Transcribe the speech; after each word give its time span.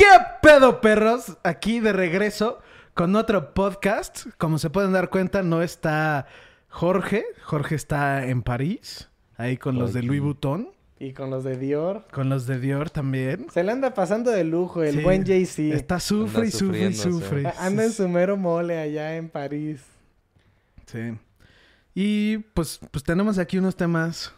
¿Qué 0.00 0.06
pedo, 0.40 0.80
perros? 0.80 1.36
Aquí 1.42 1.78
de 1.78 1.92
regreso 1.92 2.62
con 2.94 3.16
otro 3.16 3.52
podcast. 3.52 4.28
Como 4.38 4.56
se 4.56 4.70
pueden 4.70 4.92
dar 4.92 5.10
cuenta, 5.10 5.42
no 5.42 5.62
está 5.62 6.26
Jorge. 6.70 7.26
Jorge 7.44 7.74
está 7.74 8.24
en 8.24 8.40
París, 8.40 9.10
ahí 9.36 9.58
con 9.58 9.78
los 9.78 9.92
de 9.92 10.02
Louis 10.02 10.22
Vuitton. 10.22 10.70
Y 10.98 11.12
con 11.12 11.28
los 11.28 11.44
de 11.44 11.58
Dior. 11.58 12.06
Con 12.14 12.30
los 12.30 12.46
de 12.46 12.58
Dior 12.58 12.88
también. 12.88 13.48
Se 13.52 13.62
le 13.62 13.72
anda 13.72 13.92
pasando 13.92 14.30
de 14.30 14.42
lujo 14.42 14.82
el 14.82 14.94
Sí. 14.96 15.02
buen 15.02 15.26
Jay-Z. 15.26 15.76
Está 15.76 16.00
sufre 16.00 16.46
y 16.46 16.50
sufre 16.50 16.86
y 16.86 16.94
sufre. 16.94 17.52
Anda 17.58 17.84
en 17.84 17.92
su 17.92 18.08
mero 18.08 18.38
mole 18.38 18.78
allá 18.78 19.16
en 19.16 19.28
París. 19.28 19.82
Sí. 20.86 21.18
Y 21.94 22.38
pues, 22.54 22.80
pues 22.90 23.04
tenemos 23.04 23.36
aquí 23.36 23.58
unos 23.58 23.76
temas. 23.76 24.32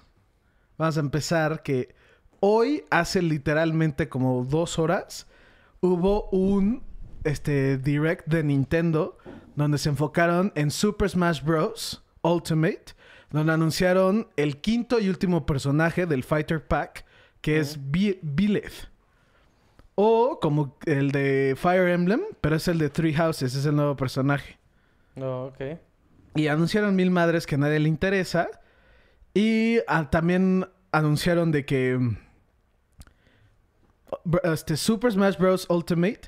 Vamos 0.76 0.96
a 0.96 1.00
empezar 1.00 1.62
que 1.62 1.94
hoy, 2.40 2.82
hace 2.90 3.22
literalmente 3.22 4.08
como 4.08 4.44
dos 4.44 4.80
horas, 4.80 5.28
hubo 5.82 6.28
un 6.30 6.82
este, 7.24 7.76
direct 7.76 8.26
de 8.28 8.42
Nintendo 8.42 9.18
donde 9.56 9.76
se 9.78 9.90
enfocaron 9.90 10.52
en 10.54 10.70
Super 10.70 11.10
Smash 11.10 11.42
Bros. 11.42 12.02
Ultimate, 12.24 12.94
donde 13.30 13.52
anunciaron 13.52 14.28
el 14.36 14.60
quinto 14.60 15.00
y 15.00 15.08
último 15.08 15.44
personaje 15.44 16.06
del 16.06 16.22
Fighter 16.22 16.64
Pack, 16.64 17.04
que 17.40 17.58
es 17.58 17.90
Bi- 17.90 18.20
Byleth. 18.22 18.88
O 19.96 20.38
como 20.40 20.78
el 20.86 21.10
de 21.10 21.54
Fire 21.58 21.88
Emblem, 21.88 22.20
pero 22.40 22.54
es 22.54 22.68
el 22.68 22.78
de 22.78 22.90
Three 22.90 23.12
Houses, 23.14 23.56
es 23.56 23.66
el 23.66 23.74
nuevo 23.74 23.96
personaje. 23.96 24.56
No, 25.16 25.46
ok. 25.46 25.60
Y 26.36 26.46
anunciaron 26.46 26.94
mil 26.94 27.10
madres 27.10 27.44
que 27.44 27.56
a 27.56 27.58
nadie 27.58 27.80
le 27.80 27.88
interesa. 27.88 28.48
Y 29.34 29.78
ah, 29.88 30.08
también 30.08 30.68
anunciaron 30.92 31.50
de 31.50 31.66
que 31.66 31.98
este 34.44 34.76
Super 34.76 35.12
Smash 35.12 35.36
Bros. 35.36 35.66
Ultimate 35.68 36.22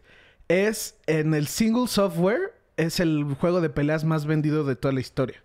es 0.49 0.99
en 1.07 1.35
el 1.35 1.47
single 1.47 1.89
software, 1.89 2.55
es 2.77 3.01
el 3.01 3.35
juego 3.41 3.61
de 3.61 3.71
peleas 3.71 4.05
más 4.05 4.27
vendido 4.27 4.65
de 4.65 4.77
toda 4.77 4.93
la 4.93 5.01
historia. 5.01 5.43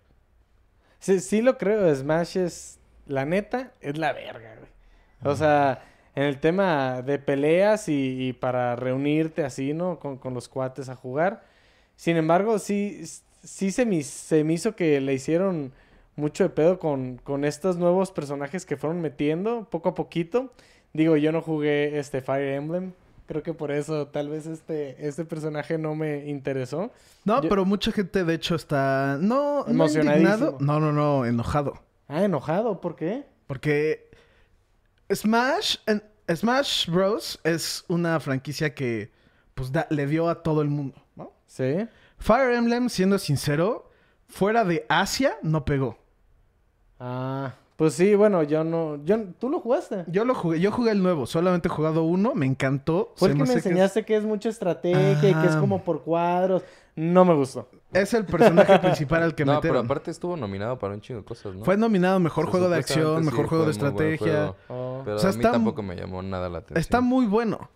Sí, 0.98 1.40
lo 1.40 1.56
creo. 1.56 1.94
Smash 1.94 2.36
es, 2.36 2.78
la 3.06 3.24
neta, 3.24 3.72
es 3.80 3.96
la 3.96 4.12
verga, 4.12 4.56
güey. 4.56 4.70
O 5.22 5.36
sea, 5.36 5.84
en 6.14 6.24
el 6.24 6.40
tema 6.40 7.02
de 7.02 7.18
peleas 7.18 7.88
y, 7.88 8.28
y 8.28 8.32
para 8.32 8.76
reunirte 8.76 9.44
así, 9.44 9.72
¿no? 9.72 9.98
Con, 9.98 10.18
con 10.18 10.34
los 10.34 10.48
cuates 10.48 10.88
a 10.88 10.96
jugar. 10.96 11.44
Sin 11.96 12.16
embargo, 12.16 12.58
sí, 12.58 13.02
sí 13.42 13.70
se 13.72 13.86
me, 13.86 14.02
se 14.02 14.44
me 14.44 14.54
hizo 14.54 14.76
que 14.76 15.00
le 15.00 15.14
hicieron 15.14 15.72
mucho 16.16 16.44
de 16.44 16.50
pedo 16.50 16.78
con, 16.78 17.18
con 17.18 17.44
estos 17.44 17.76
nuevos 17.76 18.10
personajes 18.10 18.66
que 18.66 18.76
fueron 18.76 19.00
metiendo 19.00 19.68
poco 19.70 19.90
a 19.90 19.94
poquito. 19.94 20.52
Digo, 20.92 21.16
yo 21.16 21.32
no 21.32 21.40
jugué 21.42 21.98
este 21.98 22.20
Fire 22.20 22.54
Emblem. 22.54 22.92
Creo 23.26 23.42
que 23.44 23.54
por 23.54 23.70
eso 23.70 24.08
tal 24.08 24.28
vez 24.28 24.46
este, 24.46 25.06
este 25.06 25.24
personaje 25.24 25.78
no 25.78 25.94
me 25.94 26.26
interesó. 26.28 26.90
No, 27.24 27.40
Yo- 27.42 27.48
pero 27.48 27.64
mucha 27.64 27.92
gente 27.92 28.24
de 28.24 28.34
hecho 28.34 28.56
está... 28.56 29.18
No, 29.20 29.64
indignado. 29.68 30.56
No, 30.60 30.80
no, 30.80 30.92
no, 30.92 31.24
enojado. 31.24 31.74
Ah, 32.08 32.24
enojado, 32.24 32.80
¿por 32.80 32.96
qué? 32.96 33.24
Porque 33.46 34.10
Smash, 35.12 35.76
en- 35.86 36.02
Smash 36.34 36.88
Bros. 36.88 37.38
es 37.44 37.84
una 37.88 38.18
franquicia 38.18 38.74
que 38.74 39.12
pues 39.54 39.70
da- 39.70 39.86
le 39.90 40.06
dio 40.08 40.28
a 40.28 40.42
todo 40.42 40.60
el 40.62 40.68
mundo, 40.68 41.00
¿no? 41.14 41.32
Sí. 41.46 41.86
Fire 42.18 42.52
Emblem, 42.54 42.88
siendo 42.88 43.18
sincero, 43.18 43.90
fuera 44.28 44.64
de 44.64 44.86
Asia 44.88 45.36
no 45.42 45.64
pegó. 45.64 45.98
Ah, 46.98 47.54
pues 47.80 47.94
sí, 47.94 48.14
bueno, 48.14 48.42
yo 48.42 48.62
no, 48.62 49.02
yo, 49.06 49.18
¿tú 49.38 49.48
lo 49.48 49.58
jugaste? 49.58 50.04
Yo 50.08 50.26
lo 50.26 50.34
jugué, 50.34 50.60
yo 50.60 50.70
jugué 50.70 50.90
el 50.90 51.02
nuevo, 51.02 51.24
solamente 51.24 51.68
he 51.68 51.70
jugado 51.70 52.02
uno, 52.02 52.34
me 52.34 52.44
encantó. 52.44 53.14
Fue 53.16 53.30
el 53.30 53.38
que 53.38 53.44
me 53.44 53.54
enseñaste 53.54 54.04
que 54.04 54.16
es 54.16 54.22
mucha 54.22 54.50
estrategia 54.50 55.12
y 55.12 55.16
que 55.20 55.30
es 55.30 55.34
Ajá. 55.52 55.60
como 55.60 55.82
por 55.82 56.02
cuadros. 56.02 56.62
No 56.94 57.24
me 57.24 57.32
gustó. 57.32 57.70
Es 57.94 58.12
el 58.12 58.26
personaje 58.26 58.78
principal 58.80 59.22
al 59.22 59.34
que 59.34 59.44
no, 59.46 59.54
metieron. 59.54 59.76
pero 59.78 59.84
aparte 59.86 60.10
estuvo 60.10 60.36
nominado 60.36 60.78
para 60.78 60.92
un 60.92 61.00
chingo 61.00 61.20
de 61.20 61.24
cosas, 61.24 61.54
¿no? 61.54 61.64
Fue 61.64 61.78
nominado 61.78 62.20
mejor 62.20 62.44
O 62.44 62.46
sea, 62.48 62.50
juego 62.50 62.68
de 62.68 62.76
acción, 62.76 63.24
mejor 63.24 63.44
sí, 63.44 63.48
juego 63.48 63.64
de 63.64 63.70
estrategia. 63.70 64.18
juego, 64.26 64.56
Oh. 64.68 65.00
Pero 65.02 65.16
O 65.16 65.18
sea, 65.18 65.30
a 65.30 65.32
mí 65.32 65.38
está- 65.38 65.52
tampoco 65.52 65.82
me 65.82 65.96
llamó 65.96 66.20
nada 66.22 66.50
la 66.50 66.58
atención. 66.58 66.78
Está 66.78 67.00
muy 67.00 67.24
bueno. 67.24 67.70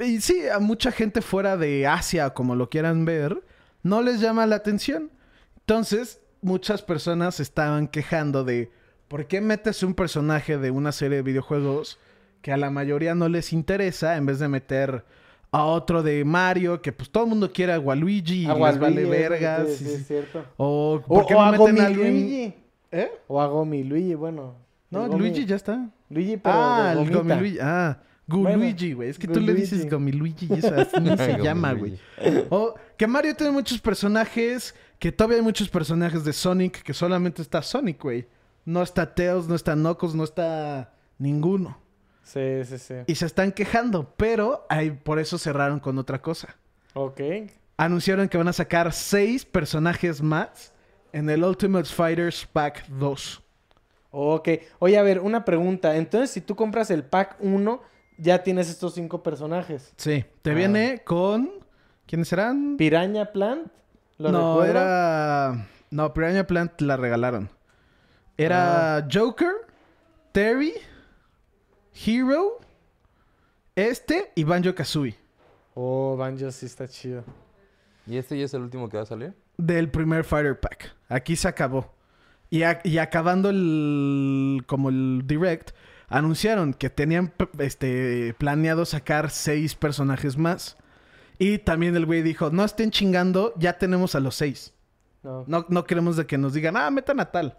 Y 0.00 0.20
sí, 0.20 0.46
a 0.48 0.58
mucha 0.58 0.92
gente 0.92 1.22
fuera 1.22 1.56
de 1.56 1.86
Asia, 1.86 2.30
como 2.34 2.54
lo 2.56 2.68
quieran 2.68 3.06
ver, 3.06 3.42
no 3.82 4.02
les 4.02 4.20
llama 4.20 4.44
la 4.44 4.56
atención. 4.56 5.10
Entonces, 5.60 6.20
muchas 6.42 6.82
personas 6.82 7.40
estaban 7.40 7.88
quejando 7.88 8.44
de 8.44 8.70
¿por 9.10 9.26
qué 9.26 9.40
metes 9.40 9.82
un 9.82 9.92
personaje 9.94 10.56
de 10.56 10.70
una 10.70 10.92
serie 10.92 11.16
de 11.16 11.22
videojuegos 11.22 11.98
que 12.42 12.52
a 12.52 12.56
la 12.56 12.70
mayoría 12.70 13.14
no 13.16 13.28
les 13.28 13.52
interesa 13.52 14.16
en 14.16 14.24
vez 14.24 14.38
de 14.38 14.46
meter 14.48 15.04
a 15.50 15.64
otro 15.64 16.04
de 16.04 16.24
Mario 16.24 16.80
que 16.80 16.92
pues 16.92 17.10
todo 17.10 17.24
el 17.24 17.30
mundo 17.30 17.52
quiere 17.52 17.72
a 17.72 17.80
Waluigi 17.80 18.44
y 18.44 18.46
A 18.46 18.54
les 18.54 18.60
Waluigi, 18.60 18.80
vale 18.80 19.02
es- 19.02 19.10
vergas? 19.10 19.68
Sí, 19.72 19.84
es 19.90 20.06
cierto. 20.06 20.44
O 20.56 20.94
O, 20.94 21.02
¿por 21.02 21.26
qué 21.26 21.34
o 21.34 21.38
no 21.38 21.42
a 21.44 21.50
meten 21.50 21.66
Gomi 21.66 21.80
a 21.80 21.86
alguien? 21.86 22.12
Luigi. 22.12 22.54
¿Eh? 22.92 23.10
O 23.26 23.40
a 23.42 23.46
Gomi 23.48 23.82
Luigi, 23.82 24.14
bueno. 24.14 24.54
No, 24.90 25.06
Gomi- 25.08 25.18
Luigi 25.18 25.44
ya 25.44 25.56
está. 25.56 25.88
Luigi, 26.08 26.36
pero 26.36 26.54
Ah, 26.56 26.90
el 26.92 26.98
gomita. 26.98 27.18
Gomiluigi. 27.18 27.58
Ah, 27.60 27.98
Guluigi, 28.28 28.92
güey. 28.92 29.08
Es 29.10 29.18
que 29.18 29.26
tú 29.26 29.40
le 29.40 29.52
dices 29.54 29.90
Gomiluigi 29.90 30.46
y 30.48 30.58
eso 30.60 30.72
así 30.74 31.00
ni 31.00 31.10
se 31.18 31.36
llama, 31.42 31.72
güey. 31.74 31.98
O 32.48 32.74
que 32.96 33.08
Mario 33.08 33.34
tiene 33.34 33.50
muchos 33.52 33.80
personajes, 33.80 34.72
que 35.00 35.10
todavía 35.10 35.38
hay 35.38 35.42
muchos 35.42 35.68
personajes 35.68 36.24
de 36.24 36.32
Sonic 36.32 36.82
que 36.82 36.94
solamente 36.94 37.42
está 37.42 37.60
Sonic, 37.60 38.00
güey. 38.00 38.26
No 38.70 38.82
está 38.82 39.14
Tails, 39.14 39.48
no 39.48 39.54
está 39.56 39.74
Knuckles, 39.74 40.14
no 40.14 40.22
está 40.22 40.92
ninguno. 41.18 41.76
Sí, 42.22 42.64
sí, 42.64 42.78
sí. 42.78 42.94
Y 43.08 43.16
se 43.16 43.26
están 43.26 43.50
quejando, 43.50 44.14
pero 44.16 44.64
ahí 44.68 44.90
por 44.92 45.18
eso 45.18 45.38
cerraron 45.38 45.80
con 45.80 45.98
otra 45.98 46.22
cosa. 46.22 46.54
Ok. 46.94 47.20
Anunciaron 47.76 48.28
que 48.28 48.38
van 48.38 48.46
a 48.46 48.52
sacar 48.52 48.92
seis 48.92 49.44
personajes 49.44 50.22
más 50.22 50.72
en 51.12 51.28
el 51.28 51.42
Ultimate 51.42 51.86
Fighters 51.88 52.46
Pack 52.52 52.86
2. 52.88 53.42
Ok. 54.12 54.48
Oye, 54.78 54.98
a 54.98 55.02
ver, 55.02 55.18
una 55.18 55.44
pregunta. 55.44 55.96
Entonces, 55.96 56.30
si 56.30 56.40
tú 56.40 56.54
compras 56.54 56.90
el 56.92 57.02
pack 57.02 57.36
1, 57.40 57.82
ya 58.18 58.42
tienes 58.44 58.68
estos 58.70 58.94
cinco 58.94 59.22
personajes. 59.24 59.92
Sí, 59.96 60.24
te 60.42 60.50
Ah. 60.52 60.54
viene 60.54 61.02
con... 61.04 61.50
¿Quiénes 62.06 62.28
serán? 62.28 62.76
Piranha 62.76 63.32
Plant. 63.32 63.68
¿Lo 64.18 64.30
no, 64.30 64.50
recuerdo? 64.60 64.70
era. 64.70 65.66
No, 65.90 66.12
Piranha 66.14 66.46
Plant 66.46 66.80
la 66.82 66.96
regalaron. 66.96 67.50
Era 68.42 68.96
Ah. 68.98 69.08
Joker, 69.12 69.52
Terry, 70.32 70.72
Hero, 72.06 72.58
este 73.74 74.32
y 74.34 74.44
Banjo 74.44 74.74
Kazooie. 74.74 75.16
Oh, 75.74 76.16
Banjo 76.16 76.50
sí 76.50 76.66
está 76.66 76.88
chido. 76.88 77.24
¿Y 78.06 78.16
este 78.16 78.38
ya 78.38 78.44
es 78.46 78.54
el 78.54 78.62
último 78.62 78.88
que 78.88 78.96
va 78.96 79.02
a 79.04 79.06
salir? 79.06 79.34
Del 79.56 79.90
primer 79.90 80.24
Fighter 80.24 80.58
Pack. 80.58 80.94
Aquí 81.08 81.36
se 81.36 81.48
acabó. 81.48 81.92
Y, 82.48 82.62
a- 82.62 82.80
y 82.82 82.98
acabando 82.98 83.50
el. 83.50 84.62
como 84.66 84.88
el 84.88 85.22
direct, 85.26 85.70
anunciaron 86.08 86.74
que 86.74 86.90
tenían 86.90 87.32
este, 87.58 88.34
planeado 88.38 88.84
sacar 88.84 89.30
seis 89.30 89.74
personajes 89.74 90.36
más. 90.36 90.76
Y 91.38 91.58
también 91.58 91.94
el 91.94 92.06
güey 92.06 92.22
dijo: 92.22 92.50
No 92.50 92.64
estén 92.64 92.90
chingando, 92.90 93.54
ya 93.56 93.78
tenemos 93.78 94.14
a 94.14 94.20
los 94.20 94.34
seis. 94.34 94.74
No. 95.22 95.44
No, 95.46 95.66
no 95.68 95.84
queremos 95.84 96.16
de 96.16 96.26
que 96.26 96.38
nos 96.38 96.54
digan, 96.54 96.76
ah, 96.76 96.90
metan 96.90 97.20
a 97.20 97.30
tal. 97.30 97.58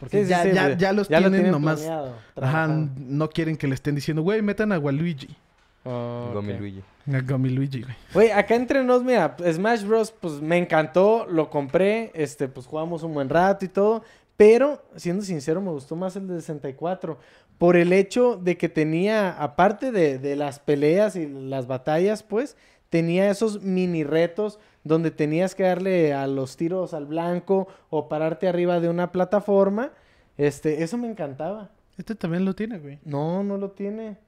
Porque 0.00 0.18
Sí, 0.18 0.24
sí, 0.24 0.30
ya, 0.30 0.42
sí, 0.42 0.52
ya, 0.52 0.76
ya 0.76 0.92
los 0.92 1.08
Ya 1.08 1.20
lo 1.20 1.30
tienen, 1.30 1.50
nomás. 1.50 1.80
planeado, 1.80 2.06
Ajá, 2.06 2.20
trabajado. 2.34 2.88
no 2.98 3.28
quieren 3.30 3.56
que 3.56 3.66
le 3.68 3.74
estén 3.74 3.94
diciendo, 3.94 4.22
güey, 4.22 4.42
metan 4.42 4.72
a 4.72 4.78
Waluigi. 4.78 5.36
Oh. 5.84 6.30
Gomi 6.34 6.54
Luigi. 6.54 6.82
A 7.12 7.20
Gummy 7.20 7.50
Luigi, 7.50 7.82
güey. 7.82 7.94
Güey, 8.14 8.30
acá 8.30 8.54
entre 8.54 8.82
nos, 8.82 9.04
mira, 9.04 9.36
Smash 9.52 9.84
Bros. 9.84 10.10
pues 10.12 10.40
me 10.40 10.56
encantó, 10.56 11.26
lo 11.28 11.50
compré, 11.50 12.10
este, 12.14 12.48
pues 12.48 12.66
jugamos 12.66 13.02
un 13.02 13.12
buen 13.12 13.28
rato 13.28 13.66
y 13.66 13.68
todo, 13.68 14.02
pero 14.38 14.82
siendo 14.96 15.22
sincero 15.22 15.60
me 15.60 15.70
gustó 15.70 15.94
más 15.96 16.16
el 16.16 16.26
de 16.26 16.40
64 16.40 17.18
por 17.58 17.76
el 17.76 17.92
hecho 17.92 18.36
de 18.36 18.56
que 18.56 18.70
tenía, 18.70 19.30
aparte 19.30 19.92
de, 19.92 20.18
de 20.18 20.34
las 20.36 20.58
peleas 20.58 21.14
y 21.16 21.26
las 21.28 21.66
batallas, 21.66 22.22
pues, 22.22 22.56
tenía 22.88 23.30
esos 23.30 23.62
mini 23.62 24.02
retos 24.04 24.58
donde 24.84 25.10
tenías 25.10 25.54
que 25.54 25.62
darle 25.64 26.12
a 26.14 26.26
los 26.26 26.56
tiros 26.56 26.94
al 26.94 27.06
blanco 27.06 27.66
o 27.90 28.08
pararte 28.08 28.46
arriba 28.48 28.80
de 28.80 28.88
una 28.88 29.10
plataforma, 29.12 29.90
este, 30.36 30.82
eso 30.82 30.96
me 30.98 31.08
encantaba. 31.08 31.70
Este 31.96 32.14
también 32.14 32.44
lo 32.44 32.54
tiene, 32.54 32.78
güey. 32.78 32.98
No, 33.04 33.42
no 33.42 33.56
lo 33.56 33.70
tiene. 33.70 34.18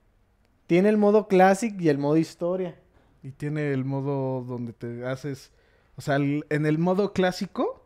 Tiene 0.66 0.88
el 0.88 0.96
modo 0.96 1.28
Classic 1.28 1.78
y 1.80 1.88
el 1.88 1.98
modo 1.98 2.16
Historia. 2.16 2.76
Y 3.22 3.30
tiene 3.32 3.72
el 3.72 3.84
modo 3.84 4.42
donde 4.44 4.72
te 4.72 5.04
haces. 5.06 5.52
O 5.96 6.00
sea, 6.00 6.16
el- 6.16 6.44
en 6.48 6.64
el 6.66 6.78
modo 6.78 7.12
clásico, 7.12 7.82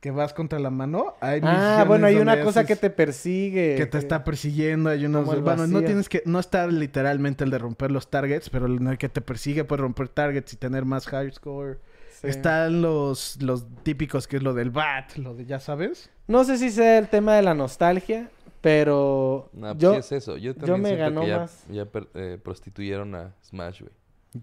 que 0.00 0.10
vas 0.10 0.34
contra 0.34 0.58
la 0.58 0.68
mano, 0.68 1.14
hay 1.20 1.40
Ah, 1.42 1.84
bueno, 1.88 2.06
hay 2.06 2.16
una 2.16 2.42
cosa 2.42 2.66
que 2.66 2.76
te 2.76 2.90
persigue. 2.90 3.74
que 3.76 3.86
te 3.86 3.96
está 3.96 4.22
persiguiendo, 4.24 4.90
hay 4.90 5.06
unos... 5.06 5.24
Bueno, 5.42 5.66
no 5.66 5.80
tienes 5.82 6.10
que... 6.10 6.22
No 6.26 6.38
está 6.38 6.66
literalmente 6.66 7.44
el 7.44 7.50
de 7.50 7.56
romper 7.58 7.90
los 7.90 8.10
targets, 8.10 8.50
pero 8.50 8.66
el 8.66 8.98
que 8.98 9.08
te 9.08 9.22
persigue 9.22 9.64
puede 9.64 9.80
romper 9.80 10.08
targets 10.08 10.52
y 10.52 10.56
tener 10.56 10.84
más 10.84 11.06
high 11.06 11.30
score. 11.32 11.78
Sí. 12.24 12.30
Están 12.30 12.82
los, 12.82 13.40
los 13.42 13.64
típicos, 13.82 14.26
que 14.26 14.36
es 14.38 14.42
lo 14.42 14.54
del 14.54 14.70
bat, 14.70 15.16
lo 15.16 15.34
de 15.34 15.46
ya 15.46 15.60
sabes. 15.60 16.10
No 16.26 16.44
sé 16.44 16.58
si 16.58 16.70
sea 16.70 16.98
el 16.98 17.08
tema 17.08 17.34
de 17.36 17.42
la 17.42 17.54
nostalgia, 17.54 18.30
pero 18.60 19.50
No, 19.52 19.68
pues 19.72 19.78
yo... 19.78 19.92
sí 19.92 19.98
es 19.98 20.12
eso. 20.12 20.36
Yo 20.36 20.54
también 20.54 20.80
me 20.82 20.88
siento 20.88 21.04
ganó 21.04 21.20
que 21.22 21.26
ya, 21.28 21.38
más. 21.38 21.64
ya 21.70 21.84
per- 21.86 22.08
eh, 22.14 22.38
prostituyeron 22.42 23.14
a 23.14 23.34
Smash, 23.44 23.80
güey. 23.82 23.92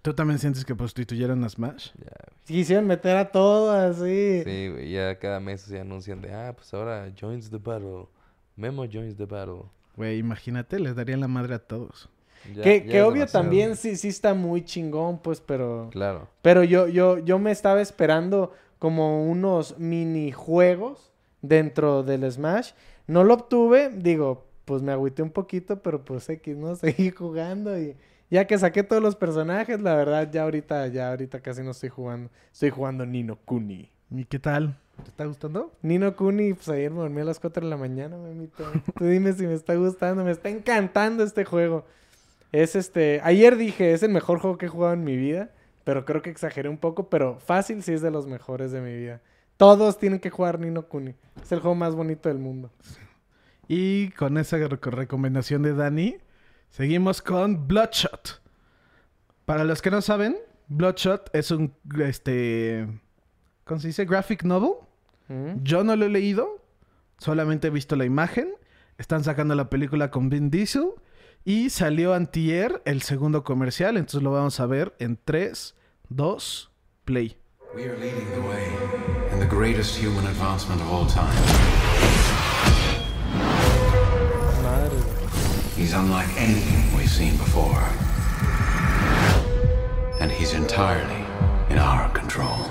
¿Tú 0.01 0.13
también 0.13 0.39
sientes 0.39 0.63
que 0.63 0.73
prostituyeron 0.73 1.43
a 1.43 1.49
Smash? 1.49 1.89
Ya, 1.99 2.11
Quisieron 2.45 2.87
meter 2.87 3.17
a 3.17 3.29
todo 3.31 3.71
así. 3.71 4.41
Sí, 4.45 4.69
güey, 4.69 4.91
ya 4.91 5.17
cada 5.19 5.39
mes 5.39 5.61
se 5.61 5.79
anuncian 5.79 6.21
de, 6.21 6.33
ah, 6.33 6.53
pues 6.55 6.73
ahora 6.73 7.11
joins 7.19 7.49
the 7.49 7.57
battle. 7.57 8.05
Memo 8.55 8.85
joins 8.85 9.17
the 9.17 9.25
battle. 9.25 9.63
Güey, 9.97 10.17
imagínate, 10.19 10.79
les 10.79 10.95
darían 10.95 11.19
la 11.19 11.27
madre 11.27 11.55
a 11.55 11.59
todos. 11.59 12.09
Ya- 12.55 12.63
que 12.63 12.79
ya 12.79 12.85
que 12.91 12.97
es 12.97 13.03
obvio 13.03 13.13
demasiado. 13.13 13.43
también 13.43 13.75
sí, 13.75 13.95
sí 13.95 14.07
está 14.07 14.33
muy 14.33 14.63
chingón, 14.63 15.19
pues, 15.19 15.41
pero... 15.41 15.89
Claro. 15.91 16.27
Pero 16.41 16.63
yo, 16.63 16.87
yo, 16.87 17.17
yo 17.19 17.39
me 17.39 17.51
estaba 17.51 17.81
esperando 17.81 18.51
como 18.79 19.23
unos 19.29 19.77
minijuegos 19.79 21.11
dentro 21.41 22.03
del 22.03 22.29
Smash. 22.31 22.71
No 23.07 23.23
lo 23.23 23.33
obtuve, 23.35 23.89
digo, 23.89 24.45
pues 24.65 24.81
me 24.81 24.91
agüité 24.91 25.21
un 25.23 25.31
poquito, 25.31 25.81
pero 25.81 26.03
pues 26.03 26.29
X, 26.29 26.55
¿no? 26.57 26.75
Seguí 26.77 27.11
jugando 27.11 27.77
y 27.79 27.95
ya 28.29 28.47
que 28.47 28.57
saqué 28.57 28.83
todos 28.83 29.03
los 29.03 29.15
personajes, 29.15 29.81
la 29.81 29.95
verdad 29.95 30.29
ya 30.31 30.43
ahorita, 30.43 30.87
ya 30.87 31.09
ahorita 31.09 31.41
casi 31.41 31.61
no 31.63 31.71
estoy 31.71 31.89
jugando. 31.89 32.29
Estoy 32.51 32.69
jugando 32.69 33.05
Nino 33.05 33.35
Kuni. 33.43 33.89
¿Y 34.09 34.25
qué 34.25 34.39
tal? 34.39 34.77
¿Te 35.03 35.09
está 35.09 35.25
gustando? 35.25 35.71
Nino 35.81 36.15
Kuni, 36.15 36.53
pues 36.53 36.69
ayer 36.69 36.91
me 36.91 36.99
dormí 36.99 37.21
a 37.21 37.25
las 37.25 37.39
4 37.39 37.63
de 37.65 37.69
la 37.69 37.77
mañana, 37.77 38.17
mamita. 38.17 38.63
Tú 38.97 39.05
dime 39.05 39.33
si 39.33 39.45
me 39.47 39.53
está 39.53 39.75
gustando, 39.75 40.23
me 40.23 40.31
está 40.31 40.49
encantando 40.49 41.23
este 41.23 41.43
juego. 41.43 41.85
Es 42.51 42.75
este, 42.75 43.21
ayer 43.23 43.55
dije, 43.57 43.93
es 43.93 44.03
el 44.03 44.11
mejor 44.11 44.39
juego 44.39 44.57
que 44.57 44.65
he 44.65 44.69
jugado 44.69 44.93
en 44.93 45.03
mi 45.03 45.15
vida, 45.15 45.51
pero 45.83 46.05
creo 46.05 46.21
que 46.21 46.29
exageré 46.29 46.69
un 46.69 46.77
poco, 46.77 47.09
pero 47.09 47.39
fácil 47.39 47.81
sí 47.81 47.93
es 47.93 48.01
de 48.01 48.11
los 48.11 48.27
mejores 48.27 48.71
de 48.71 48.81
mi 48.81 48.95
vida. 48.95 49.21
Todos 49.57 49.97
tienen 49.99 50.19
que 50.19 50.29
jugar 50.29 50.59
Nino 50.59 50.87
Kuni. 50.87 51.15
Es 51.41 51.51
el 51.51 51.59
juego 51.59 51.75
más 51.75 51.95
bonito 51.95 52.29
del 52.29 52.39
mundo. 52.39 52.71
Y 53.67 54.09
con 54.11 54.37
esa 54.37 54.57
rec- 54.57 54.91
recomendación 54.91 55.61
de 55.61 55.73
Dani, 55.73 56.17
seguimos 56.69 57.21
con 57.21 57.67
Bloodshot. 57.67 58.41
Para 59.45 59.63
los 59.63 59.81
que 59.81 59.91
no 59.91 60.01
saben, 60.01 60.35
Bloodshot 60.67 61.29
es 61.33 61.51
un, 61.51 61.73
este, 62.03 62.87
¿cómo 63.63 63.79
se 63.79 63.87
dice? 63.87 64.05
Graphic 64.05 64.43
novel. 64.43 64.73
¿Mm? 65.29 65.63
Yo 65.63 65.83
no 65.83 65.95
lo 65.95 66.05
he 66.05 66.09
leído, 66.09 66.61
solamente 67.17 67.67
he 67.67 67.71
visto 67.71 67.95
la 67.95 68.05
imagen. 68.05 68.49
Están 68.97 69.23
sacando 69.23 69.55
la 69.55 69.69
película 69.69 70.11
con 70.11 70.29
Vin 70.29 70.49
Diesel 70.49 70.89
y 71.43 71.69
salió 71.69 72.13
antier 72.13 72.81
el 72.85 73.01
segundo 73.01 73.43
comercial, 73.43 73.97
entonces 73.97 74.21
lo 74.21 74.31
vamos 74.31 74.59
a 74.59 74.65
ver 74.65 74.95
en 74.99 75.17
3, 75.23 75.75
2, 76.09 76.71
play. 77.05 77.37
We 77.73 77.85
are 77.85 77.97
leading 77.97 78.29
the 78.31 78.41
way 78.41 78.67
in 79.31 79.39
the 79.39 79.45
greatest 79.45 79.97
human 79.97 80.25
advancement 80.27 80.81
of 80.81 80.91
all 80.91 81.05
time. 81.05 81.33
Madre. 84.61 84.97
He's 85.77 85.93
unlike 85.93 86.29
anything 86.37 86.95
we've 86.97 87.09
seen 87.09 87.37
before. 87.37 87.81
And 90.19 90.31
he's 90.31 90.53
entirely 90.53 91.25
in 91.69 91.79
our 91.79 92.09
control. 92.09 92.69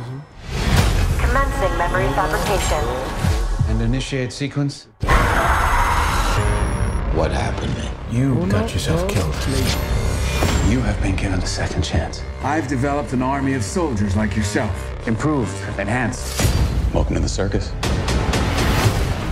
Commencing 1.18 1.76
memory 1.78 2.08
fabrication. 2.14 2.84
And 3.68 3.80
initiate 3.80 4.32
sequence? 4.32 4.86
What 7.14 7.32
happened? 7.32 7.74
You 8.10 8.32
Uno, 8.32 8.46
got 8.46 8.72
yourself 8.72 9.00
dos, 9.02 9.12
killed. 9.12 9.32
play. 9.34 10.70
You 10.72 10.80
have 10.80 11.00
been 11.02 11.16
given 11.16 11.40
a 11.40 11.46
second 11.46 11.82
chance. 11.82 12.22
I've 12.42 12.68
developed 12.68 13.12
an 13.12 13.20
army 13.20 13.54
of 13.54 13.64
soldiers 13.64 14.16
like 14.16 14.36
yourself. 14.36 14.72
Improved, 15.08 15.52
enhanced. 15.78 16.38
Welcome 16.94 17.14
to 17.16 17.20
the 17.20 17.28
circus. 17.28 17.72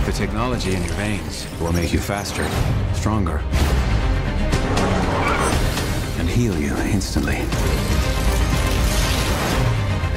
The 0.05 0.11
technology 0.13 0.75
in 0.75 0.83
your 0.83 0.93
veins 0.95 1.47
will 1.61 1.71
make 1.71 1.93
you 1.93 1.99
faster, 1.99 2.45
stronger, 2.93 3.37
and 6.19 6.27
heal 6.29 6.57
you 6.59 6.75
instantly. 6.77 7.37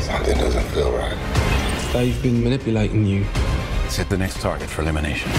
Something 0.02 0.36
doesn't 0.38 0.64
feel 0.74 0.90
right. 0.92 1.90
They've 1.92 2.20
been 2.22 2.42
manipulating 2.42 3.06
you. 3.06 3.24
Set 3.88 4.08
the 4.08 4.18
next 4.18 4.40
target 4.40 4.68
for 4.68 4.82
elimination. 4.82 5.30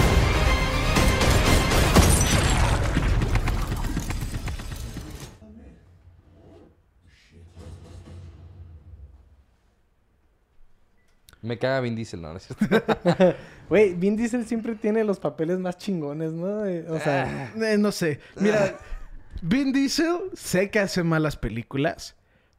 Me 11.54 11.60
caga 11.60 11.82
Vin 11.82 11.96
Diesel, 11.96 12.20
¿no? 12.22 12.32
¿No 12.32 12.38
es 12.38 12.48
cierto? 12.48 12.66
Güey, 13.70 13.94
Vin 13.94 14.16
Diesel 14.18 14.46
siempre 14.46 14.74
tiene 14.76 15.04
los 15.04 15.20
papeles 15.20 15.60
más 15.60 15.78
chingones, 15.78 16.32
¿no? 16.32 16.62
O 16.94 17.00
sea, 17.00 17.52
Eh, 17.56 17.78
no 17.78 17.92
sé. 17.92 18.20
Mira, 18.40 18.78
Vin 19.44 19.72
Diesel 19.72 20.18
sé 20.34 20.70
que 20.72 20.80
hace 20.80 21.04
malas 21.04 21.38
películas, 21.38 22.16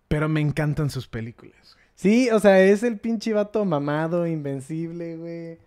pero 0.07 0.29
me 0.29 0.41
encantan 0.41 0.91
sus 0.91 1.09
películas. 1.09 1.77
sí, 1.97 2.31
o 2.31 2.39
sea, 2.39 2.61
es 2.61 2.83
el 2.85 2.99
pinche 2.99 3.33
vato 3.33 3.65
mamado, 3.65 4.27
invencible, 4.29 5.17
güey. 5.17 5.59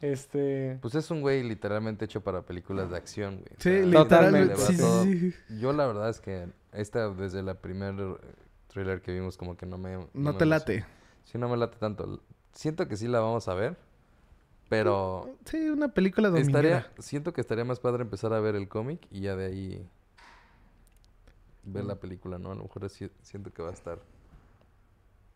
Este... 0.00 0.78
Pues 0.80 0.94
es 0.94 1.10
un 1.10 1.20
güey 1.20 1.42
literalmente 1.42 2.06
hecho 2.06 2.22
para 2.22 2.40
películas 2.42 2.90
de 2.90 2.96
acción, 2.96 3.34
güey. 3.36 3.48
O 3.52 3.60
Sí, 3.60 3.70
sea, 3.70 4.02
literalmente. 4.02 4.56
Sí, 4.56 4.76
sí, 4.76 5.18
sí. 5.48 5.58
Yo 5.60 5.74
la 5.74 5.86
verdad 5.86 6.08
es 6.08 6.20
que 6.20 6.46
esta 6.72 7.10
desde 7.10 7.42
la 7.42 7.54
primer 7.54 7.94
eh, 8.00 8.14
thriller 8.72 9.02
que 9.02 9.12
vimos 9.12 9.36
como 9.36 9.56
que 9.58 9.66
no 9.66 9.76
me... 9.76 9.96
No 9.96 10.06
me 10.14 10.32
te 10.32 10.44
emocionó. 10.44 10.46
late. 10.46 10.84
Sí, 11.24 11.36
no 11.36 11.48
me 11.50 11.56
late 11.58 11.76
tanto. 11.78 12.22
Siento 12.52 12.86
que 12.88 12.96
sí 12.96 13.08
la 13.08 13.20
vamos 13.20 13.48
a 13.48 13.54
ver, 13.54 13.76
pero 14.68 15.36
Sí, 15.44 15.68
una 15.70 15.88
película 15.88 16.28
dominguera. 16.30 16.78
estaría... 16.78 17.02
Siento 17.02 17.32
que 17.32 17.40
estaría 17.40 17.64
más 17.64 17.80
padre 17.80 18.02
empezar 18.02 18.32
a 18.32 18.40
ver 18.40 18.54
el 18.56 18.68
cómic 18.68 19.06
y 19.10 19.20
ya 19.22 19.36
de 19.36 19.46
ahí 19.46 19.88
ver 21.64 21.84
Mm. 21.84 21.88
la 21.88 21.96
película, 22.00 22.38
¿no? 22.38 22.52
A 22.52 22.54
lo 22.54 22.62
mejor 22.64 22.88
siento 22.88 23.52
que 23.52 23.62
va 23.62 23.70
a 23.70 23.72
estar... 23.72 23.98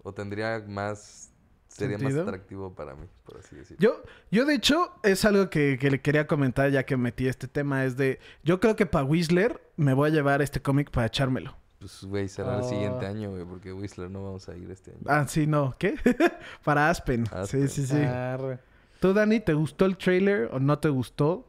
O 0.02 0.12
tendría 0.12 0.62
más... 0.68 1.30
Sería 1.68 1.98
¿Sentido? 1.98 2.20
más 2.20 2.28
atractivo 2.28 2.72
para 2.72 2.94
mí, 2.94 3.08
por 3.24 3.38
así 3.38 3.56
decirlo. 3.56 3.80
Yo, 3.80 4.02
yo 4.30 4.44
de 4.44 4.54
hecho, 4.54 4.92
es 5.02 5.24
algo 5.24 5.50
que, 5.50 5.76
que 5.80 5.90
le 5.90 6.00
quería 6.00 6.26
comentar 6.28 6.70
ya 6.70 6.84
que 6.86 6.96
metí 6.96 7.26
este 7.26 7.48
tema. 7.48 7.84
Es 7.84 7.96
de, 7.96 8.20
yo 8.44 8.60
creo 8.60 8.76
que 8.76 8.86
para 8.86 9.04
Whistler 9.04 9.60
me 9.76 9.92
voy 9.92 10.10
a 10.10 10.12
llevar 10.12 10.40
este 10.40 10.62
cómic 10.62 10.92
para 10.92 11.08
echármelo. 11.08 11.56
Pues, 11.84 12.02
güey, 12.04 12.28
será 12.28 12.54
el 12.54 12.60
Ah. 12.60 12.62
siguiente 12.62 13.04
año, 13.04 13.30
güey, 13.30 13.44
porque 13.44 13.70
Whistler 13.70 14.10
no 14.10 14.24
vamos 14.24 14.48
a 14.48 14.56
ir 14.56 14.70
este 14.70 14.92
año. 14.92 15.00
Ah, 15.04 15.26
sí, 15.28 15.46
no. 15.46 15.74
¿Qué? 15.78 15.94
para 16.64 16.88
Aspen. 16.88 17.24
Aspen. 17.30 17.68
Sí, 17.68 17.82
sí, 17.82 17.86
sí. 17.94 18.02
arre. 18.02 18.58
¿Tú, 19.00 19.12
Dani, 19.12 19.38
te 19.40 19.52
gustó 19.52 19.84
el 19.84 19.98
trailer 19.98 20.48
o 20.50 20.58
no 20.58 20.78
te 20.78 20.88
gustó? 20.88 21.46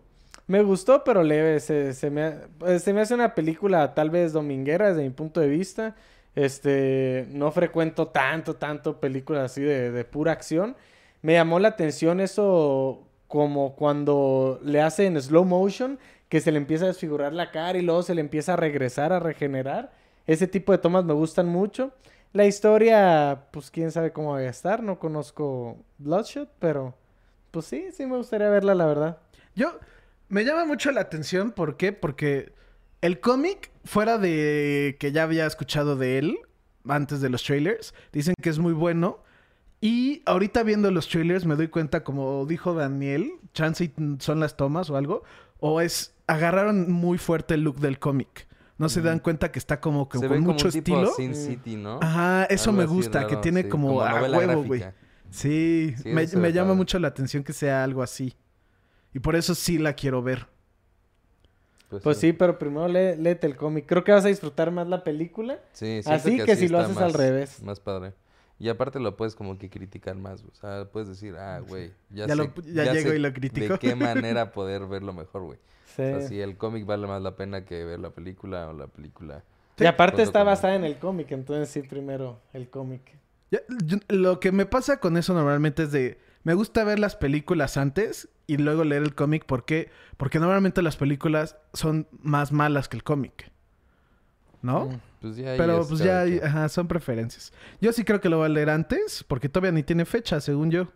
Me 0.48 0.62
gustó, 0.62 1.06
pero 1.06 1.24
leve. 1.24 1.62
Se, 1.62 1.94
se 1.94 2.10
me, 2.10 2.32
pues, 2.60 2.84
se 2.84 2.92
me 2.92 3.00
hace 3.00 3.14
una 3.14 3.34
película 3.34 3.94
tal 3.94 4.10
vez 4.10 4.34
dominguera 4.34 4.90
desde 4.90 5.04
mi 5.04 5.10
punto 5.12 5.40
de 5.40 5.48
vista. 5.48 5.96
Este, 6.36 7.28
no 7.32 7.50
frecuento 7.52 8.08
tanto, 8.10 8.56
tanto 8.58 9.00
películas 9.00 9.51
así 9.51 9.62
de, 9.62 9.89
de 9.92 10.04
pura 10.04 10.34
acción. 10.34 10.75
Me 11.22 11.32
llamó 11.34 11.60
la 11.60 11.70
atención 11.70 12.20
eso 12.20 13.08
como 13.30 13.75
cuando 13.75 14.60
le 14.63 14.82
hacen 14.82 15.20
slow 15.22 15.46
motion, 15.46 15.98
que 16.27 16.42
se 16.42 16.51
le 16.51 16.58
empieza 16.58 16.84
a 16.86 16.88
desfigurar 16.89 17.32
la 17.34 17.51
cara 17.51 17.77
y 17.77 17.82
luego 17.82 18.04
se 18.04 18.13
le 18.15 18.22
empieza 18.22 18.54
a 18.54 18.56
regresar, 18.58 19.13
a 19.13 19.20
regenerar. 19.22 19.94
Ese 20.27 20.48
tipo 20.48 20.72
de 20.72 20.77
tomas 20.77 21.05
me 21.05 21.13
gustan 21.13 21.48
mucho. 21.48 21.91
La 22.34 22.46
historia, 22.46 23.48
pues 23.51 23.72
quién 23.72 23.91
sabe 23.91 24.12
cómo 24.12 24.32
va 24.32 24.39
a 24.39 24.50
estar. 24.50 24.84
No 24.84 25.00
conozco 25.00 25.77
Bloodshot, 25.98 26.50
pero 26.60 26.96
pues 27.51 27.65
sí, 27.65 27.86
sí 27.94 28.05
me 28.05 28.17
gustaría 28.17 28.50
verla, 28.50 28.75
la 28.75 28.86
verdad. 28.86 29.17
Yo, 29.55 29.79
me 30.27 30.44
llama 30.44 30.65
mucho 30.65 30.91
la 30.91 31.01
atención. 31.01 31.51
¿Por 31.51 31.77
qué? 31.77 31.94
Porque 31.94 32.51
el 33.01 33.20
cómic, 33.20 33.72
fuera 33.86 34.17
de 34.17 34.98
que 35.00 35.12
ya 35.12 35.24
había 35.24 35.46
escuchado 35.46 35.96
de 35.96 36.17
él 36.17 36.38
antes 36.88 37.22
de 37.22 37.29
los 37.29 37.44
trailers, 37.44 37.94
dicen 38.12 38.34
que 38.41 38.50
es 38.50 38.60
muy 38.60 38.74
bueno. 38.74 39.20
Y 39.79 40.24
ahorita 40.25 40.63
viendo 40.63 40.89
los 40.91 41.08
trailers 41.08 41.46
me 41.46 41.55
doy 41.55 41.67
cuenta, 41.67 42.03
como 42.03 42.46
dijo 42.46 42.74
Daniel, 42.74 43.32
chance 43.53 43.94
son 44.20 44.39
las 44.39 44.58
tomas 44.58 44.89
o 44.89 44.98
algo, 44.98 45.24
o 45.60 45.82
es, 45.82 46.15
agarraron 46.27 46.91
muy 46.91 47.17
fuerte 47.17 47.53
el 47.53 47.62
look 47.62 47.79
del 47.79 48.00
cómic. 48.00 48.48
No 48.77 48.89
se 48.89 49.01
dan 49.01 49.20
cuenta 49.20 49.51
que 49.51 49.60
está 49.60 49.79
como 49.79 50.10
que 50.10 50.17
Se 50.17 50.27
con 50.27 50.36
ve 50.38 50.41
como 50.41 50.51
mucho 50.53 50.67
un 50.67 50.72
tipo 50.74 50.96
estilo. 51.03 51.13
Sin 51.15 51.34
City, 51.36 51.75
¿no? 51.77 52.00
Ajá, 52.01 52.44
eso 52.46 52.72
Algo 52.72 52.82
me 52.82 52.86
gusta, 52.88 53.25
que 53.27 53.38
tiene 53.38 53.63
sí, 53.63 53.70
como, 53.70 54.01
a 54.01 54.22
huevo, 54.29 54.63
güey. 54.63 54.84
Sí, 55.29 55.96
Sí, 56.01 56.10
me, 56.10 56.25
llama 56.27 56.67
padre. 56.70 56.75
mucho 56.77 57.00
la 57.00 57.08
atención 57.08 57.44
que 57.44 57.53
sea 57.53 57.84
algo 57.84 58.03
así. 58.03 58.36
Y 59.13 59.20
por 59.20 59.36
eso 59.38 59.55
sí 59.55 59.77
la 59.77 59.94
quiero 59.94 60.22
ver. 60.22 60.48
Pues 62.03 62.17
sí, 62.17 62.34
pero 62.34 62.58
primero 62.60 62.88
lee- 62.88 63.15
léete 63.17 63.48
el 63.48 63.55
cómic. 63.55 63.86
Creo 63.88 64.03
que 64.03 64.12
vas 64.12 64.25
a 64.25 64.27
disfrutar 64.27 64.72
más 64.72 64.88
la 64.88 65.03
película. 65.03 65.60
Sí, 65.72 66.01
siento 66.03 66.12
Así 66.12 66.38
que 66.44 66.55
si 66.55 66.67
lo 66.67 66.79
haces 66.79 66.98
al 66.98 67.13
revés. 67.13 67.62
Más 67.63 67.79
padre. 67.79 68.13
Y 68.60 68.70
aparte 68.70 69.00
lo 69.00 69.15
puedes 69.15 69.36
como 69.36 69.58
que 69.58 69.70
criticar 69.70 70.15
más. 70.15 70.44
O 70.44 70.53
sea, 70.55 70.86
puedes 70.91 71.08
decir, 71.10 71.36
ah, 71.38 71.60
güey, 71.60 71.91
ya, 72.10 72.25
Ya 72.27 72.36
sé, 72.36 72.36
lo- 72.36 72.53
ya 72.63 72.91
llego 72.94 73.10
sé 73.12 73.15
y 73.15 73.20
lo 73.20 73.34
critico. 73.34 73.74
De 73.74 73.79
qué 73.79 73.96
manera 73.96 74.51
poder 74.51 74.86
verlo 74.88 75.13
mejor, 75.13 75.44
güey. 75.44 75.60
Sí. 75.96 76.02
O 76.02 76.20
sea, 76.20 76.28
si 76.28 76.42
el 76.42 76.58
cómic 76.58 76.86
vale 76.86 77.08
más 77.08 77.22
la 77.22 77.36
pena 77.36 77.66
que 77.66 77.84
ver 77.86 78.00
la 78.00 78.10
película 78.10 78.68
o 78.70 78.74
la 78.74 78.88
película. 78.88 79.44
y 79.78 79.86
aparte 79.86 80.18
junto 80.18 80.24
está 80.30 80.44
basada 80.44 80.75
en 80.75 80.84
el 80.84 80.98
cómic, 80.98 81.32
entonces 81.32 81.70
sí, 81.70 81.82
primero 81.88 82.40
el 82.54 82.70
cómic. 82.70 83.02
Lo 84.10 84.40
que 84.40 84.52
me 84.52 84.66
pasa 84.66 85.00
con 85.00 85.18
eso 85.18 85.34
normalmente 85.34 85.84
es 85.84 85.92
de... 85.92 86.20
Me 86.44 86.54
gusta 86.54 86.84
ver 86.84 87.00
las 87.00 87.16
películas 87.16 87.78
antes 87.78 88.30
y 88.46 88.58
luego 88.58 88.84
leer 88.84 89.02
el 89.04 89.16
cómic. 89.16 89.46
¿Por 89.46 89.66
qué? 89.66 89.90
Porque 90.18 90.40
normalmente 90.40 90.82
las 90.82 90.98
películas 90.98 91.58
son 91.74 92.08
más 92.22 92.52
malas 92.52 92.88
que 92.88 92.98
el 92.98 93.04
cómic. 93.04 93.52
¿no? 94.66 95.00
Pues 95.22 95.38
ya 95.38 95.54
Pero 95.58 95.82
es 95.82 95.88
pues 95.88 96.00
ya 96.02 96.22
hay- 96.22 96.40
ajá, 96.40 96.68
son 96.70 96.88
preferencias. 96.88 97.54
Yo 97.80 97.94
sí 97.94 98.04
creo 98.04 98.20
que 98.20 98.30
lo 98.30 98.40
va 98.40 98.48
a 98.48 98.50
leer 98.50 98.70
antes, 98.70 99.24
porque 99.28 99.48
todavía 99.48 99.72
ni 99.72 99.84
tiene 99.84 100.06
fecha, 100.06 100.42
según 100.42 100.72
yo. 100.72 100.88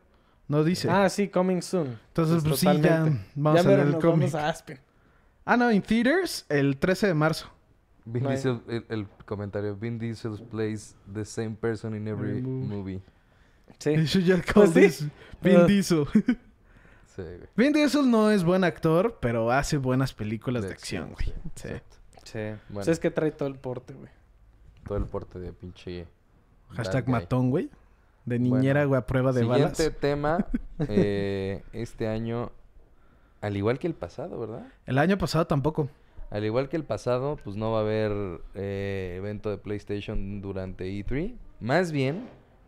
No 0.47 0.63
dice. 0.63 0.89
Ah, 0.89 1.07
sí, 1.09 1.29
coming 1.29 1.61
soon. 1.61 1.99
Entonces, 2.07 2.43
pues 2.43 2.59
sí, 2.59 2.65
ya 2.81 3.05
vamos 3.35 3.61
ya 3.63 3.69
a 3.69 3.75
leer 3.75 3.87
el 3.87 3.97
cómic. 3.99 4.31
vamos 4.31 4.35
a 4.35 4.49
Aspen. 4.49 4.79
Ah, 5.45 5.57
no, 5.57 5.69
en 5.71 5.81
theaters 5.81 6.45
el 6.49 6.77
13 6.77 7.07
de 7.07 7.13
marzo. 7.13 7.49
Vin 8.05 8.23
No 8.23 8.29
Diesel, 8.29 8.61
el, 8.67 8.85
el 8.89 9.07
comentario. 9.25 9.75
Vin 9.75 9.99
Diesel 9.99 10.39
plays 10.49 10.95
the 11.11 11.25
same 11.25 11.51
person 11.55 11.95
in 11.95 12.07
every 12.07 12.41
movie. 12.41 12.75
movie. 12.75 13.01
Sí. 13.79 13.95
You 13.95 14.05
should 14.05 14.27
just 14.27 14.51
Pues 14.53 14.71
sí. 14.71 14.79
this 14.79 15.07
Vin 15.41 15.61
Uh. 15.61 15.65
Diesel. 15.67 16.05
Sí, 17.15 17.23
güey. 17.23 17.47
Vin 17.57 17.73
Diesel 17.73 18.09
no 18.09 18.31
es 18.31 18.43
buen 18.43 18.63
actor, 18.63 19.17
pero 19.19 19.51
hace 19.51 19.77
buenas 19.77 20.13
películas 20.13 20.61
de, 20.61 20.69
De 20.69 20.73
acción, 20.75 21.11
acción, 21.11 21.33
güey. 21.33 21.51
Sí. 21.55 21.81
Sí. 22.23 22.39
Bueno. 22.69 22.89
Es 22.91 22.99
que 22.99 23.11
trae 23.11 23.31
todo 23.31 23.49
el 23.49 23.55
porte, 23.55 23.93
güey. 23.93 24.09
Todo 24.87 24.97
el 24.99 25.05
porte 25.05 25.39
de 25.39 25.51
pinche. 25.51 26.07
Hashtag 26.69 27.09
matón, 27.09 27.49
güey. 27.49 27.69
De 28.25 28.37
niñera, 28.39 28.81
Bueno, 28.81 28.89
güey, 28.89 28.99
a 28.99 29.05
prueba 29.07 29.31
de 29.33 29.41
Siguiente 29.41 29.83
balas. 29.83 29.99
tema. 29.99 30.45
eh, 30.87 31.63
este 31.73 32.07
año, 32.07 32.51
al 33.41 33.57
igual 33.57 33.79
que 33.79 33.87
el 33.87 33.93
pasado, 33.93 34.39
¿verdad? 34.39 34.67
El 34.85 34.97
año 34.97 35.17
pasado 35.17 35.47
tampoco. 35.47 35.89
Al 36.29 36.45
igual 36.45 36.69
que 36.69 36.77
el 36.77 36.83
pasado, 36.83 37.37
pues 37.43 37.55
no 37.55 37.71
va 37.71 37.79
a 37.79 37.81
haber 37.81 38.41
eh, 38.53 39.15
evento 39.17 39.49
de 39.49 39.57
PlayStation 39.57 40.41
durante 40.41 40.85
E3. 40.85 41.33
Más 41.59 41.91
bien, 41.91 42.27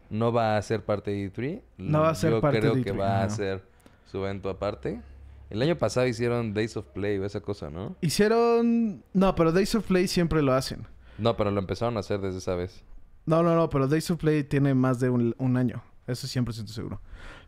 no 0.10 0.32
va 0.32 0.58
a 0.58 0.62
ser 0.62 0.84
parte 0.84 1.12
de 1.12 1.32
E3. 1.32 1.62
No 1.78 2.02
va 2.02 2.10
a 2.10 2.16
ser 2.16 2.32
Yo 2.32 2.42
parte 2.42 2.60
creo 2.60 2.76
de 2.76 2.84
que 2.84 2.94
E3, 2.94 3.00
va 3.00 3.24
a 3.24 3.30
ser 3.30 3.64
su 4.06 4.18
evento 4.18 4.50
aparte. 4.50 5.02
El 5.50 5.62
año 5.62 5.78
pasado 5.78 6.08
hicieron 6.08 6.54
Days 6.54 6.78
of 6.78 6.86
Play 6.88 7.18
o 7.20 7.26
esa 7.26 7.42
cosa, 7.42 7.70
¿no? 7.70 7.96
Hicieron... 8.02 9.04
No, 9.14 9.36
pero 9.36 9.52
Days 9.52 9.76
of 9.76 9.86
Play 9.86 10.08
siempre 10.08 10.42
lo 10.42 10.54
hacen. 10.54 10.88
No, 11.18 11.36
pero 11.36 11.52
lo 11.52 11.60
empezaron 11.60 11.98
a 11.98 12.00
hacer 12.00 12.22
desde 12.22 12.40
esa 12.40 12.56
vez. 12.56 12.84
No, 13.26 13.44
no, 13.44 13.54
no, 13.56 13.70
pero 13.70 13.88
Days 13.88 14.10
of 14.10 14.18
Play 14.18 14.44
tiene 14.44 14.74
más 14.74 15.00
de 15.00 15.10
un, 15.10 15.36
un 15.38 15.58
año. 15.58 15.84
Eso 16.08 16.26
siempre 16.26 16.54
siento 16.54 16.74
seguro. 16.74 17.02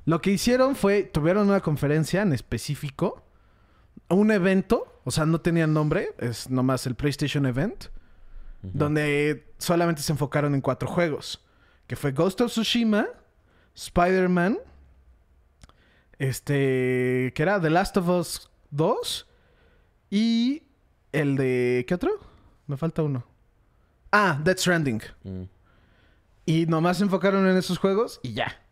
Lo 0.05 0.21
que 0.21 0.31
hicieron 0.31 0.75
fue, 0.75 1.03
tuvieron 1.03 1.49
una 1.49 1.61
conferencia 1.61 2.21
en 2.21 2.33
específico, 2.33 3.23
un 4.09 4.31
evento, 4.31 5.01
o 5.05 5.11
sea, 5.11 5.25
no 5.25 5.39
tenía 5.41 5.67
nombre, 5.67 6.13
es 6.17 6.49
nomás 6.49 6.85
el 6.87 6.95
PlayStation 6.95 7.45
Event, 7.45 7.85
donde 8.61 9.53
solamente 9.57 10.01
se 10.01 10.11
enfocaron 10.11 10.55
en 10.55 10.61
cuatro 10.61 10.87
juegos, 10.87 11.43
que 11.87 11.95
fue 11.95 12.11
Ghost 12.11 12.41
of 12.41 12.51
Tsushima, 12.51 13.07
Spider-Man, 13.75 14.59
este, 16.19 17.31
que 17.35 17.43
era 17.43 17.59
The 17.59 17.69
Last 17.69 17.97
of 17.97 18.07
Us 18.07 18.49
2 18.71 19.27
y 20.09 20.63
el 21.11 21.35
de, 21.35 21.85
¿qué 21.87 21.93
otro? 21.93 22.11
Me 22.67 22.77
falta 22.77 23.03
uno. 23.03 23.25
Ah, 24.11 24.39
Death 24.43 24.59
Stranding. 24.59 25.01
Mm. 25.23 25.43
Y 26.45 26.65
nomás 26.65 26.97
se 26.97 27.03
enfocaron 27.03 27.47
en 27.47 27.57
esos 27.57 27.77
juegos 27.77 28.19
y 28.23 28.33
ya. 28.33 28.62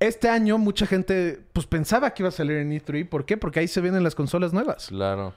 Este 0.00 0.28
año 0.28 0.58
mucha 0.58 0.86
gente 0.86 1.40
pues 1.52 1.66
pensaba 1.66 2.14
que 2.14 2.22
iba 2.22 2.28
a 2.28 2.32
salir 2.32 2.58
en 2.58 2.70
E3. 2.70 3.08
¿Por 3.08 3.24
qué? 3.24 3.36
Porque 3.36 3.60
ahí 3.60 3.68
se 3.68 3.80
vienen 3.80 4.04
las 4.04 4.14
consolas 4.14 4.52
nuevas. 4.52 4.88
Claro. 4.88 5.34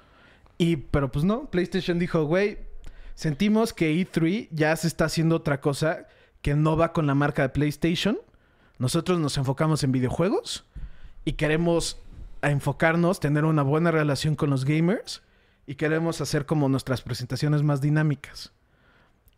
Y 0.57 0.75
pero 0.75 1.11
pues 1.11 1.25
no, 1.25 1.49
PlayStation 1.49 1.97
dijo, 1.97 2.25
güey, 2.25 2.59
sentimos 3.15 3.73
que 3.73 3.91
E3 3.93 4.49
ya 4.51 4.75
se 4.75 4.87
está 4.87 5.05
haciendo 5.05 5.35
otra 5.35 5.61
cosa 5.61 6.07
que 6.41 6.55
no 6.55 6.77
va 6.77 6.93
con 6.93 7.07
la 7.07 7.15
marca 7.15 7.41
de 7.41 7.49
PlayStation. 7.49 8.19
Nosotros 8.77 9.19
nos 9.19 9.37
enfocamos 9.37 9.83
en 9.83 9.91
videojuegos 9.91 10.65
y 11.25 11.33
queremos 11.33 11.99
enfocarnos, 12.41 13.19
tener 13.19 13.45
una 13.45 13.63
buena 13.63 13.91
relación 13.91 14.35
con 14.35 14.49
los 14.49 14.65
gamers 14.65 15.21
y 15.65 15.75
queremos 15.75 16.21
hacer 16.21 16.45
como 16.45 16.69
nuestras 16.69 17.01
presentaciones 17.01 17.63
más 17.63 17.81
dinámicas. 17.81 18.51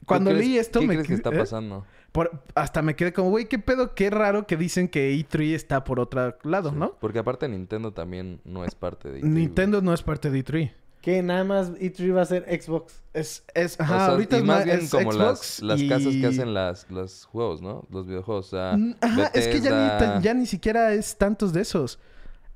¿Tú 0.03 0.07
Cuando 0.07 0.31
crees- 0.31 0.45
leí 0.45 0.57
esto 0.57 0.79
¿Qué 0.81 0.88
me 0.88 0.93
crees 0.95 1.07
que 1.07 1.13
quedé- 1.13 1.17
está 1.17 1.29
¿eh? 1.33 1.39
pasando? 1.39 1.86
Por- 2.12 2.43
hasta 2.55 2.81
me 2.81 2.95
quedé 2.95 3.12
como, 3.13 3.29
güey, 3.31 3.48
qué 3.48 3.57
pedo, 3.57 3.95
qué 3.95 4.10
raro 4.10 4.45
que 4.45 4.55
dicen 4.57 4.88
que 4.88 5.12
E3 5.15 5.53
está 5.55 5.83
por 5.83 6.00
otro 6.00 6.38
lado, 6.43 6.69
Sí, 6.72 6.75
¿no? 6.77 6.98
Porque 7.00 7.19
aparte 7.19 7.48
Nintendo 7.48 7.91
también 7.93 8.39
no 8.43 8.65
es 8.65 8.75
parte 8.75 9.10
de 9.12 9.19
E3, 9.19 9.22
güey. 9.22 9.31
Nintendo 9.33 9.81
no 9.81 9.93
es 9.93 10.03
parte 10.03 10.29
de 10.29 10.39
E3. 10.45 10.72
Que 11.01 11.22
nada 11.22 11.43
más 11.43 11.72
E3 11.74 12.15
va 12.15 12.22
a 12.22 12.25
ser 12.25 12.43
Xbox. 12.62 13.01
Es, 13.13 13.43
es, 13.53 13.77
O 13.79 13.83
ajá, 13.83 13.98
sea, 13.98 14.05
ahorita 14.07 14.38
y 14.38 14.39
es 14.39 14.45
más 14.45 14.63
bien 14.65 14.79
es 14.79 14.91
como 14.91 15.12
las, 15.12 15.39
Xbox 15.39 15.62
las 15.63 15.83
casas 15.83 16.13
y- 16.13 16.22
que 16.22 16.27
hacen 16.27 16.53
las, 16.53 16.89
los 16.91 17.25
juegos, 17.25 17.62
¿no? 17.62 17.86
Los 17.89 18.07
videojuegos. 18.07 18.48
O 18.48 18.50
sea, 18.51 18.77
Ajá, 19.01 19.27
es 19.33 19.48
que 19.48 19.60
ya 19.60 20.15
ni, 20.17 20.24
ya 20.24 20.33
ni 20.33 20.45
siquiera 20.45 20.93
es 20.93 21.17
tantos 21.17 21.51
de 21.51 21.62
esos. 21.62 22.00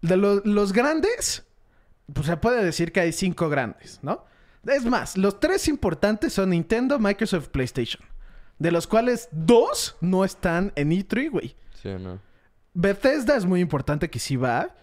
De 0.01 0.15
lo- 0.17 0.41
los 0.45 0.71
grandes, 0.71 1.45
pues 2.13 2.27
se 2.27 2.37
puede 2.37 2.63
decir 2.63 2.91
que 2.91 2.99
hay 3.01 3.11
cinco 3.11 3.49
grandes, 3.49 3.99
¿no? 4.03 4.23
Es 4.67 4.86
más, 4.86 5.17
los 5.17 5.39
tres 5.39 5.67
importantes 5.67 6.33
son 6.33 6.50
Nintendo, 6.51 7.00
Microsoft, 7.00 7.47
PlayStation. 7.50 8.01
De 8.59 8.71
los 8.71 8.88
cuales 8.88 9.29
dos 9.31 9.95
no 10.01 10.24
están 10.25 10.71
en 10.75 10.91
E3, 10.91 11.29
güey. 11.31 11.55
Sí, 11.81 11.89
¿no? 12.00 12.19
Bethesda 12.74 13.36
es 13.38 13.45
muy 13.45 13.62
importante 13.62 14.09
que 14.09 14.19
sí 14.19 14.36
va. 14.36 14.75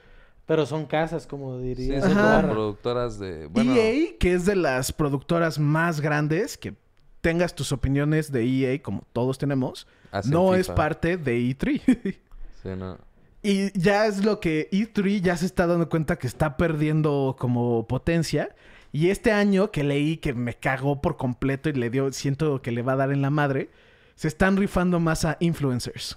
Pero 0.46 0.66
son 0.66 0.86
casas, 0.86 1.26
como 1.26 1.58
Sí, 1.58 1.64
diría. 1.74 2.00
son 2.02 2.12
Ajá. 2.12 2.40
como 2.42 2.52
productoras 2.54 3.18
de... 3.18 3.46
Bueno, 3.46 3.74
EA, 3.74 4.16
que 4.18 4.34
es 4.34 4.44
de 4.46 4.56
las 4.56 4.92
productoras 4.92 5.58
más 5.58 6.00
grandes, 6.00 6.56
que 6.58 6.74
tengas 7.20 7.54
tus 7.54 7.72
opiniones 7.72 8.30
de 8.30 8.44
EA, 8.44 8.82
como 8.82 9.06
todos 9.12 9.38
tenemos, 9.38 9.86
hacen 10.12 10.30
no 10.32 10.54
es 10.54 10.68
parte 10.68 11.16
de 11.16 11.38
E3. 11.38 12.18
Sí, 12.62 12.70
no. 12.78 12.96
y 13.42 13.78
ya 13.78 14.06
es 14.06 14.24
lo 14.24 14.40
que 14.40 14.70
E3 14.70 15.20
ya 15.20 15.36
se 15.36 15.44
está 15.44 15.66
dando 15.66 15.88
cuenta 15.90 16.16
que 16.16 16.26
está 16.26 16.56
perdiendo 16.56 17.36
como 17.38 17.86
potencia. 17.86 18.54
Y 18.94 19.10
este 19.10 19.32
año 19.32 19.72
que 19.72 19.82
leí 19.82 20.18
que 20.18 20.34
me 20.34 20.54
cagó 20.54 21.00
por 21.00 21.16
completo 21.16 21.68
y 21.68 21.72
le 21.72 21.90
dio, 21.90 22.12
siento 22.12 22.62
que 22.62 22.70
le 22.70 22.82
va 22.82 22.92
a 22.92 22.96
dar 22.96 23.10
en 23.10 23.22
la 23.22 23.30
madre, 23.30 23.68
se 24.14 24.28
están 24.28 24.56
rifando 24.56 25.00
más 25.00 25.24
a 25.24 25.36
influencers. 25.40 26.16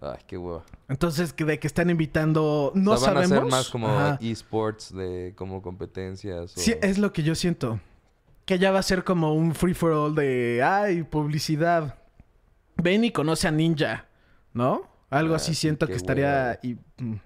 Ay, 0.00 0.16
qué 0.26 0.38
hueva. 0.38 0.64
Entonces, 0.88 1.34
que 1.34 1.44
de 1.44 1.58
que 1.58 1.66
están 1.66 1.90
invitando, 1.90 2.72
no 2.74 2.92
o 2.92 2.96
sea, 2.96 3.12
van 3.12 3.28
sabemos. 3.28 3.52
a 3.52 3.56
ser 3.58 3.58
más 3.60 3.68
como 3.68 4.18
esports 4.18 4.94
de 4.96 5.34
como 5.36 5.60
competencias. 5.60 6.56
O... 6.56 6.58
Sí, 6.58 6.74
es 6.80 6.96
lo 6.96 7.12
que 7.12 7.22
yo 7.22 7.34
siento. 7.34 7.80
Que 8.46 8.58
ya 8.58 8.70
va 8.70 8.78
a 8.78 8.82
ser 8.82 9.04
como 9.04 9.34
un 9.34 9.54
free 9.54 9.74
for 9.74 9.92
all 9.92 10.14
de, 10.14 10.62
ay, 10.64 11.02
publicidad. 11.02 11.98
Ven 12.82 13.04
y 13.04 13.10
conoce 13.10 13.46
a 13.46 13.50
Ninja, 13.50 14.06
¿no? 14.54 14.88
Algo 15.10 15.34
Ah, 15.34 15.36
así 15.36 15.54
sí, 15.54 15.60
siento 15.60 15.86
que 15.86 15.96
estaría... 15.96 16.58
Y, 16.62 16.78
mm, 16.96 17.16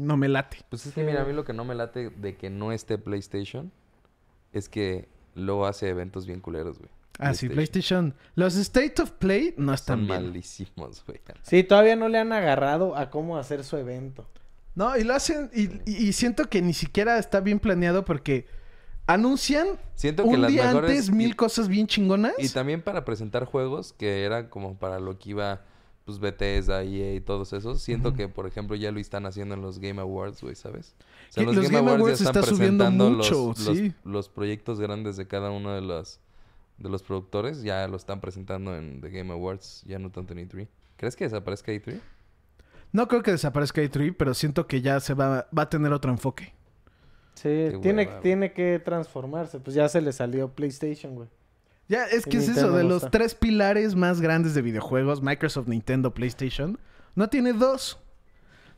no 0.00 0.16
me 0.16 0.28
late. 0.28 0.58
Pues 0.68 0.86
es 0.86 0.92
que 0.94 1.02
mira, 1.04 1.22
a 1.22 1.24
mí 1.24 1.32
lo 1.32 1.44
que 1.44 1.52
no 1.52 1.64
me 1.64 1.74
late 1.74 2.10
de 2.10 2.36
que 2.36 2.50
no 2.50 2.72
esté 2.72 2.98
PlayStation 2.98 3.70
es 4.52 4.68
que 4.68 5.08
luego 5.34 5.66
hace 5.66 5.88
eventos 5.88 6.26
bien 6.26 6.40
culeros, 6.40 6.78
güey. 6.78 6.90
Ah, 7.18 7.34
sí, 7.34 7.48
PlayStation. 7.50 8.14
Los 8.34 8.56
State 8.56 9.02
of 9.02 9.10
Play 9.12 9.52
no 9.58 9.74
están 9.74 9.98
Son 9.98 10.06
bien. 10.08 10.24
malísimos, 10.26 11.04
güey. 11.06 11.20
Sí, 11.42 11.62
todavía 11.62 11.94
no 11.94 12.08
le 12.08 12.18
han 12.18 12.32
agarrado 12.32 12.96
a 12.96 13.10
cómo 13.10 13.36
hacer 13.36 13.62
su 13.62 13.76
evento. 13.76 14.26
No, 14.74 14.96
y 14.96 15.04
lo 15.04 15.14
hacen... 15.14 15.50
Y, 15.52 15.64
y- 15.90 16.08
y 16.08 16.12
siento 16.14 16.48
que 16.48 16.62
ni 16.62 16.72
siquiera 16.72 17.18
está 17.18 17.40
bien 17.40 17.58
planeado 17.60 18.04
porque 18.06 18.46
anuncian 19.06 19.66
Siento 19.94 20.22
que 20.22 20.30
un 20.30 20.40
las 20.42 20.50
día 20.50 20.64
mejores... 20.66 20.90
antes 20.90 21.10
mil 21.10 21.30
y- 21.30 21.34
cosas 21.34 21.68
bien 21.68 21.86
chingonas. 21.86 22.32
Y 22.38 22.48
también 22.48 22.80
para 22.82 23.04
presentar 23.04 23.44
juegos 23.44 23.92
que 23.92 24.24
eran 24.24 24.48
como 24.48 24.76
para 24.78 24.98
lo 25.00 25.18
que 25.18 25.30
iba, 25.30 25.60
pues 26.10 26.20
Bethesda, 26.20 26.82
EA 26.82 27.14
y 27.14 27.20
todos 27.20 27.52
esos. 27.52 27.80
Siento 27.82 28.14
que, 28.14 28.28
por 28.28 28.46
ejemplo, 28.46 28.76
ya 28.76 28.90
lo 28.90 28.98
están 28.98 29.26
haciendo 29.26 29.54
en 29.54 29.62
los 29.62 29.78
Game 29.78 30.00
Awards, 30.00 30.42
güey, 30.42 30.54
¿sabes? 30.54 30.94
O 31.28 31.32
sea, 31.32 31.44
los 31.44 31.70
Game 31.70 31.90
Awards 31.90 32.20
está 32.20 32.42
subiendo 32.42 32.90
mucho, 32.90 33.48
los, 33.48 33.58
sí. 33.58 33.94
los, 34.04 34.12
los 34.12 34.28
proyectos 34.28 34.80
grandes 34.80 35.16
de 35.16 35.26
cada 35.26 35.50
uno 35.50 35.72
de 35.72 35.80
los, 35.80 36.20
de 36.78 36.88
los 36.88 37.02
productores. 37.02 37.62
Ya 37.62 37.86
lo 37.88 37.96
están 37.96 38.20
presentando 38.20 38.76
en 38.76 39.00
The 39.00 39.10
Game 39.10 39.32
Awards, 39.32 39.82
ya 39.86 39.98
no 39.98 40.10
tanto 40.10 40.32
en 40.32 40.48
E3. 40.48 40.68
¿Crees 40.96 41.16
que 41.16 41.24
desaparezca 41.24 41.72
E 41.72 41.82
E3? 41.82 42.00
No 42.92 43.06
creo 43.06 43.22
que 43.22 43.30
desaparezca 43.30 43.80
E3, 43.82 44.14
pero 44.18 44.34
siento 44.34 44.66
que 44.66 44.80
ya 44.82 44.98
se 45.00 45.14
va, 45.14 45.48
va 45.56 45.62
a 45.62 45.68
tener 45.70 45.92
otro 45.92 46.10
enfoque. 46.10 46.52
Sí, 47.34 47.48
Qué 47.48 47.78
tiene, 47.80 48.06
hueva, 48.06 48.20
tiene 48.20 48.52
que 48.52 48.80
transformarse. 48.84 49.60
Pues 49.60 49.74
ya 49.74 49.88
se 49.88 50.00
le 50.00 50.12
salió 50.12 50.48
PlayStation, 50.50 51.14
güey. 51.14 51.28
Ya, 51.90 52.04
es 52.04 52.24
que 52.24 52.36
es 52.36 52.48
eso, 52.48 52.70
de 52.70 52.84
los 52.84 53.10
tres 53.10 53.34
pilares 53.34 53.96
más 53.96 54.20
grandes 54.20 54.54
de 54.54 54.62
videojuegos, 54.62 55.22
Microsoft, 55.22 55.66
Nintendo, 55.66 56.14
PlayStation, 56.14 56.78
no 57.16 57.28
tiene 57.28 57.52
dos. 57.52 57.98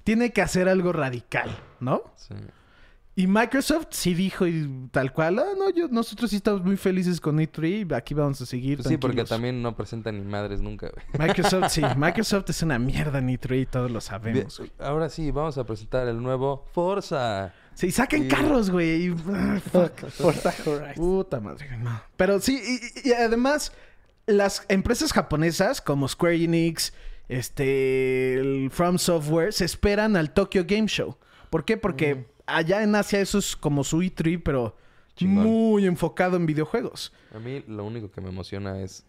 Tiene 0.02 0.32
que 0.32 0.40
hacer 0.40 0.66
algo 0.66 0.94
radical, 0.94 1.50
¿no? 1.78 2.02
Sí. 2.16 2.34
Y 3.14 3.26
Microsoft 3.26 3.88
sí 3.90 4.14
dijo 4.14 4.46
y 4.46 4.88
tal 4.90 5.12
cual, 5.12 5.38
ah, 5.40 5.52
no, 5.58 5.68
yo, 5.68 5.88
nosotros 5.88 6.30
sí 6.30 6.36
estamos 6.36 6.64
muy 6.64 6.78
felices 6.78 7.20
con 7.20 7.36
E3, 7.36 7.94
aquí 7.94 8.14
vamos 8.14 8.40
a 8.40 8.46
seguir. 8.46 8.78
Pues 8.78 8.88
sí, 8.88 8.96
porque 8.96 9.16
tranquilos". 9.16 9.28
también 9.28 9.62
no 9.62 9.76
presentan 9.76 10.16
ni 10.16 10.24
madres 10.24 10.62
nunca, 10.62 10.88
güey. 10.88 11.28
Microsoft, 11.28 11.68
sí, 11.68 11.82
Microsoft 11.98 12.48
es 12.48 12.62
una 12.62 12.78
mierda 12.78 13.18
en 13.18 13.28
E3, 13.28 13.68
todos 13.68 13.90
lo 13.90 14.00
sabemos. 14.00 14.58
Bien, 14.58 14.72
Ahora 14.78 15.10
sí, 15.10 15.30
vamos 15.30 15.58
a 15.58 15.64
presentar 15.64 16.08
el 16.08 16.22
nuevo 16.22 16.64
Forza. 16.72 17.52
Sí, 17.74 17.90
saquen 17.90 18.28
carros, 18.28 18.70
güey. 18.70 19.06
y- 19.08 19.14
ah, 19.32 19.60
fuck. 19.72 20.06
Forza 20.10 20.54
Horizon. 20.66 20.94
Puta 20.94 21.40
madre, 21.40 21.76
no. 21.78 22.00
Pero 22.16 22.40
sí, 22.40 22.60
y, 23.04 23.08
y 23.08 23.12
además, 23.12 23.72
las 24.26 24.64
empresas 24.68 25.12
japonesas 25.12 25.80
como 25.80 26.06
Square 26.08 26.44
Enix, 26.44 26.92
este, 27.28 28.34
el 28.34 28.70
From 28.70 28.98
Software, 28.98 29.52
se 29.52 29.64
esperan 29.64 30.16
al 30.16 30.32
Tokyo 30.34 30.64
Game 30.66 30.86
Show. 30.86 31.16
¿Por 31.50 31.64
qué? 31.64 31.76
Porque 31.76 32.26
allá 32.46 32.82
en 32.82 32.94
Asia 32.94 33.20
eso 33.20 33.38
es 33.38 33.56
como 33.56 33.84
su 33.84 33.98
E3, 34.02 34.40
pero 34.44 34.76
Chingón. 35.16 35.44
muy 35.46 35.86
enfocado 35.86 36.36
en 36.36 36.46
videojuegos. 36.46 37.12
A 37.34 37.38
mí 37.38 37.64
lo 37.66 37.84
único 37.84 38.10
que 38.10 38.20
me 38.20 38.28
emociona 38.28 38.80
es 38.80 39.04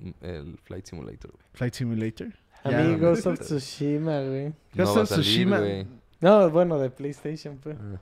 mm, 0.00 0.10
el 0.22 0.58
Flight 0.64 0.86
Simulator, 0.86 1.32
güey. 1.32 1.44
Flight 1.54 1.74
Simulator. 1.74 2.28
A 2.64 2.70
Ya. 2.70 2.78
mí 2.80 2.96
Ghost 2.96 3.26
of 3.26 3.38
Tsushima, 3.40 4.20
güey. 4.22 4.52
Ghost 4.74 4.96
of 4.96 5.08
Tsushima. 5.10 5.58
güey. 5.58 5.86
No, 6.26 6.50
bueno, 6.50 6.78
de 6.78 6.90
PlayStation, 6.90 7.56
pues. 7.58 7.76
Ah. 7.80 8.00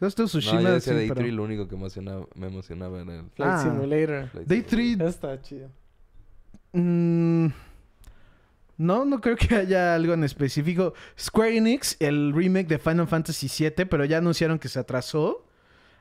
Ghost 0.00 0.18
of 0.20 0.24
No, 0.34 0.40
Tsushima. 0.40 0.60
yo 0.62 0.72
decía 0.74 0.92
sí, 0.92 0.98
Day 0.98 1.08
pero- 1.08 1.20
3, 1.20 1.32
lo 1.34 1.42
único 1.44 1.68
que 1.68 1.74
emocionaba, 1.74 2.26
me 2.34 2.46
emocionaba 2.46 3.00
era 3.02 3.14
el 3.16 3.30
Flight 3.30 3.52
Ah. 3.52 3.62
Simulator. 3.62 4.28
Flight 4.30 4.48
Day 4.48 4.64
Simulator. 4.68 4.96
3 4.96 5.14
Está 5.14 5.42
chido. 5.42 5.68
Mm, 6.72 7.46
no, 8.78 9.04
no 9.04 9.20
creo 9.20 9.36
que 9.36 9.54
haya 9.54 9.94
algo 9.94 10.12
en 10.14 10.24
específico. 10.24 10.92
Square 11.18 11.56
Enix, 11.56 11.96
el 12.00 12.32
remake 12.34 12.66
de 12.68 12.78
Final 12.78 13.06
Fantasy 13.08 13.48
VII, 13.48 13.86
pero 13.86 14.04
ya 14.04 14.18
anunciaron 14.18 14.58
que 14.58 14.68
se 14.68 14.78
atrasó. 14.78 15.44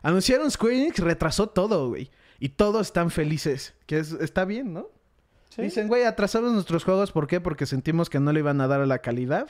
Anunciaron 0.02 0.52
Square 0.52 0.78
Enix, 0.78 1.00
retrasó 1.00 1.48
todo, 1.50 1.88
güey. 1.90 2.12
Y 2.40 2.50
todos 2.50 2.88
están 2.88 3.12
felices. 3.12 3.74
Que 3.86 4.00
es- 4.00 4.12
está 4.14 4.44
bien, 4.46 4.74
¿no? 4.74 4.88
Dicen, 5.58 5.88
güey, 5.88 6.04
atrasamos 6.04 6.52
nuestros 6.52 6.84
juegos. 6.84 7.14
¿Por 7.14 7.28
qué? 7.28 7.40
Porque 7.40 7.66
sentimos 7.66 8.10
que 8.10 8.20
no 8.20 8.34
le 8.34 8.42
iban 8.42 8.60
a 8.60 8.68
dar 8.68 8.82
a 8.82 8.86
la 8.86 9.00
calidad. 9.00 9.50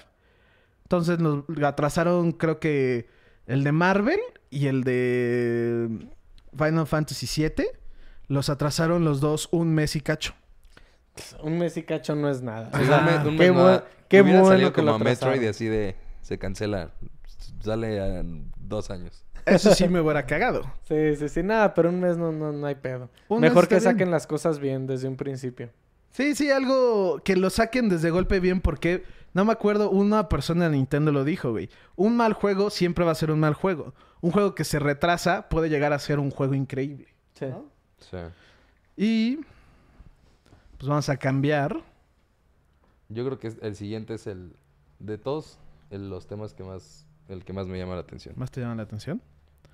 Entonces 0.86 1.20
nos 1.20 1.44
atrasaron, 1.63 2.32
creo 2.32 2.60
que 2.60 3.08
el 3.48 3.63
de 3.63 3.72
Marvel 3.72 4.20
y 4.50 4.68
el 4.68 4.84
de 4.84 6.08
Final 6.58 6.88
Fantasy 6.88 7.27
VII. 7.42 7.65
Los 8.27 8.50
atrasaron 8.50 9.06
los 9.06 9.20
dos 9.22 9.50
un 9.51 9.74
mes 9.74 9.96
y 9.96 10.01
cacho. 10.01 10.34
Un 11.44 11.60
mes 11.60 11.77
y 11.77 11.84
cacho 11.84 12.15
no 12.15 12.30
es 12.30 12.42
nada. 12.42 12.72
Sí, 12.74 12.82
O 12.84 12.86
sea, 12.88 13.00
un 13.00 13.06
mes- 13.06 13.18
un 13.25 13.38
qué, 13.38 13.38
mes 13.38 13.54
no 13.54 13.60
bu- 13.62 13.65
da- 13.68 13.86
qué 14.10 14.22
bueno 14.22 14.46
salido 14.48 14.74
que 14.74 14.82
lo 14.82 14.94
como 14.94 15.06
Metroid 15.06 15.42
y 15.42 15.48
así 15.48 15.65
de... 15.65 15.96
Se 16.22 16.38
cancela. 16.39 16.89
Sale 17.63 18.20
en 18.20 18.51
dos 18.58 18.89
años. 18.89 19.24
Eso 19.46 19.75
sí 19.75 19.88
me 19.88 20.01
hubiera 20.01 20.25
cagado. 20.25 20.63
Sí, 20.88 21.15
sí, 21.18 21.30
sí. 21.30 21.44
Nada, 21.44 21.74
pero 21.75 21.89
un 21.89 22.00
mes 22.00 22.18
no, 22.18 22.32
no, 22.32 22.51
no 22.51 22.65
hay 22.68 22.75
pedo. 22.75 23.10
Un 23.27 23.42
Mejor 23.42 23.68
que 23.68 23.75
bien. 23.75 23.84
saquen 23.84 24.10
las 24.12 24.25
cosas 24.27 24.58
bien 24.60 24.88
desde 24.88 25.08
un 25.08 25.18
principio. 25.18 25.70
Sí, 26.12 26.34
sí, 26.36 26.50
algo 26.50 27.22
que 27.24 27.36
lo 27.36 27.50
saquen 27.51 27.89
desde 27.89 28.10
golpe 28.10 28.39
bien 28.39 28.60
porque 28.62 29.04
no 29.36 29.46
me 29.46 29.51
acuerdo, 29.51 29.92
una 29.92 30.30
persona 30.30 30.68
de 30.70 30.77
Nintendo 30.77 31.12
lo 31.12 31.24
dijo, 31.24 31.51
güey. 31.51 31.70
Un 31.96 32.15
mal 32.18 32.34
juego 32.34 32.70
siempre 32.72 33.06
va 33.06 33.12
a 33.12 33.15
ser 33.15 33.30
un 33.32 33.39
mal 33.42 33.54
juego. 33.54 33.94
Un 34.22 34.32
juego 34.32 34.56
que 34.56 34.63
se 34.63 34.80
retrasa 34.80 35.50
puede 35.50 35.70
llegar 35.70 35.94
a 35.94 36.00
ser 36.00 36.20
un 36.20 36.32
juego 36.32 36.54
increíble. 36.56 37.10
Sí. 37.34 37.46
Sí. 38.00 38.18
Y 38.96 39.36
pues 40.77 40.88
vamos 40.88 41.10
a 41.10 41.18
cambiar. 41.18 41.84
Yo 43.10 43.25
creo 43.25 43.38
que 43.38 43.54
el 43.62 43.75
siguiente 43.75 44.15
es 44.15 44.25
el... 44.25 44.56
De 45.00 45.18
todos 45.18 45.60
el- 45.89 46.10
los 46.10 46.27
temas 46.27 46.54
que 46.54 46.63
más... 46.63 47.06
El 47.27 47.44
que 47.44 47.51
más 47.54 47.68
me 47.68 47.77
llama 47.77 47.96
la 47.96 48.01
atención. 48.01 48.36
¿Más 48.38 48.51
te 48.51 48.62
llama 48.62 48.75
la 48.75 48.84
atención? 48.84 49.22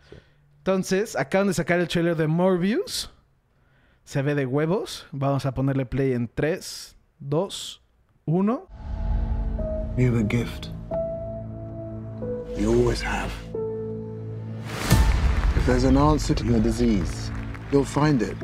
Sí. 0.10 0.16
Entonces, 0.58 1.16
acaban 1.16 1.48
de 1.48 1.54
sacar 1.54 1.80
el 1.80 1.88
trailer 1.88 2.16
de 2.16 2.26
Morbius. 2.28 3.12
Se 4.06 4.22
ve 4.24 4.34
de 4.36 4.46
huevos. 4.48 5.06
Vamos 5.12 5.46
a 5.46 5.54
ponerle 5.54 5.86
play 5.86 6.14
en 6.14 6.28
3, 6.34 6.96
2, 7.20 7.82
1. 8.26 8.68
You 9.98 10.06
have 10.06 10.22
a 10.22 10.24
gift. 10.24 10.70
You 12.58 12.74
always 12.74 13.02
have. 13.02 13.32
If 15.58 15.66
there's 15.66 15.84
an 15.84 15.98
answer 15.98 16.34
to 16.34 16.46
your 16.46 16.62
disease, 16.62 17.30
you'll 17.72 17.84
find 17.84 18.22
it. 18.22 18.38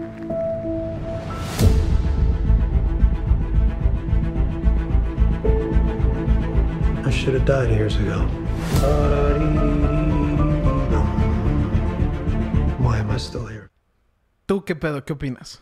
I 7.05 7.09
should 7.09 7.33
have 7.35 7.45
died 7.45 7.69
years 7.69 7.95
ago. 7.95 8.27
Why 12.79 12.97
am 12.99 13.09
I 13.09 13.17
still 13.17 13.45
here? 13.47 13.69
¿Tú 14.47 14.65
qué 14.65 14.75
pedo? 14.75 15.01
¿Qué 15.05 15.13
opinas? 15.13 15.61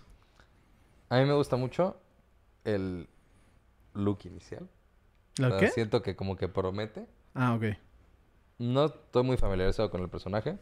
A 1.09 1.17
mí 1.17 1.25
me 1.27 1.35
gusta 1.35 1.57
mucho 1.57 1.95
el 2.65 3.07
look 3.93 4.25
inicial. 4.25 4.67
¿Lo 5.37 5.47
O 5.47 5.49
sea, 5.51 5.59
qué? 5.59 5.67
Siento 5.69 6.01
que 6.01 6.15
como 6.15 6.35
que 6.37 6.47
promete. 6.47 7.07
Ah, 7.33 7.53
ok. 7.55 7.63
No 8.57 8.85
estoy 8.85 9.23
muy 9.23 9.37
familiarizado 9.37 9.89
con 9.91 10.01
el 10.01 10.09
personaje, 10.09 10.57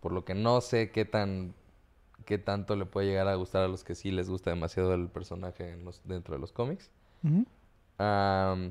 por 0.00 0.12
lo 0.12 0.24
que 0.24 0.34
no 0.34 0.60
sé 0.60 0.90
qué 0.90 1.04
tan 1.04 1.54
qué 2.24 2.38
tanto 2.38 2.74
le 2.74 2.86
puede 2.86 3.06
llegar 3.06 3.28
a 3.28 3.34
gustar 3.36 3.62
a 3.62 3.68
los 3.68 3.84
que 3.84 3.94
sí 3.94 4.10
les 4.10 4.28
gusta 4.28 4.50
demasiado 4.50 4.94
el 4.94 5.08
personaje 5.08 5.70
en 5.72 5.84
los- 5.84 6.00
dentro 6.04 6.34
de 6.34 6.40
los 6.40 6.50
cómics. 6.50 6.90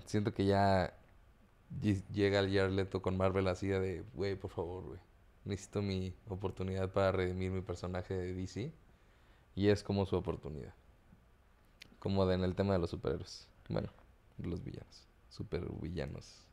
Siento 0.05 0.33
que 0.33 0.45
ya 0.45 0.93
lle- 1.81 2.03
llega 2.11 2.39
el 2.39 2.53
Jared 2.53 2.89
con 3.01 3.15
Marvel 3.17 3.47
así 3.47 3.67
de, 3.67 4.03
güey, 4.13 4.35
por 4.35 4.51
favor, 4.51 4.83
güey. 4.83 4.99
Necesito 5.45 5.81
mi 5.81 6.13
oportunidad 6.27 6.89
para 6.91 7.11
redimir 7.11 7.51
mi 7.51 7.61
personaje 7.61 8.13
de 8.13 8.33
DC. 8.33 8.73
Y 9.55 9.69
es 9.69 9.83
como 9.83 10.05
su 10.05 10.15
oportunidad. 10.17 10.73
Como 11.99 12.25
de 12.25 12.35
en 12.35 12.43
el 12.43 12.55
tema 12.55 12.73
de 12.73 12.79
los 12.79 12.89
superhéroes. 12.89 13.47
Bueno, 13.69 13.89
de 14.37 14.47
los 14.49 14.63
villanos. 14.63 15.04
Supervillanos. 15.35 16.47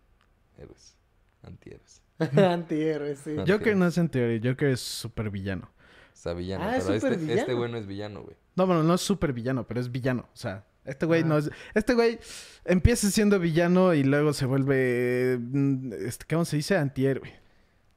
Héroes. 0.58 0.96
Antihéroes. 1.42 2.02
Antihéroe, 2.36 3.16
sí. 3.16 3.36
Ah. 3.38 3.44
Joker 3.46 3.76
no 3.76 3.86
es 3.86 3.98
en 3.98 4.08
teoría. 4.08 4.40
Joker 4.50 4.68
es 4.70 4.80
super 4.80 5.30
villano. 5.30 5.70
O 6.12 6.16
sea, 6.16 6.34
villano. 6.34 6.64
Ah, 6.64 6.76
es 6.76 6.84
pero 6.84 6.96
este, 6.96 7.08
supervillano. 7.08 7.40
este 7.40 7.54
güey 7.54 7.70
no 7.72 7.78
es 7.78 7.86
villano, 7.86 8.22
güey. 8.22 8.36
No, 8.56 8.66
bueno, 8.66 8.82
no 8.82 8.94
es 8.94 9.00
super 9.00 9.32
villano, 9.32 9.66
pero 9.66 9.80
es 9.80 9.90
villano. 9.90 10.28
O 10.32 10.36
sea, 10.36 10.64
este 10.84 11.06
güey 11.06 11.22
Ah. 11.22 11.26
no 11.26 11.38
es. 11.38 11.50
Este 11.74 11.94
güey 11.94 12.18
empieza 12.64 13.10
siendo 13.10 13.38
villano 13.38 13.94
y 13.94 14.02
luego 14.04 14.32
se 14.32 14.46
vuelve. 14.46 15.38
mm, 15.40 15.92
Este, 16.06 16.26
¿Cómo 16.28 16.44
se 16.44 16.56
dice? 16.56 16.76
Antihéroe. 16.76 17.32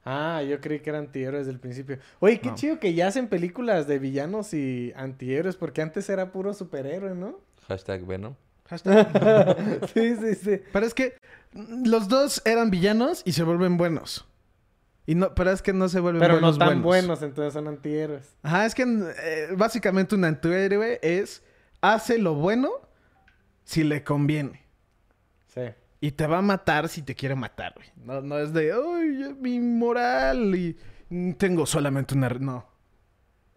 Ah, 0.05 0.43
yo 0.47 0.61
creí 0.61 0.79
que 0.81 0.91
eran 0.91 1.05
antihéroes 1.05 1.41
desde 1.47 1.53
el 1.55 1.59
principio. 1.59 1.97
Oye, 2.19 2.39
qué 2.39 2.49
No. 2.49 2.55
chido 2.55 2.79
que 2.79 2.93
ya 2.93 3.07
hacen 3.07 3.27
películas 3.27 3.87
de 3.87 3.97
villanos 3.97 4.53
y 4.53 4.93
antihéroes, 4.95 5.55
porque 5.57 5.81
antes 5.81 6.07
era 6.09 6.31
puro 6.31 6.53
superhéroe, 6.53 7.15
¿no? 7.15 7.39
Hashtag 7.67 8.05
Venom. 8.05 8.35
Hashtag. 8.67 9.79
sí, 9.93 10.15
sí, 10.15 10.35
sí. 10.35 10.61
pero 10.73 10.85
es 10.85 10.93
que 10.93 11.17
los 11.85 12.07
dos 12.07 12.41
eran 12.45 12.69
villanos 12.71 13.21
y 13.25 13.31
se 13.33 13.43
vuelven 13.43 13.77
buenos. 13.77 14.25
Y 15.07 15.13
no, 15.13 15.35
pero 15.35 15.51
es 15.51 15.61
que 15.61 15.71
no 15.71 15.87
se 15.87 15.99
vuelven 15.99 16.19
Pero 16.19 16.33
no 16.35 16.39
buenos. 16.51 16.57
tan 16.57 16.81
buenos, 16.81 17.21
entonces 17.21 17.53
son 17.53 17.67
antihéroes. 17.67 18.35
Ajá, 18.41 18.65
es 18.65 18.73
que 18.73 18.83
eh, 18.83 19.49
básicamente 19.55 20.15
un 20.15 20.25
antihéroe 20.25 20.99
es 21.03 21.43
hace 21.79 22.17
lo 22.17 22.33
bueno 22.33 22.71
si 23.63 23.83
le 23.83 24.03
conviene. 24.03 24.63
Sí. 25.53 25.61
Y 26.01 26.11
te 26.11 26.25
va 26.25 26.39
a 26.39 26.41
matar 26.41 26.89
si 26.89 27.03
te 27.03 27.13
quiere 27.13 27.35
matar, 27.35 27.73
güey. 27.75 27.87
No, 28.03 28.19
no 28.21 28.39
es 28.39 28.51
de, 28.51 28.67
ya 29.19 29.29
mi 29.39 29.59
moral 29.59 30.55
y 30.55 30.75
tengo 31.37 31.67
solamente 31.67 32.15
una... 32.15 32.29
re-". 32.29 32.39
No. 32.39 32.65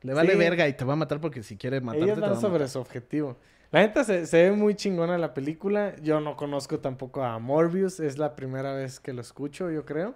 Le 0.03 0.13
vale 0.13 0.33
Sí. 0.33 0.39
verga 0.39 0.69
y 0.69 0.75
te 0.75 0.85
va 0.85 0.93
a 0.93 0.97
matar 0.97 1.19
porque 1.21 1.43
si 1.43 1.57
quiere 1.57 1.81
matarte 1.81 2.05
Ellos 2.05 2.17
te 2.17 2.21
va 2.21 2.29
van 2.29 2.37
a 2.37 2.41
sobre 2.41 2.53
matar. 2.59 2.69
su 2.69 2.79
objetivo. 2.79 3.37
La 3.71 3.81
neta 3.81 4.03
se, 4.05 4.27
se 4.27 4.45
ve 4.45 4.53
muy 4.53 4.75
chingona 4.75 5.19
la 5.19 5.35
película. 5.35 5.95
Yo 6.03 6.21
no 6.21 6.37
conozco 6.37 6.79
tampoco 6.79 7.23
a 7.23 7.39
Morbius. 7.39 8.01
Es 8.01 8.19
la 8.19 8.35
primera 8.35 8.73
vez 8.73 8.99
que 9.01 9.13
lo 9.13 9.21
escucho, 9.21 9.71
yo 9.71 9.85
creo. 9.85 10.15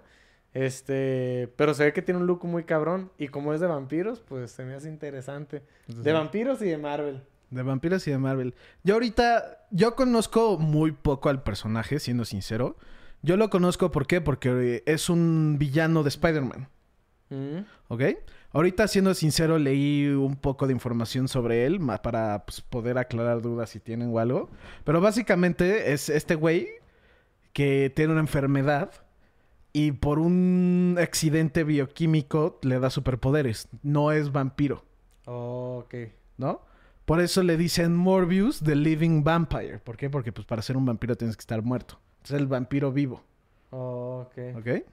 Este, 0.53 1.51
pero 1.55 1.73
se 1.73 1.85
ve 1.85 1.93
que 1.93 2.01
tiene 2.01 2.19
un 2.19 2.27
look 2.27 2.45
muy 2.45 2.63
cabrón. 2.63 3.11
Y 3.17 3.27
como 3.27 3.53
es 3.53 3.61
de 3.61 3.67
vampiros, 3.67 4.21
pues 4.21 4.51
se 4.51 4.63
me 4.63 4.73
hace 4.73 4.89
interesante. 4.89 5.63
De 5.87 6.13
vampiros 6.13 6.61
y 6.61 6.65
de 6.65 6.77
Marvel. 6.77 7.23
De 7.49 7.63
vampiros 7.63 8.07
y 8.07 8.11
de 8.11 8.17
Marvel. 8.17 8.55
Yo 8.83 8.95
ahorita, 8.95 9.65
yo 9.71 9.95
conozco 9.95 10.57
muy 10.57 10.91
poco 10.91 11.29
al 11.29 11.43
personaje, 11.43 11.99
siendo 11.99 12.25
sincero. 12.25 12.77
Yo 13.21 13.37
lo 13.37 13.49
conozco, 13.49 13.91
¿por 13.91 14.07
qué? 14.07 14.21
Porque 14.21 14.83
es 14.85 15.09
un 15.09 15.57
villano 15.59 16.03
de 16.03 16.09
Spider-Man. 16.09 16.67
Mm. 17.33 17.65
¿Ok? 17.87 18.01
Ahorita, 18.51 18.87
siendo 18.87 19.13
sincero, 19.15 19.57
leí 19.57 20.07
un 20.07 20.35
poco 20.35 20.67
de 20.67 20.73
información 20.73 21.27
sobre 21.27 21.65
él 21.65 21.79
para 22.03 22.45
pues, 22.45 22.61
poder 22.61 22.97
aclarar 22.99 23.41
dudas 23.41 23.71
si 23.71 23.79
tienen 23.79 24.11
o 24.13 24.19
algo. 24.19 24.49
Pero 24.83 25.01
básicamente 25.01 25.91
es 25.93 26.09
este 26.09 26.35
güey 26.35 26.67
que 27.51 27.91
tiene 27.95 28.11
una 28.11 28.21
enfermedad 28.21 28.91
y 29.73 29.93
por 29.93 30.19
un 30.19 30.97
accidente 31.01 31.63
bioquímico 31.63 32.59
le 32.61 32.79
da 32.79 32.91
superpoderes. 32.91 33.67
No 33.81 34.11
es 34.11 34.31
vampiro, 34.31 34.85
Oh, 35.25 35.83
ok. 35.85 35.95
¿no? 36.37 36.61
Por 37.05 37.21
eso 37.21 37.43
le 37.43 37.57
dicen 37.57 37.95
Morbius, 37.95 38.59
The 38.61 38.75
Living 38.75 39.23
Vampire. 39.23 39.79
¿Por 39.79 39.97
qué? 39.97 40.09
Porque 40.09 40.31
pues, 40.31 40.45
para 40.45 40.61
ser 40.61 40.77
un 40.77 40.85
vampiro 40.85 41.15
tienes 41.15 41.35
que 41.35 41.41
estar 41.41 41.61
muerto. 41.61 41.99
Es 42.23 42.31
el 42.31 42.45
vampiro 42.47 42.91
vivo. 42.91 43.23
Oh, 43.71 44.27
ok. 44.27 44.57
¿Ok? 44.57 44.85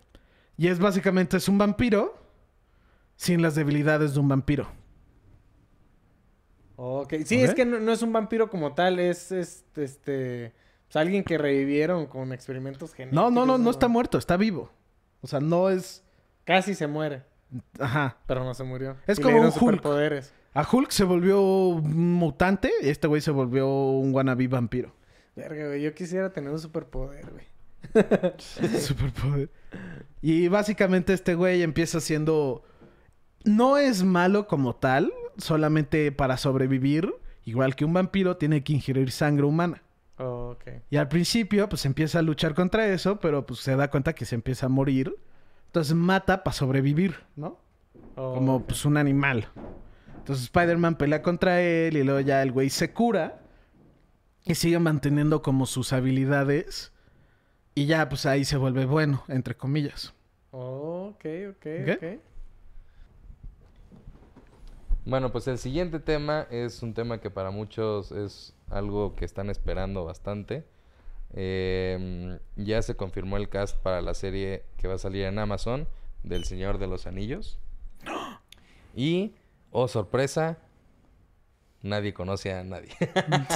Y 0.57 0.69
es 0.69 0.79
básicamente 0.79 1.37
es 1.37 1.49
un 1.49 1.59
vampiro 1.59 2.20
sin 3.21 3.43
las 3.43 3.55
debilidades 3.55 4.15
de 4.15 4.21
un 4.21 4.29
vampiro. 4.29 4.67
Ok. 6.77 7.17
Sí, 7.27 7.43
es 7.43 7.53
que 7.53 7.67
no, 7.67 7.79
no 7.79 7.93
es 7.93 8.01
un 8.01 8.15
vampiro 8.15 8.49
como 8.49 8.73
tal. 8.73 8.99
Es, 8.99 9.31
es, 9.31 9.67
este... 9.77 10.55
pues, 10.87 10.97
alguien 10.97 11.23
que 11.23 11.37
revivieron 11.37 12.07
con 12.07 12.33
experimentos 12.33 12.95
genéticos. 12.95 13.23
No, 13.23 13.31
no, 13.31 13.45
no, 13.45 13.59
no 13.59 13.71
está 13.71 13.89
muerto, 13.89 14.17
está 14.17 14.39
vivo. 14.39 14.73
O 15.21 15.27
sea, 15.27 15.39
no 15.39 15.69
es. 15.69 16.03
Casi 16.45 16.75
se 16.75 16.87
muere. 16.87 17.23
Ajá. 17.79 18.17
Pero 18.27 18.43
no 18.43 18.55
se 18.55 18.65
murió. 18.65 18.97
Es 19.07 19.19
Y 19.19 19.23
como 19.23 19.39
un 19.39 19.53
Hulk. 19.55 19.85
A 20.55 20.67
Hulk 20.73 20.91
se 20.91 21.05
volvió 21.05 21.43
un 21.43 22.15
mutante 22.15 22.73
y 22.81 22.89
este 22.89 23.07
güey 23.07 23.21
se 23.21 23.33
volvió 23.33 23.69
un 23.69 24.15
wannabe 24.15 24.49
vampiro. 24.49 24.95
Verga, 25.37 25.67
güey. 25.67 25.83
Yo 25.83 25.93
quisiera 25.93 26.33
tener 26.33 26.51
un 26.53 26.59
superpoder, 26.59 27.27
güey. 27.31 27.45
Superpoder. 28.39 29.51
Y 30.23 30.49
básicamente 30.49 31.13
este 31.13 31.35
güey 31.35 31.63
empieza 31.63 32.01
siendo 32.01 32.65
no 33.45 33.79
es 33.79 34.03
malo 34.05 34.47
como 34.47 34.75
tal, 34.75 35.13
solamente 35.39 36.13
para 36.13 36.37
sobrevivir, 36.37 37.15
igual 37.45 37.75
que 37.77 37.85
un 37.85 37.93
vampiro, 37.93 38.37
tiene 38.37 38.63
que 38.63 38.73
ingerir 38.75 39.11
sangre 39.11 39.47
humana. 39.47 39.83
Oh, 40.19 40.51
ok. 40.51 40.83
Y 40.91 40.97
al 40.97 41.09
principio, 41.09 41.69
pues 41.69 41.87
empieza 41.87 42.19
a 42.19 42.23
luchar 42.23 42.55
contra 42.55 42.87
eso, 42.89 43.19
pero 43.21 43.47
pues 43.47 43.61
se 43.61 43.75
da 43.77 43.91
cuenta 43.91 44.13
que 44.15 44.27
se 44.27 44.35
empieza 44.35 44.67
a 44.67 44.69
morir. 44.69 45.17
Entonces 45.67 45.95
mata 45.95 46.43
para 46.45 46.55
sobrevivir, 46.55 47.17
¿no? 47.37 47.59
Oh, 48.17 48.35
Como 48.35 48.63
pues 48.67 48.85
un 48.85 48.97
animal. 48.97 49.49
Entonces 50.19 50.45
Spider-Man 50.45 50.97
pelea 50.97 51.23
contra 51.23 51.63
él 51.63 51.97
y 51.97 52.05
luego 52.05 52.21
ya 52.21 52.43
el 52.43 52.53
güey 52.53 52.69
se 52.69 52.93
cura 52.93 53.41
y 54.45 54.55
sigue 54.55 54.79
manteniendo 54.79 55.43
como 55.43 55.65
sus 55.67 55.93
habilidades. 55.93 56.93
Y 57.75 57.87
ya 57.87 58.09
pues 58.09 58.27
ahí 58.27 58.45
se 58.45 58.57
vuelve 58.59 58.85
bueno, 58.85 59.23
entre 59.29 59.57
comillas. 59.57 60.13
Oh, 60.51 61.15
ok, 61.15 61.25
ok, 61.51 61.67
¿Ok? 61.83 61.97
ok. 61.97 62.21
Bueno, 65.05 65.33
pues 65.33 65.49
el 65.49 65.59
siguiente 65.59 65.99
tema 65.99 66.47
es 66.51 66.83
un 66.83 66.95
tema 66.95 67.21
que 67.21 67.31
para 67.31 67.51
muchos 67.51 68.13
es 68.13 68.55
algo 68.69 69.15
que 69.17 69.25
están 69.25 69.51
esperando 69.51 70.05
bastante. 70.05 70.65
Eh, 71.33 72.39
ya 72.57 72.83
se 72.83 72.97
confirmó 72.97 73.37
el 73.37 73.49
cast 73.49 73.79
para 73.79 74.03
la 74.03 74.15
serie 74.15 74.65
que 74.77 74.89
va 74.89 74.95
a 74.95 74.99
salir 74.99 75.25
en 75.25 75.39
Amazon 75.39 75.89
del 76.23 76.45
Señor 76.45 76.79
de 76.79 76.87
los 76.87 77.07
Anillos. 77.07 77.59
Y, 78.95 79.35
oh 79.71 79.89
sorpresa, 79.89 80.59
nadie 81.83 82.13
conoce 82.13 82.53
a 82.53 82.65
nadie. 82.65 82.91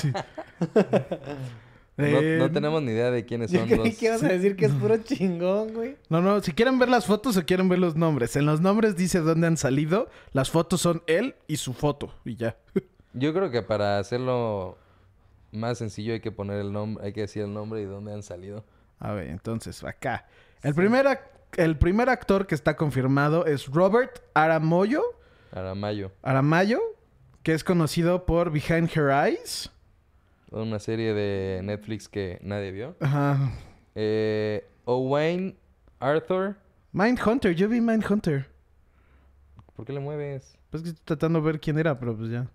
Sí. 0.01 0.13
no, 1.97 2.05
Eh, 2.07 2.37
no 2.39 2.51
tenemos 2.51 2.83
ni 2.83 2.93
idea 2.93 3.11
de 3.11 3.25
quiénes 3.25 3.51
Yo 3.51 3.61
son 3.61 3.69
creí 3.69 3.91
los... 3.91 3.97
que 3.99 4.07
ibas 4.07 4.23
a 4.23 4.29
decir 4.33 4.57
que 4.57 4.67
es 4.67 4.73
puro 4.73 4.97
chingón, 4.99 5.75
güey. 5.75 5.97
No, 6.09 6.21
no, 6.21 6.41
si 6.41 6.53
quieren 6.53 6.79
ver 6.79 6.89
las 6.89 7.07
fotos 7.07 7.37
o 7.37 7.45
quieren 7.45 7.69
ver 7.69 7.79
los 7.79 7.95
nombres. 7.97 8.35
En 8.37 8.47
los 8.47 8.61
nombres 8.61 8.97
dice 8.97 9.21
dónde 9.21 9.47
han 9.47 9.57
salido. 9.57 10.09
Las 10.33 10.51
fotos 10.51 10.81
son 10.81 11.03
él 11.07 11.37
y 11.47 11.57
su 11.57 11.73
foto. 11.73 12.13
Y 12.25 12.37
ya. 12.37 12.57
Yo 13.13 13.33
creo 13.33 13.51
que 13.51 13.63
para 13.63 13.99
hacerlo 14.01 14.77
más 15.53 15.79
sencillo 15.79 16.15
hay 16.15 16.21
que 16.21 16.33
poner 16.33 16.59
el 16.61 16.73
nombre, 16.73 17.05
hay 17.05 17.13
que 17.13 17.21
decir 17.23 17.43
el 17.43 17.55
nombre 17.55 17.81
y 17.81 17.85
dónde 17.85 18.13
han 18.13 18.25
salido. 18.25 18.65
A 18.99 19.13
ver, 19.13 19.29
entonces, 19.29 19.85
acá. 19.85 20.27
El, 20.63 20.75
primer, 20.75 21.21
el 21.57 21.79
primer 21.79 22.09
actor 22.09 22.47
que 22.49 22.57
está 22.57 22.77
confirmado 22.77 23.47
es 23.47 23.67
Robert 23.69 24.21
Aramoyo, 24.35 25.03
Aramayo, 25.53 26.11
Aramayo, 26.23 26.81
que 27.45 27.53
es 27.53 27.63
conocido 27.63 28.27
por 28.27 28.51
Behind 28.51 28.91
Her 28.97 29.11
Eyes. 29.11 29.71
Una 30.63 30.79
serie 30.79 31.15
de 31.15 31.61
Netflix 31.63 32.09
que 32.09 32.39
nadie 32.43 32.71
vio. 32.71 32.97
Ajá. 33.01 33.53
Eh, 33.95 34.67
Owain 34.85 35.57
Arthur, 36.01 36.57
Mindhunter, 36.93 37.55
yo 37.55 37.69
vi 37.69 37.81
Mindhunter. 37.81 38.47
¿por 39.75 39.85
qué 39.85 39.93
le 39.93 40.01
mueves? 40.01 40.57
Pues 40.71 40.83
que 40.83 40.91
estoy 40.91 41.05
tratando 41.05 41.41
de 41.41 41.47
ver 41.47 41.61
quién 41.61 41.79
era, 41.79 41.99
pero 41.99 42.17
pues 42.17 42.31
ya. 42.31 42.47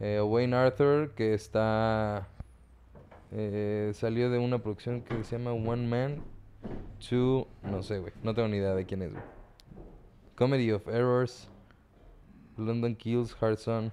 Eh, 0.00 0.18
Owain 0.18 0.52
Arthur, 0.52 1.12
que 1.14 1.32
está... 1.34 2.28
eh, 3.30 3.92
salió 3.94 4.30
de 4.30 4.38
una 4.38 4.58
producción 4.58 5.00
que 5.02 5.24
se 5.24 5.38
llama 5.38 5.52
One 5.52 5.86
Man, 5.86 6.22
Two... 7.08 7.46
No 7.62 7.82
sé, 7.82 7.98
güey. 7.98 8.12
No 8.22 8.34
tengo 8.34 8.48
ni 8.48 8.58
idea 8.58 8.74
de 8.74 8.84
quién 8.84 9.02
es, 9.02 9.12
güey. 9.12 9.22
Comedy 10.34 10.72
of 10.72 10.86
Errors, 10.88 11.48
London 12.56 12.94
Kills, 12.94 13.36
Hard 13.40 13.58
Sun. 13.58 13.92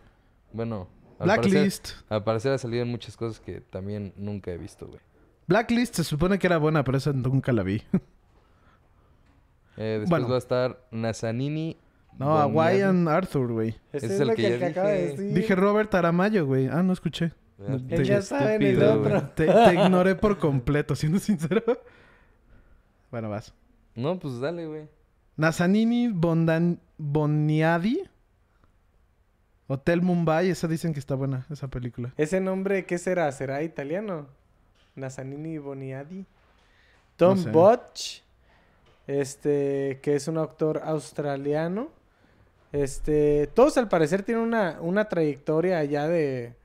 Bueno, 0.52 0.88
al 1.20 1.28
parecer, 1.28 1.52
Blacklist. 1.52 1.90
al 2.10 2.24
parecer 2.24 2.52
ha 2.54 2.58
salido 2.58 2.84
en 2.84 2.90
muchas 2.90 3.16
cosas 3.18 3.40
que 3.40 3.62
también 3.62 4.14
nunca 4.18 4.52
he 4.52 4.58
visto, 4.58 4.88
güey. 4.88 5.00
Blacklist 5.48 5.96
se 5.96 6.04
supone 6.04 6.40
que 6.40 6.48
era 6.48 6.58
buena, 6.58 6.84
pero 6.84 6.98
esa 6.98 7.12
nunca 7.14 7.52
la 7.52 7.64
vi. 7.64 7.82
Eh, 9.78 10.00
después 10.02 10.10
Bueno. 10.10 10.28
va 10.30 10.36
a 10.36 10.40
estar 10.40 10.88
Nazanini. 10.92 11.78
no, 12.18 12.38
Hawaiian 12.38 13.08
Arthur, 13.08 13.52
güey. 13.54 13.76
Ese 13.94 14.08
es, 14.08 14.20
lo 14.20 14.34
que, 14.36 14.48
el 14.54 14.60
que 14.60 14.66
acaba 14.66 14.90
de 14.90 15.02
dije. 15.08 15.18
decir. 15.22 15.34
Dije 15.34 15.56
Robert 15.56 15.94
Aramayo, 15.96 16.46
güey. 16.46 16.68
Ah, 16.68 16.84
no 16.84 16.92
escuché. 16.94 17.32
Ya 18.06 18.22
sabe 18.22 18.56
en 18.56 18.62
el 18.64 18.84
otro. 18.84 19.22
Te, 19.36 19.46
te 19.46 19.74
ignoré 19.74 20.16
por 20.16 20.38
completo, 20.38 20.96
siendo 20.96 21.20
sincero. 21.20 21.64
Bueno, 23.12 23.30
vas. 23.30 23.54
No, 23.96 24.20
pues 24.20 24.40
dale, 24.40 24.68
güey. 24.68 24.88
Nazanini 25.36 26.10
Bondan 26.10 26.80
Boniadi. 26.98 28.04
Hotel 29.72 30.02
Mumbai, 30.02 30.50
esa 30.50 30.68
dicen 30.68 30.94
que 30.94 31.00
está 31.00 31.14
buena, 31.14 31.46
esa 31.52 31.68
película. 31.68 32.12
¿Ese 32.18 32.42
nombre 32.42 32.88
qué 32.88 32.98
será? 32.98 33.32
¿Será 33.32 33.62
italiano? 33.62 34.26
Nazanini 34.96 35.60
Boniadi. 35.60 36.26
Tom 37.18 37.38
sé. 37.38 37.52
Botch. 37.52 38.22
Este, 39.06 40.00
que 40.02 40.16
es 40.16 40.28
un 40.28 40.40
actor 40.40 40.82
australiano. 40.84 41.90
Este, 42.72 43.46
todos 43.54 43.78
al 43.78 43.88
parecer 43.90 44.24
tienen 44.24 44.44
una, 44.44 44.80
una 44.82 45.08
trayectoria 45.08 45.84
ya 45.84 46.08
de, 46.08 46.56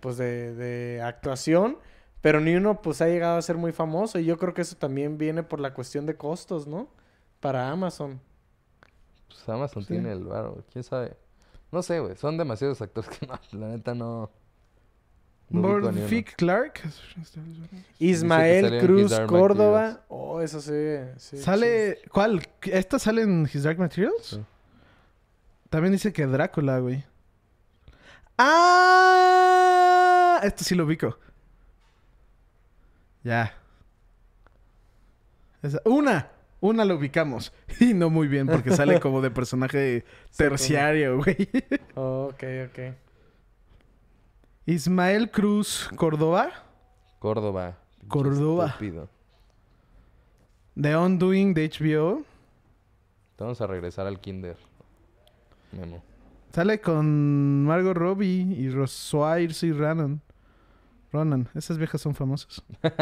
pues 0.00 0.16
de, 0.16 0.52
de 0.52 1.02
actuación, 1.02 1.78
pero 2.22 2.40
ni 2.40 2.56
uno 2.56 2.82
pues 2.82 3.02
ha 3.02 3.06
llegado 3.06 3.38
a 3.38 3.42
ser 3.42 3.56
muy 3.56 3.70
famoso 3.70 4.18
y 4.18 4.24
yo 4.24 4.36
creo 4.36 4.52
que 4.52 4.62
eso 4.62 4.74
también 4.76 5.16
viene 5.16 5.44
por 5.44 5.60
la 5.60 5.74
cuestión 5.74 6.06
de 6.06 6.16
costos, 6.16 6.66
¿no? 6.66 6.88
Para 7.38 7.70
Amazon. 7.70 8.20
Pues 9.28 9.48
Amazon 9.48 9.86
tiene 9.86 10.10
el 10.10 10.24
varo, 10.24 10.54
güey. 10.54 10.64
¿Quién 10.72 10.82
sabe? 10.82 11.16
No 11.72 11.82
sé, 11.82 12.00
güey. 12.00 12.16
Son 12.16 12.36
demasiados 12.38 12.80
actores 12.82 13.10
que 13.10 13.26
no, 13.30 13.38
la 13.58 13.68
neta 13.68 13.94
no... 13.94 14.30
no 15.50 15.62
Clark. 16.36 16.82
Ismael 17.98 18.80
Cruz 18.80 19.12
Córdoba. 19.26 19.80
Materials. 19.80 20.04
Oh, 20.08 20.40
eso 20.40 20.60
sí. 20.60 20.72
sí, 21.18 21.38
Sale. 21.38 22.00
¿Cuál? 22.12 22.42
¿Esta 22.62 22.98
sale 22.98 23.22
en 23.22 23.48
His 23.52 23.62
Dark 23.62 23.78
Materials? 23.78 24.14
Sí. 24.22 24.44
También 25.70 25.92
dice 25.92 26.12
que 26.12 26.26
Drácula, 26.26 26.78
güey. 26.78 27.04
¡Ah! 28.38 30.40
Esto 30.42 30.64
sí 30.64 30.74
lo 30.74 30.84
ubico. 30.84 31.18
Ya. 33.24 33.54
Esa- 35.62 35.80
Una. 35.84 36.30
Una 36.60 36.84
lo 36.84 36.96
ubicamos. 36.96 37.52
Y 37.80 37.94
no 37.94 38.10
muy 38.10 38.28
bien, 38.28 38.46
porque 38.46 38.70
sale 38.70 39.00
como 39.00 39.20
de 39.20 39.30
personaje 39.30 40.04
terciario, 40.36 41.18
güey. 41.18 41.48
Oh, 41.94 42.30
ok, 42.32 42.42
ok. 42.68 42.94
Ismael 44.66 45.30
Cruz 45.30 45.90
Córdoba. 45.96 46.50
Córdoba. 47.18 47.78
Córdoba. 48.08 48.66
estúpido. 48.66 49.08
The 50.80 50.96
Undoing 50.96 51.54
de 51.54 51.68
HBO. 51.68 52.22
Vamos 53.38 53.60
a 53.60 53.66
regresar 53.66 54.06
al 54.06 54.20
kinder. 54.20 54.56
Memo. 55.72 56.02
Sale 56.52 56.80
con 56.80 57.64
Margot 57.64 57.96
Robbie 57.96 58.54
y 58.56 58.70
Ross 58.70 59.14
y 59.62 59.72
Ronan. 59.72 60.22
Ronan. 61.16 61.48
Esas 61.54 61.78
viejas 61.78 62.00
son 62.00 62.14
famosas. 62.14 62.62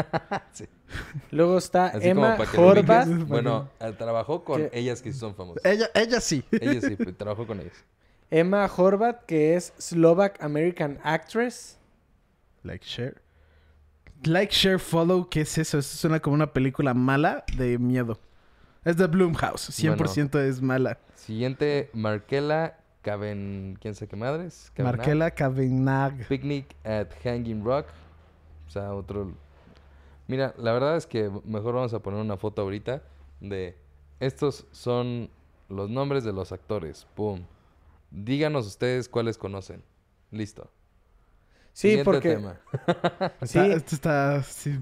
Luego 1.31 1.57
está 1.57 1.87
Así 1.87 2.07
Emma 2.07 2.37
Horvath. 2.57 3.07
Bueno, 3.27 3.69
eh, 3.79 3.93
trabajó 3.97 4.43
con 4.43 4.69
Que- 4.69 4.79
ellas 4.79 5.01
que 5.01 5.11
sí 5.11 5.19
son 5.19 5.35
famosas. 5.35 5.63
Ella, 5.65 5.87
ella 5.93 6.21
sí. 6.21 6.43
Ellas 6.51 6.85
sí, 6.85 6.95
pues, 7.03 7.17
trabajó 7.17 7.45
con 7.45 7.59
ellas. 7.59 7.73
Emma 8.31 8.65
Horvath, 8.65 9.25
que 9.25 9.55
es 9.55 9.73
Slovak 9.77 10.41
American 10.41 10.99
Actress. 11.03 11.77
Like, 12.63 12.85
share. 12.85 13.21
Like, 14.23 14.53
share, 14.53 14.79
follow. 14.79 15.29
¿Qué 15.29 15.41
es 15.41 15.57
eso? 15.57 15.77
Eso 15.77 15.97
suena 15.97 16.19
como 16.19 16.33
una 16.33 16.51
película 16.51 16.93
mala 16.93 17.43
de 17.57 17.77
miedo. 17.77 18.19
Es 18.83 18.97
de 18.97 19.07
Bloomhouse. 19.07 19.69
100% 19.69 20.39
es 20.39 20.61
mala. 20.61 20.99
Siguiente, 21.15 21.89
Markela 21.93 22.77
Caben... 23.01 23.77
¿Quién 23.79 23.93
sabe 23.93 24.07
qué 24.07 24.15
madres? 24.15 24.71
Cavenagh. 24.73 24.97
Markela 24.97 25.31
Kavanagh. 25.31 26.27
Picnic 26.27 26.75
at 26.83 27.07
Hanging 27.23 27.63
Rock. 27.63 27.87
O 28.67 28.69
sea, 28.69 28.93
otro... 28.93 29.31
Mira, 30.27 30.53
la 30.57 30.71
verdad 30.73 30.97
es 30.97 31.05
que 31.05 31.29
mejor 31.45 31.75
vamos 31.75 31.93
a 31.93 31.99
poner 31.99 32.19
una 32.19 32.37
foto 32.37 32.61
ahorita 32.63 33.03
de... 33.39 33.77
Estos 34.19 34.65
son 34.71 35.29
los 35.69 35.89
nombres 35.89 36.23
de 36.23 36.33
los 36.33 36.51
actores. 36.51 37.05
Pum. 37.15 37.43
Díganos 38.11 38.65
ustedes 38.65 39.09
cuáles 39.09 39.37
conocen. 39.37 39.83
Listo. 40.31 40.69
Sí, 41.73 41.89
Siguiente 41.89 42.05
porque 42.05 42.29
tema. 42.35 42.59
Sí. 43.43 43.59
Está, 43.59 43.65
esto 43.67 43.95
está... 43.95 44.43
Sí. 44.43 44.79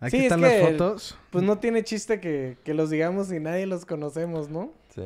Aquí 0.00 0.10
Sí, 0.10 0.16
es 0.18 0.22
están 0.24 0.40
que 0.40 0.46
las 0.46 0.52
el- 0.54 0.78
fotos. 0.78 1.18
pues 1.30 1.42
no 1.44 1.58
tiene 1.58 1.82
chiste 1.82 2.20
que, 2.20 2.58
que 2.62 2.74
los 2.74 2.90
digamos 2.90 3.32
y 3.32 3.40
nadie 3.40 3.64
los 3.66 3.86
conocemos, 3.86 4.50
¿no? 4.50 4.72
Sí. 4.94 5.02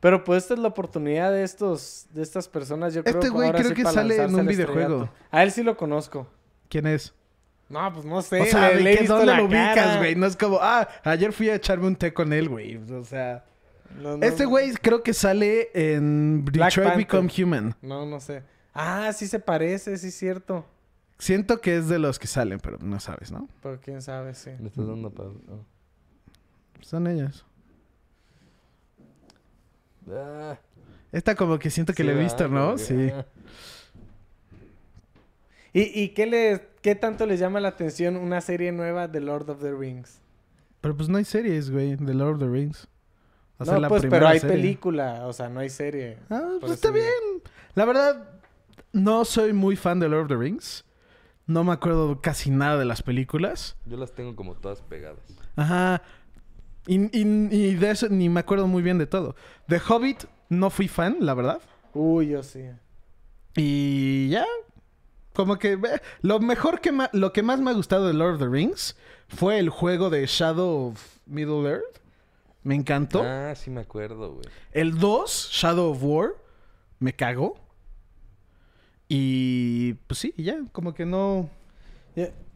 Pero 0.00 0.22
pues 0.24 0.44
esta 0.44 0.54
es 0.54 0.60
la 0.60 0.68
oportunidad 0.68 1.32
de 1.32 1.42
estos 1.42 2.06
de 2.12 2.22
estas 2.22 2.48
personas, 2.48 2.94
yo 2.94 3.02
creo 3.02 3.16
Este 3.16 3.28
güey 3.30 3.50
creo 3.50 3.68
sí 3.70 3.74
que 3.74 3.82
para 3.82 3.94
sale 3.94 4.16
en 4.16 4.34
un 4.34 4.46
videojuego. 4.46 5.10
A 5.30 5.42
él 5.42 5.50
sí 5.50 5.62
lo 5.62 5.76
conozco. 5.76 6.28
¿Quién 6.68 6.86
es? 6.86 7.12
No, 7.68 7.92
pues 7.92 8.04
no 8.06 8.22
sé. 8.22 8.40
o 8.40 8.44
sea, 8.46 8.70
le- 8.70 8.76
¿de 8.76 8.82
le 8.82 8.92
he 8.94 8.96
visto 9.00 9.14
¿dónde 9.16 9.32
la 9.32 9.38
lo 9.38 9.44
ubicas, 9.44 9.98
güey? 9.98 10.14
No 10.14 10.26
es 10.26 10.36
como, 10.36 10.58
ah, 10.62 10.88
ayer 11.04 11.32
fui 11.32 11.50
a 11.50 11.56
echarme 11.56 11.86
un 11.86 11.96
té 11.96 12.12
con 12.14 12.32
él, 12.32 12.48
güey. 12.48 12.76
O 12.76 13.04
sea... 13.04 13.44
No, 14.00 14.16
no, 14.18 14.24
Este 14.26 14.44
güey 14.44 14.72
creo 14.74 15.02
que 15.02 15.12
sale 15.14 15.70
en 15.74 16.44
Black 16.44 16.70
Detroit 16.76 16.88
Panther. 16.90 17.06
Become 17.06 17.30
Human. 17.42 17.74
No, 17.82 18.06
no 18.06 18.20
sé. 18.20 18.42
Ah, 18.74 19.12
sí 19.14 19.26
se 19.26 19.38
parece, 19.40 19.96
sí 19.98 20.08
es 20.08 20.14
cierto. 20.14 20.64
Siento 21.18 21.60
que 21.60 21.76
es 21.78 21.88
de 21.88 21.98
los 21.98 22.18
que 22.18 22.26
salen, 22.26 22.60
pero 22.60 22.78
no 22.80 23.00
sabes, 23.00 23.32
¿no? 23.32 23.48
Pero 23.62 23.80
quién 23.80 24.00
sabe, 24.02 24.34
sí. 24.34 24.50
Le 24.60 24.68
estás 24.68 24.86
dando 24.86 25.10
pa- 25.10 25.24
oh. 25.24 25.64
Son 26.82 27.06
ellas. 27.06 27.44
Ah, 30.12 30.58
Esta 31.12 31.34
como 31.34 31.58
que 31.58 31.70
siento 31.70 31.92
que 31.92 32.02
sí, 32.02 32.06
la 32.08 32.12
he 32.14 32.22
visto, 32.22 32.48
¿no? 32.48 32.78
Sí. 32.78 33.10
ah. 33.14 33.24
¿Y, 35.72 36.02
y 36.02 36.08
qué, 36.10 36.26
les, 36.26 36.60
qué 36.82 36.94
tanto 36.94 37.26
les 37.26 37.38
llama 37.40 37.60
la 37.60 37.68
atención 37.68 38.16
una 38.16 38.40
serie 38.40 38.72
nueva 38.72 39.06
de 39.08 39.20
Lord 39.20 39.50
of 39.50 39.60
the 39.60 39.72
Rings? 39.72 40.20
Pero 40.80 40.96
pues 40.96 41.08
no 41.08 41.18
hay 41.18 41.24
series, 41.24 41.70
güey, 41.70 41.96
de 41.96 42.14
Lord 42.14 42.34
of 42.34 42.40
the 42.40 42.48
Rings. 42.48 42.88
Va 43.60 43.62
a 43.62 43.64
ser 43.66 43.74
No, 43.74 43.80
la 43.80 43.88
pues, 43.88 44.06
pero 44.08 44.26
hay 44.28 44.38
serie. 44.40 44.56
película, 44.56 45.26
o 45.26 45.32
sea, 45.32 45.48
no 45.48 45.60
hay 45.60 45.68
serie. 45.68 46.18
Ah, 46.30 46.56
pues 46.60 46.72
está 46.72 46.90
bien. 46.90 47.04
La 47.74 47.84
verdad, 47.84 48.28
no 48.92 49.24
soy 49.24 49.52
muy 49.52 49.76
fan 49.76 50.00
de 50.00 50.08
Lord 50.08 50.22
of 50.22 50.28
the 50.28 50.36
Rings. 50.36 50.84
No 51.46 51.64
me 51.64 51.72
acuerdo 51.72 52.20
casi 52.20 52.50
nada 52.50 52.78
de 52.78 52.84
las 52.84 53.02
películas. 53.02 53.76
Yo 53.86 53.96
las 53.96 54.12
tengo 54.12 54.36
como 54.36 54.54
todas 54.54 54.80
pegadas. 54.82 55.18
Ajá. 55.56 56.02
Y, 56.88 56.96
y- 57.16 57.48
y 57.54 57.74
de 57.76 57.90
eso 57.90 58.08
ni 58.08 58.28
me 58.28 58.40
acuerdo 58.40 58.66
muy 58.66 58.82
bien 58.82 58.98
de 58.98 59.06
todo. 59.06 59.36
De 59.68 59.78
Hobbit 59.86 60.24
no 60.48 60.70
fui 60.70 60.88
fan, 60.88 61.18
la 61.20 61.34
verdad. 61.34 61.60
Uy, 61.94 62.28
yo 62.28 62.42
sí. 62.42 62.64
Y 63.56 64.28
ya. 64.30 64.44
Como 65.34 65.56
que 65.58 65.74
eh, 65.74 66.00
lo 66.22 66.40
mejor 66.40 66.80
que 66.80 66.90
ma- 66.90 67.10
lo 67.12 67.32
que 67.32 67.42
más 67.44 67.60
me 67.60 67.70
ha 67.70 67.74
gustado 67.74 68.06
de 68.08 68.14
Lord 68.14 68.34
of 68.34 68.40
the 68.40 68.48
Rings 68.48 68.96
fue 69.28 69.58
el 69.60 69.68
juego 69.68 70.10
de 70.10 70.26
Shadow 70.26 70.88
of 70.88 71.18
Middle 71.26 71.68
Earth. 71.68 72.00
Me 72.64 72.74
encantó. 72.74 73.22
Ah, 73.24 73.54
sí 73.54 73.70
me 73.70 73.82
acuerdo, 73.82 74.32
güey. 74.34 74.46
El 74.72 74.98
2, 74.98 75.50
Shadow 75.52 75.92
of 75.92 75.98
War, 76.02 76.30
me 76.98 77.12
cagó. 77.14 77.54
Y 79.08 79.94
pues 80.06 80.18
sí, 80.20 80.34
ya, 80.36 80.58
como 80.72 80.92
que 80.94 81.06
no. 81.06 81.48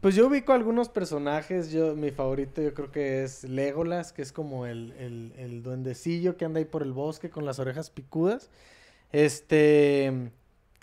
Pues 0.01 0.15
yo 0.15 0.27
ubico 0.27 0.51
algunos 0.53 0.89
personajes. 0.89 1.71
Yo, 1.71 1.95
mi 1.95 2.11
favorito 2.11 2.61
yo 2.61 2.73
creo 2.73 2.91
que 2.91 3.23
es 3.23 3.43
Legolas, 3.45 4.11
que 4.11 4.21
es 4.21 4.31
como 4.31 4.65
el, 4.65 4.93
el, 4.99 5.33
el 5.37 5.63
duendecillo 5.63 6.35
que 6.37 6.45
anda 6.45 6.59
ahí 6.59 6.65
por 6.65 6.83
el 6.83 6.91
bosque 6.91 7.29
con 7.29 7.45
las 7.45 7.59
orejas 7.59 7.89
picudas. 7.89 8.49
Este 9.11 10.31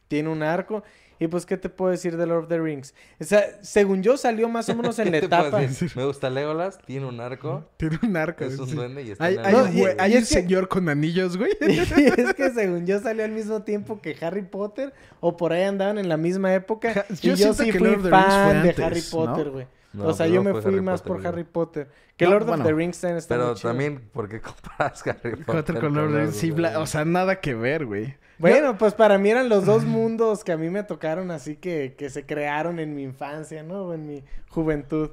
tiene 0.09 0.31
un 0.31 0.43
arco. 0.43 0.83
Y 1.21 1.29
pues, 1.29 1.45
¿qué 1.47 1.57
te 1.59 1.69
puedo 1.69 1.91
decir 1.93 2.17
de 2.17 2.27
Lord 2.27 2.45
of 2.45 2.49
the 2.49 2.59
Rings? 2.59 2.95
O 3.21 3.25
sea, 3.25 3.45
según 3.61 4.03
yo 4.03 4.17
salió 4.17 4.49
más 4.49 4.69
o 4.71 4.75
menos 4.75 4.99
en 4.99 5.13
la 5.13 5.21
¿Qué 5.21 5.21
te 5.21 5.29
puedo 5.29 5.49
etapa. 5.59 5.63
Me 5.95 6.05
gusta 6.07 6.31
Legolas, 6.31 6.79
tiene 6.87 7.05
un 7.07 7.21
arco, 7.21 7.65
Tiene 7.77 7.99
un 8.03 8.17
arco. 8.17 8.43
es 8.45 8.59
un 8.59 8.67
sí. 8.69 8.75
duende 8.75 9.03
y 9.03 9.11
está 9.11 9.25
Hay, 9.27 9.35
en 9.35 9.45
hay 9.47 9.53
No, 9.53 9.69
y- 9.73 9.81
y 9.81 9.85
hay 9.99 10.15
es 10.15 10.29
que- 10.29 10.35
señor 10.35 10.69
con 10.69 10.89
anillos, 10.89 11.37
güey. 11.37 11.53
Y 11.61 11.79
es 11.79 12.35
que 12.35 12.51
según 12.55 12.87
yo 12.87 12.99
salió 13.01 13.23
al 13.25 13.33
mismo 13.33 13.63
tiempo 13.63 14.01
que 14.01 14.17
Harry 14.23 14.43
Potter 14.43 14.95
o 15.21 15.37
por 15.37 15.53
ahí 15.53 15.65
andaban 15.65 15.99
en 15.99 16.09
la 16.09 16.17
misma 16.17 16.55
época. 16.55 16.93
Ja- 16.95 17.05
y 17.11 17.15
yo 17.29 17.35
yo, 17.35 17.53
sí 17.55 17.67
que 17.67 17.79
fui 17.79 17.81
Lord 17.87 17.99
of 17.99 18.03
the 18.05 18.11
Rings 18.11 18.25
fue 18.25 18.33
fan 18.33 18.63
de 18.63 18.83
Harry 18.85 19.01
¿no? 19.03 19.11
Potter, 19.11 19.51
güey. 19.51 19.65
No, 19.65 19.71
o 19.99 20.13
sea, 20.13 20.27
pero 20.27 20.35
yo 20.37 20.43
me 20.45 20.53
fui 20.61 20.73
Harry 20.73 20.81
más 20.83 21.03
Potter, 21.03 21.17
por. 21.23 21.27
Harry 21.27 21.45
Potter. 21.45 21.89
Que 22.17 22.25
No, 22.27 22.33
Lord 22.33 22.47
bueno. 22.47 22.63
of 22.63 22.69
the 22.69 22.75
Rings 22.75 23.01
también 23.01 23.19
está 23.19 23.35
Pero 23.35 23.47
muy 23.49 23.55
chido. 23.57 23.71
también, 23.71 24.09
¿por 24.13 24.29
qué 24.29 24.41
comparas 24.41 25.03
Harry 25.07 25.37
Potter 25.37 25.45
Potter 25.47 25.81
con 25.81 25.95
Lord 25.95 26.07
of 26.09 26.13
the 26.13 26.21
Rings. 26.23 26.37
Sí, 26.37 26.51
bla- 26.51 26.79
o 26.79 26.87
sea, 26.87 27.05
nada 27.05 27.41
que 27.41 27.55
ver, 27.55 27.87
güey. 27.87 28.15
Bueno, 28.39 28.79
pues 28.79 28.95
para 28.95 29.19
mí 29.19 29.31
eran 29.31 29.49
los 29.49 29.67
dos 29.67 29.85
mundos 29.87 30.45
que 30.45 30.53
a 30.53 30.57
mí 30.57 30.71
me 30.71 30.83
tocaron 30.83 31.31
así 31.31 31.57
que, 31.57 31.95
que 31.99 32.09
se 32.11 32.25
crearon 32.25 32.79
en 32.79 32.95
mi 32.95 33.03
infancia, 33.03 33.63
¿no? 33.63 33.83
O 33.87 33.95
en 33.95 34.07
mi 34.07 34.25
juventud. 34.49 35.11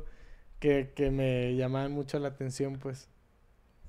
Que, 0.60 0.92
que 0.96 1.12
me 1.12 1.56
llamaban 1.56 1.92
mucho 1.92 2.18
la 2.18 2.30
atención, 2.30 2.80
pues. 2.80 3.10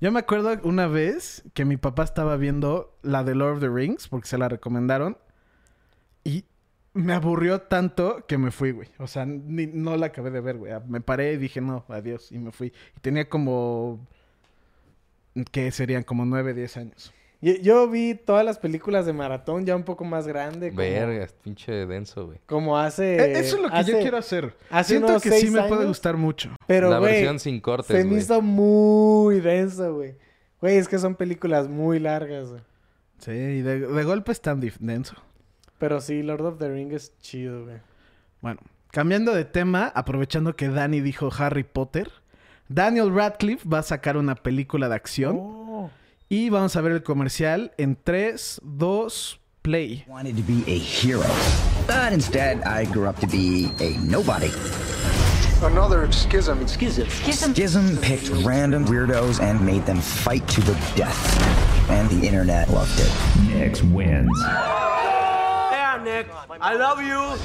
Yo 0.01 0.11
me 0.11 0.19
acuerdo 0.19 0.55
una 0.63 0.85
vez 0.87 1.43
que 1.55 1.65
mi 1.65 1.77
papá 1.77 2.03
estaba 2.03 2.37
viendo 2.37 2.95
la 3.01 3.23
de 3.23 3.33
Lord 3.35 3.53
of 3.55 3.59
the 3.61 3.69
Rings 3.69 4.07
porque 4.07 4.27
se 4.27 4.37
la 4.37 4.47
recomendaron 4.49 5.17
me 6.93 7.13
aburrió 7.13 7.61
tanto 7.61 8.25
que 8.27 8.37
me 8.37 8.51
fui, 8.51 8.71
güey. 8.71 8.87
O 8.97 9.07
sea, 9.07 9.25
ni- 9.25 9.67
no 9.67 9.95
la 9.97 10.07
acabé 10.07 10.31
de 10.31 10.41
ver, 10.41 10.57
güey. 10.57 10.73
Me 10.87 11.01
paré 11.01 11.33
y 11.33 11.37
dije, 11.37 11.61
no, 11.61 11.85
adiós, 11.89 12.31
y 12.31 12.39
me 12.39 12.51
fui. 12.51 12.73
Y 12.97 12.99
tenía 13.01 13.27
como... 13.29 13.99
que 15.51 15.71
serían 15.71 16.03
como 16.03 16.25
9, 16.25 16.53
10 16.53 16.77
años. 16.77 17.13
Yo, 17.41 17.53
yo 17.53 17.89
vi 17.89 18.15
todas 18.15 18.43
las 18.43 18.59
películas 18.59 19.05
de 19.05 19.13
maratón 19.13 19.65
ya 19.65 19.73
un 19.75 19.83
poco 19.83 20.03
más 20.03 20.27
grande. 20.27 20.69
Como, 20.69 20.81
Vergas, 20.81 21.33
pinche 21.41 21.71
denso, 21.85 22.25
güey. 22.25 22.39
Como 22.45 22.77
hace... 22.77 23.15
E- 23.15 23.39
Eso 23.39 23.55
es 23.55 23.61
lo 23.61 23.69
que 23.69 23.83
yo 23.85 23.99
quiero 23.99 24.17
hacer. 24.17 24.53
hace 24.69 24.89
Siento 24.95 25.07
unos 25.07 25.23
que 25.23 25.31
sí 25.31 25.49
me 25.49 25.63
puede 25.63 25.85
gustar 25.85 26.17
mucho. 26.17 26.49
Pero, 26.67 26.89
la 26.89 26.99
güey, 26.99 27.13
versión 27.13 27.39
sin 27.39 27.61
cortes, 27.61 27.87
se 27.95 28.03
me 28.03 28.09
güey. 28.09 28.19
hizo 28.21 28.41
muy 28.41 29.39
denso, 29.39 29.93
güey. 29.95 30.15
Güey, 30.59 30.75
es 30.77 30.89
que 30.89 30.99
son 30.99 31.15
películas 31.15 31.69
muy 31.69 31.99
largas, 31.99 32.49
güey. 32.49 32.61
Sí, 33.19 33.31
y 33.31 33.61
de, 33.61 33.79
de 33.87 34.03
golpe 34.03 34.33
es 34.33 34.41
tan 34.41 34.59
denso. 34.79 35.15
Pero 35.79 35.99
sí, 36.01 36.21
Lord 36.23 36.45
of 36.45 36.57
the 36.59 36.69
Ring 36.69 36.91
es 36.93 37.17
chido, 37.19 37.63
güey. 37.65 37.77
Bueno, 38.41 38.59
cambiando 38.91 39.33
de 39.33 39.45
tema, 39.45 39.91
aprovechando 39.95 40.55
que 40.55 40.69
Danny 40.69 40.99
dijo 41.01 41.29
Harry 41.37 41.63
Potter, 41.63 42.11
Daniel 42.67 43.13
Radcliffe 43.13 43.67
va 43.67 43.79
a 43.79 43.83
sacar 43.83 44.17
una 44.17 44.35
película 44.35 44.87
de 44.89 44.95
acción 44.95 45.37
Oh. 45.39 45.89
y 46.29 46.49
vamos 46.49 46.75
a 46.75 46.81
ver 46.81 46.91
el 46.91 47.01
comercial 47.03 47.71
en 47.77 47.95
3, 47.95 48.61
2, 48.63 49.39
play. 49.61 50.05
wanted 50.07 50.35
to 50.35 50.43
be 50.43 50.63
a 50.71 50.77
hero. 50.77 51.23
But 51.87 52.13
instead, 52.13 52.61
I 52.65 52.85
grew 52.85 53.07
up 53.09 53.19
to 53.21 53.27
be 53.27 53.71
a 53.79 53.97
nobody. 54.05 54.51
Another 55.63 56.09
schism. 56.11 56.65
Schism. 56.67 57.07
Schism 57.09 57.97
picked 57.97 58.29
random 58.45 58.85
weirdos 58.85 59.41
and 59.41 59.59
made 59.65 59.85
them 59.85 59.99
fight 59.99 60.47
to 60.49 60.61
the 60.61 60.73
death. 60.95 61.89
And 61.89 62.09
the 62.09 62.25
internet 62.25 62.69
loved 62.69 62.97
it. 62.99 63.11
Nix 63.53 63.81
wins. 63.83 64.29
Nick. 66.09 66.27
I 66.61 66.73
love 66.75 67.01
you. 67.01 67.35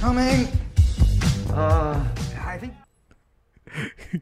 Coming. 0.00 0.48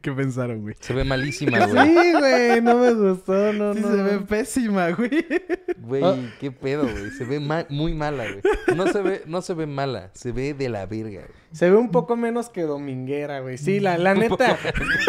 ¿Qué 0.01 0.11
pensaron, 0.11 0.61
güey? 0.61 0.75
Se 0.79 0.93
ve 0.93 1.03
malísima, 1.05 1.59
güey. 1.67 1.87
Sí, 1.87 2.11
güey, 2.19 2.61
no 2.61 2.77
me 2.77 2.93
gustó, 2.93 3.53
no, 3.53 3.73
Sí, 3.73 3.79
no. 3.79 3.87
se 3.89 3.95
ve 4.03 4.19
pésima, 4.19 4.89
güey. 4.91 5.25
Güey, 5.79 6.03
Ah. 6.03 6.15
qué 6.39 6.51
pedo, 6.51 6.83
güey. 6.83 7.09
Se 7.11 7.23
ve 7.23 7.39
ma- 7.39 7.65
muy 7.69 7.93
mala, 7.93 8.25
güey. 8.25 8.41
No 8.75 8.87
se 8.91 9.01
ve, 9.01 9.23
no 9.25 9.41
se 9.41 9.53
ve 9.53 9.65
mala, 9.65 10.11
se 10.13 10.31
ve 10.31 10.53
de 10.53 10.69
la 10.69 10.85
verga, 10.85 11.21
güey. 11.21 11.31
Se 11.53 11.69
ve 11.69 11.77
un 11.77 11.89
poco 11.89 12.17
menos 12.17 12.49
que 12.49 12.63
dominguera, 12.63 13.39
güey. 13.39 13.57
Sí, 13.57 13.79
la, 13.79 13.97
la 13.97 14.13
neta, 14.13 14.57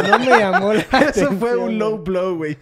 no 0.09 0.18
me 0.20 0.26
llamó 0.26 0.72
la 0.72 0.81
Eso 0.81 1.33
fue 1.33 1.50
atención, 1.50 1.59
un 1.61 1.79
low 1.79 1.98
blow, 1.98 2.37
güey. 2.37 2.57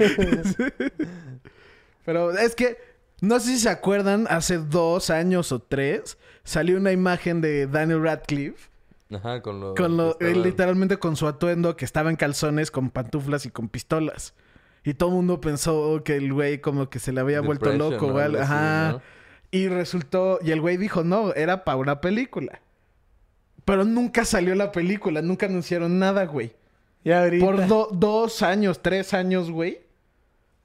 Pero 2.04 2.32
es 2.32 2.54
que, 2.54 2.76
no 3.20 3.40
sé 3.40 3.46
si 3.48 3.58
se 3.58 3.68
acuerdan, 3.68 4.26
hace 4.28 4.58
dos 4.58 5.10
años 5.10 5.52
o 5.52 5.60
tres, 5.60 6.18
salió 6.42 6.76
una 6.76 6.92
imagen 6.92 7.40
de 7.40 7.66
Daniel 7.66 8.02
Radcliffe. 8.02 8.68
Ajá, 9.14 9.42
con 9.42 9.60
lo... 9.60 9.74
Con 9.74 9.96
lo, 9.96 10.18
que 10.18 10.30
él 10.32 10.42
literalmente 10.42 10.98
con 10.98 11.16
su 11.16 11.26
atuendo 11.26 11.76
que 11.76 11.84
estaba 11.84 12.10
en 12.10 12.16
calzones, 12.16 12.70
con 12.70 12.90
pantuflas 12.90 13.46
y 13.46 13.50
con 13.50 13.68
pistolas. 13.68 14.34
Y 14.82 14.94
todo 14.94 15.10
el 15.10 15.14
mundo 15.16 15.40
pensó 15.40 16.02
que 16.04 16.16
el 16.16 16.32
güey 16.32 16.60
como 16.60 16.90
que 16.90 16.98
se 16.98 17.12
le 17.12 17.20
había 17.20 17.40
vuelto 17.40 17.72
loco 17.72 18.06
o 18.06 18.08
o 18.08 18.18
algo 18.18 18.20
algo. 18.20 18.38
así, 18.42 18.52
Ajá. 18.52 18.92
¿no? 18.92 19.02
Y 19.50 19.68
resultó, 19.68 20.40
y 20.42 20.50
el 20.50 20.60
güey 20.60 20.76
dijo, 20.76 21.04
no, 21.04 21.32
era 21.32 21.64
para 21.64 21.76
una 21.78 22.00
película. 22.00 22.60
Pero 23.64 23.84
nunca 23.84 24.24
salió 24.24 24.54
la 24.54 24.72
película, 24.72 25.22
nunca 25.22 25.46
anunciaron 25.46 25.98
nada, 25.98 26.24
güey. 26.26 26.54
Y 27.04 27.12
ahorita. 27.12 27.44
Por 27.44 27.66
do- 27.66 27.88
dos 27.92 28.42
años, 28.42 28.82
tres 28.82 29.14
años, 29.14 29.50
güey. 29.50 29.80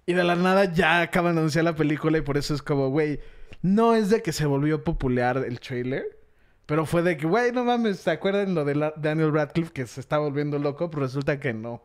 Y 0.09 0.13
de 0.13 0.23
la 0.23 0.35
nada 0.35 0.65
ya 0.65 1.01
acaban 1.01 1.35
de 1.35 1.39
anunciar 1.41 1.65
la 1.65 1.75
película 1.75 2.17
y 2.17 2.21
por 2.21 2.35
eso 2.37 2.53
es 2.55 2.61
como, 2.63 2.89
güey, 2.89 3.19
no 3.61 3.93
es 3.93 4.09
de 4.09 4.21
que 4.23 4.31
se 4.31 4.45
volvió 4.47 4.83
popular 4.83 5.37
el 5.47 5.59
trailer, 5.59 6.17
pero 6.65 6.85
fue 6.87 7.03
de 7.03 7.15
que, 7.15 7.27
güey, 7.27 7.51
no 7.51 7.63
mames, 7.63 7.99
¿se 7.99 8.09
acuerdan 8.09 8.55
lo 8.55 8.65
de 8.65 8.73
la- 8.75 8.93
Daniel 8.97 9.31
Radcliffe 9.33 9.71
que 9.71 9.85
se 9.85 9.99
está 9.99 10.17
volviendo 10.17 10.57
loco? 10.57 10.89
Pero 10.89 11.03
resulta 11.03 11.39
que 11.39 11.53
no. 11.53 11.83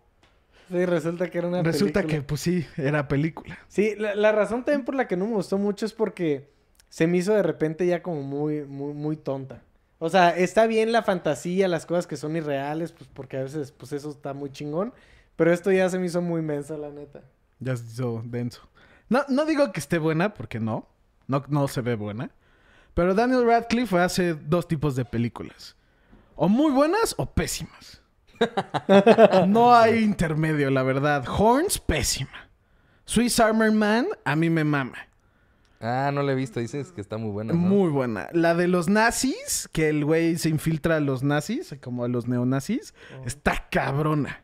Sí, 0.70 0.86
resulta 0.86 1.28
que 1.28 1.36
era 1.36 1.48
una 1.48 1.62
resulta 1.62 2.00
película. 2.00 2.20
que, 2.20 2.26
pues 2.26 2.40
sí, 2.40 2.66
era 2.78 3.06
película. 3.08 3.58
Sí, 3.68 3.94
la, 3.98 4.14
la 4.14 4.32
razón 4.32 4.64
también 4.64 4.86
por 4.86 4.94
la 4.94 5.06
que 5.06 5.16
no 5.18 5.26
me 5.26 5.34
gustó 5.34 5.58
mucho 5.58 5.84
es 5.84 5.92
porque 5.92 6.48
se 6.88 7.06
me 7.06 7.18
hizo 7.18 7.34
de 7.34 7.42
repente 7.42 7.86
ya 7.86 8.02
como 8.02 8.22
muy, 8.22 8.62
muy, 8.64 8.94
muy 8.94 9.16
tonta. 9.18 9.62
O 9.98 10.08
sea, 10.08 10.30
está 10.34 10.66
bien 10.66 10.92
la 10.92 11.02
fantasía, 11.02 11.68
las 11.68 11.84
cosas 11.84 12.06
que 12.06 12.16
son 12.16 12.34
irreales, 12.36 12.92
pues 12.92 13.10
porque 13.12 13.36
a 13.36 13.42
veces, 13.42 13.70
pues 13.72 13.92
eso 13.92 14.08
está 14.08 14.32
muy 14.32 14.50
chingón. 14.50 14.94
Pero 15.36 15.52
esto 15.52 15.70
ya 15.70 15.90
se 15.90 15.98
me 15.98 16.06
hizo 16.06 16.22
muy 16.22 16.40
mensa, 16.40 16.78
la 16.78 16.88
neta. 16.90 17.20
Ya 17.60 17.76
se 17.76 17.84
hizo 17.84 18.22
denso. 18.24 18.68
No, 19.08 19.24
no 19.28 19.44
digo 19.44 19.72
que 19.72 19.80
esté 19.80 19.98
buena, 19.98 20.34
porque 20.34 20.60
no. 20.60 20.88
No, 21.26 21.44
no 21.48 21.68
se 21.68 21.80
ve 21.80 21.94
buena. 21.94 22.30
Pero 22.94 23.14
Daniel 23.14 23.46
Radcliffe 23.46 23.98
hace 23.98 24.34
dos 24.34 24.68
tipos 24.68 24.96
de 24.96 25.04
películas. 25.04 25.76
O 26.36 26.48
muy 26.48 26.72
buenas 26.72 27.14
o 27.18 27.26
pésimas. 27.26 28.02
no 29.48 29.74
hay 29.74 30.02
intermedio, 30.02 30.70
la 30.70 30.82
verdad. 30.82 31.24
Horns, 31.28 31.78
pésima. 31.78 32.48
Swiss 33.04 33.38
Armor 33.38 33.72
Man, 33.72 34.06
a 34.24 34.34
mí 34.36 34.50
me 34.50 34.64
mama. 34.64 34.98
Ah, 35.80 36.10
no 36.12 36.22
la 36.22 36.32
he 36.32 36.34
visto. 36.34 36.60
Dices 36.60 36.92
que 36.92 37.00
está 37.00 37.18
muy 37.18 37.30
buena, 37.30 37.52
¿no? 37.52 37.58
Muy 37.58 37.90
buena. 37.90 38.28
La 38.32 38.54
de 38.54 38.68
los 38.68 38.88
nazis, 38.88 39.68
que 39.72 39.90
el 39.90 40.04
güey 40.04 40.38
se 40.38 40.48
infiltra 40.48 40.96
a 40.96 41.00
los 41.00 41.22
nazis, 41.22 41.76
como 41.82 42.04
a 42.04 42.08
los 42.08 42.26
neonazis, 42.26 42.94
está 43.26 43.68
cabrona. 43.70 44.42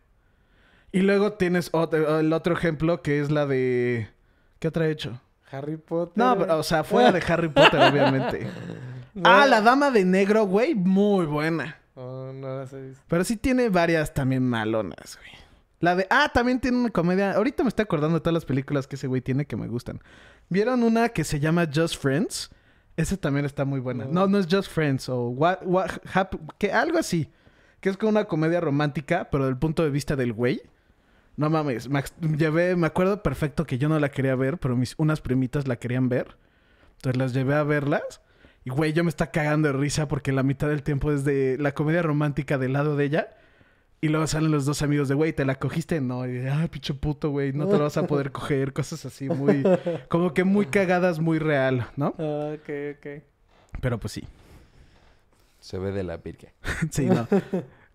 Y 0.92 1.00
luego 1.00 1.33
tienes 1.35 1.68
otro- 1.72 2.18
el 2.20 2.33
otro 2.33 2.55
ejemplo 2.55 3.03
que 3.03 3.20
es 3.20 3.31
la 3.31 3.46
de... 3.46 4.09
¿Qué 4.59 4.68
otra 4.68 4.87
he 4.87 4.90
hecho? 4.90 5.20
Harry 5.50 5.76
Potter. 5.76 6.12
No, 6.16 6.38
pero, 6.38 6.59
o 6.59 6.62
sea, 6.62 6.85
fuera 6.85 7.12
de 7.12 7.22
Harry 7.26 7.48
Potter, 7.48 7.81
obviamente. 7.81 8.46
Ah, 9.24 9.44
la 9.44 9.61
dama 9.61 9.90
de 9.90 10.05
negro, 10.05 10.44
güey, 10.44 10.72
muy 10.76 11.26
buena. 11.26 11.76
Oh, 11.96 12.31
no 12.33 12.61
las 12.61 12.72
he 12.72 12.81
visto. 12.81 13.03
Pero 13.09 13.24
sí 13.24 13.37
tiene 13.37 13.68
varias 13.68 14.14
también 14.14 14.48
malonas, 14.48 15.18
güey. 15.20 15.31
La 15.81 15.96
de... 15.96 16.07
Ah, 16.11 16.31
también 16.33 16.61
tiene 16.61 16.76
una 16.79 16.90
comedia... 16.90 17.33
Ahorita 17.33 17.64
me 17.64 17.70
estoy 17.70 17.83
acordando 17.83 18.14
de 18.18 18.20
todas 18.20 18.35
las 18.35 18.44
películas 18.44 18.87
que 18.87 18.94
ese 18.94 19.09
güey 19.09 19.20
tiene 19.20 19.46
que 19.46 19.57
me 19.57 19.66
gustan. 19.66 20.00
¿Vieron 20.48 20.85
una 20.85 21.09
que 21.09 21.24
se 21.24 21.40
llama 21.40 21.66
Just 21.74 21.96
Friends? 22.00 22.50
Esa 22.96 23.16
también 23.16 23.44
está 23.46 23.64
muy 23.64 23.81
buena. 23.81 24.05
No, 24.05 24.29
no 24.29 24.38
es 24.38 24.46
Just 24.48 24.70
Friends 24.70 25.09
o 25.09 25.29
what, 25.31 25.59
what 25.64 25.90
que 26.59 26.70
algo 26.72 26.96
así. 26.98 27.29
Que 27.81 27.88
es 27.88 27.96
como 27.96 28.11
una 28.11 28.26
comedia 28.26 28.61
romántica, 28.61 29.29
pero 29.31 29.46
del 29.46 29.57
punto 29.57 29.83
de 29.83 29.90
vista 29.90 30.14
del 30.14 30.33
güey. 30.33 30.62
No 31.40 31.48
mames, 31.48 31.88
me, 31.88 32.03
llevé, 32.37 32.76
me 32.76 32.87
acuerdo 32.87 33.22
perfecto 33.22 33.64
que 33.64 33.79
yo 33.79 33.88
no 33.88 33.98
la 33.98 34.11
quería 34.11 34.35
ver, 34.35 34.59
pero 34.59 34.76
mis 34.76 34.94
unas 34.98 35.22
primitas 35.22 35.66
la 35.66 35.76
querían 35.76 36.11
ver. 36.11 36.37
Entonces 36.96 37.16
las 37.16 37.33
llevé 37.33 37.55
a 37.55 37.62
verlas. 37.62 38.20
Y 38.62 38.68
güey, 38.68 38.92
yo 38.92 39.05
me 39.05 39.09
está 39.09 39.31
cagando 39.31 39.68
de 39.68 39.72
risa 39.72 40.07
porque 40.07 40.33
la 40.33 40.42
mitad 40.42 40.68
del 40.68 40.83
tiempo 40.83 41.11
es 41.12 41.24
de 41.24 41.57
la 41.59 41.72
comedia 41.72 42.03
romántica 42.03 42.59
del 42.59 42.74
lado 42.74 42.94
de 42.94 43.07
ella. 43.07 43.29
Y 44.03 44.09
luego 44.09 44.26
salen 44.26 44.50
los 44.50 44.66
dos 44.66 44.83
amigos 44.83 45.09
de, 45.09 45.14
güey, 45.14 45.33
¿te 45.33 45.46
la 45.46 45.55
cogiste? 45.55 46.03
No. 46.03 46.26
Y 46.26 46.33
de, 46.33 46.50
ay, 46.50 46.68
pinche 46.68 46.92
puto, 46.92 47.31
güey, 47.31 47.55
no 47.55 47.66
te 47.68 47.79
lo 47.79 47.85
vas 47.85 47.96
a 47.96 48.07
poder 48.07 48.33
coger. 48.33 48.74
Cosas 48.74 49.07
así 49.07 49.31
muy, 49.31 49.64
como 50.11 50.35
que 50.35 50.44
muy 50.44 50.66
cagadas, 50.66 51.20
muy 51.20 51.38
real, 51.38 51.87
¿no? 51.96 52.14
Ah, 52.18 52.53
ok, 52.53 52.98
ok. 52.98 53.22
Pero 53.81 53.98
pues 53.98 54.12
sí. 54.12 54.24
Se 55.59 55.79
ve 55.79 55.90
de 55.90 56.03
la 56.03 56.18
virgen. 56.18 56.50
Sí, 56.90 57.07
no. 57.07 57.26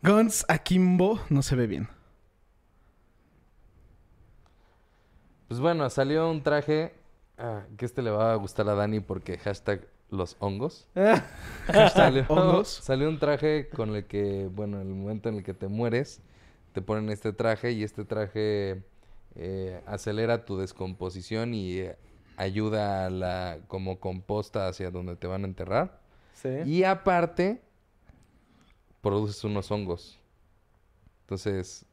Guns 0.02 0.46
Akimbo 0.48 1.22
no 1.30 1.44
se 1.44 1.56
ve 1.56 1.68
bien. 1.68 1.90
Pues 5.56 5.62
bueno, 5.62 5.90
salió 5.90 6.30
un 6.30 6.44
traje 6.44 6.92
ah, 7.38 7.64
que 7.78 7.86
este 7.86 8.02
le 8.02 8.10
va 8.10 8.34
a 8.34 8.36
gustar 8.36 8.68
a 8.68 8.76
Dani 8.76 9.00
porque 9.00 9.38
hashtag 9.38 9.88
los 10.10 10.36
hongos. 10.40 10.86
salió, 11.94 12.26
¿Hongos? 12.28 12.68
salió 12.68 13.08
un 13.08 13.20
traje 13.20 13.70
con 13.70 13.96
el 13.96 14.04
que, 14.04 14.50
bueno, 14.54 14.82
en 14.82 14.90
el 14.90 14.94
momento 14.94 15.30
en 15.30 15.36
el 15.36 15.44
que 15.46 15.54
te 15.54 15.70
mueres, 15.70 16.20
te 16.74 16.82
ponen 16.82 17.10
este 17.10 17.32
traje 17.32 17.72
y 17.72 17.84
este 17.84 18.04
traje 18.04 18.84
eh, 19.36 19.82
acelera 19.86 20.44
tu 20.44 20.58
descomposición 20.58 21.54
y 21.54 21.78
eh, 21.78 21.96
ayuda 22.36 23.06
a 23.06 23.10
la 23.10 23.60
como 23.70 24.02
composta 24.02 24.68
hacia 24.68 24.92
donde 24.92 25.16
te 25.16 25.26
van 25.26 25.46
a 25.46 25.48
enterrar. 25.48 26.02
Sí. 26.34 26.50
Y 26.66 26.84
aparte, 26.84 27.62
produces 29.00 29.42
unos 29.46 29.72
hongos. 29.72 30.20
Entonces, 31.22 31.86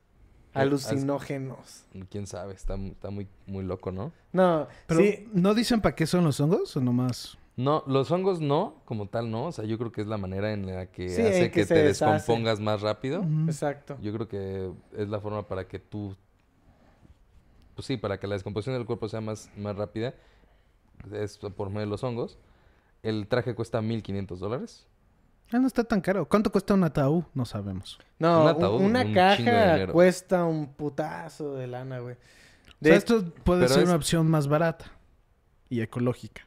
Alucinógenos. 0.55 1.85
quién 2.11 2.27
sabe, 2.27 2.55
está, 2.55 2.75
está 2.77 3.11
muy, 3.11 3.27
muy 3.47 3.65
loco, 3.65 3.91
¿no? 3.93 4.13
No, 4.33 4.67
Pero, 4.87 5.01
sí. 5.01 5.29
¿no 5.33 5.55
dicen 5.55 5.81
para 5.81 5.95
qué 5.95 6.07
son 6.07 6.25
los 6.25 6.39
hongos 6.41 6.77
o 6.77 6.81
nomás? 6.81 7.39
No, 7.57 7.85
los 7.87 8.11
hongos 8.11 8.41
no, 8.41 8.77
como 8.85 9.07
tal 9.07 9.31
no. 9.31 9.47
O 9.47 9.53
sea, 9.53 9.65
yo 9.65 9.77
creo 9.79 9.93
que 9.93 10.01
es 10.01 10.07
la 10.07 10.17
manera 10.19 10.53
en 10.53 10.67
la 10.67 10.87
que 10.87 11.09
Sí, 11.11 11.21
hace 11.23 11.51
que 11.51 11.67
te 11.67 11.75
deshace. 11.75 12.13
descompongas 12.13 12.61
más 12.61 12.81
rápido. 12.81 13.25
Exacto. 13.47 13.97
Yo 14.01 14.13
creo 14.13 14.29
que 14.29 14.71
es 14.97 15.09
la 15.09 15.21
forma 15.21 15.47
para 15.47 15.67
que 15.69 15.79
tú... 15.79 16.17
Pues 17.75 17.87
sí, 17.87 17.97
para 17.97 18.19
que 18.19 18.27
la 18.27 18.35
descomposición 18.35 18.77
del 18.77 18.87
cuerpo 18.87 19.09
sea 19.09 19.21
más, 19.21 19.51
más 19.57 19.77
rápida. 19.77 20.15
Es 21.13 21.39
por 21.39 21.69
medio 21.69 21.81
de 21.81 21.87
los 21.87 22.03
hongos. 22.05 22.39
El 23.03 23.27
traje 23.29 23.55
cuesta 23.55 23.81
1.500 23.81 24.37
dólares. 24.39 24.87
Ah, 25.53 25.59
no 25.59 25.67
está 25.67 25.85
tan 25.85 26.01
caro. 26.01 26.27
¿Cuánto 26.27 26.51
cuesta 26.51 26.75
un 26.75 26.85
ataúd? 26.85 27.25
No 27.35 27.45
sabemos. 27.45 27.99
No, 28.19 28.37
Un 28.39 28.43
un- 28.43 28.49
ataúd, 28.49 28.81
una 28.81 29.03
un 29.03 29.13
caja 29.15 29.87
cuesta 29.89 30.45
un 30.45 30.67
putazo 30.73 31.55
de 31.57 31.67
lana, 31.67 31.99
güey. 31.99 32.15
O 32.15 32.75
De 32.81 32.91
sea, 32.91 32.97
esto 32.99 33.25
puede 33.45 33.63
pero 33.63 33.75
ser 33.75 33.83
es- 33.83 33.89
una 33.89 33.97
opción 33.97 34.29
más 34.29 34.49
barata 34.49 34.87
y 35.69 35.81
ecológica, 35.83 36.43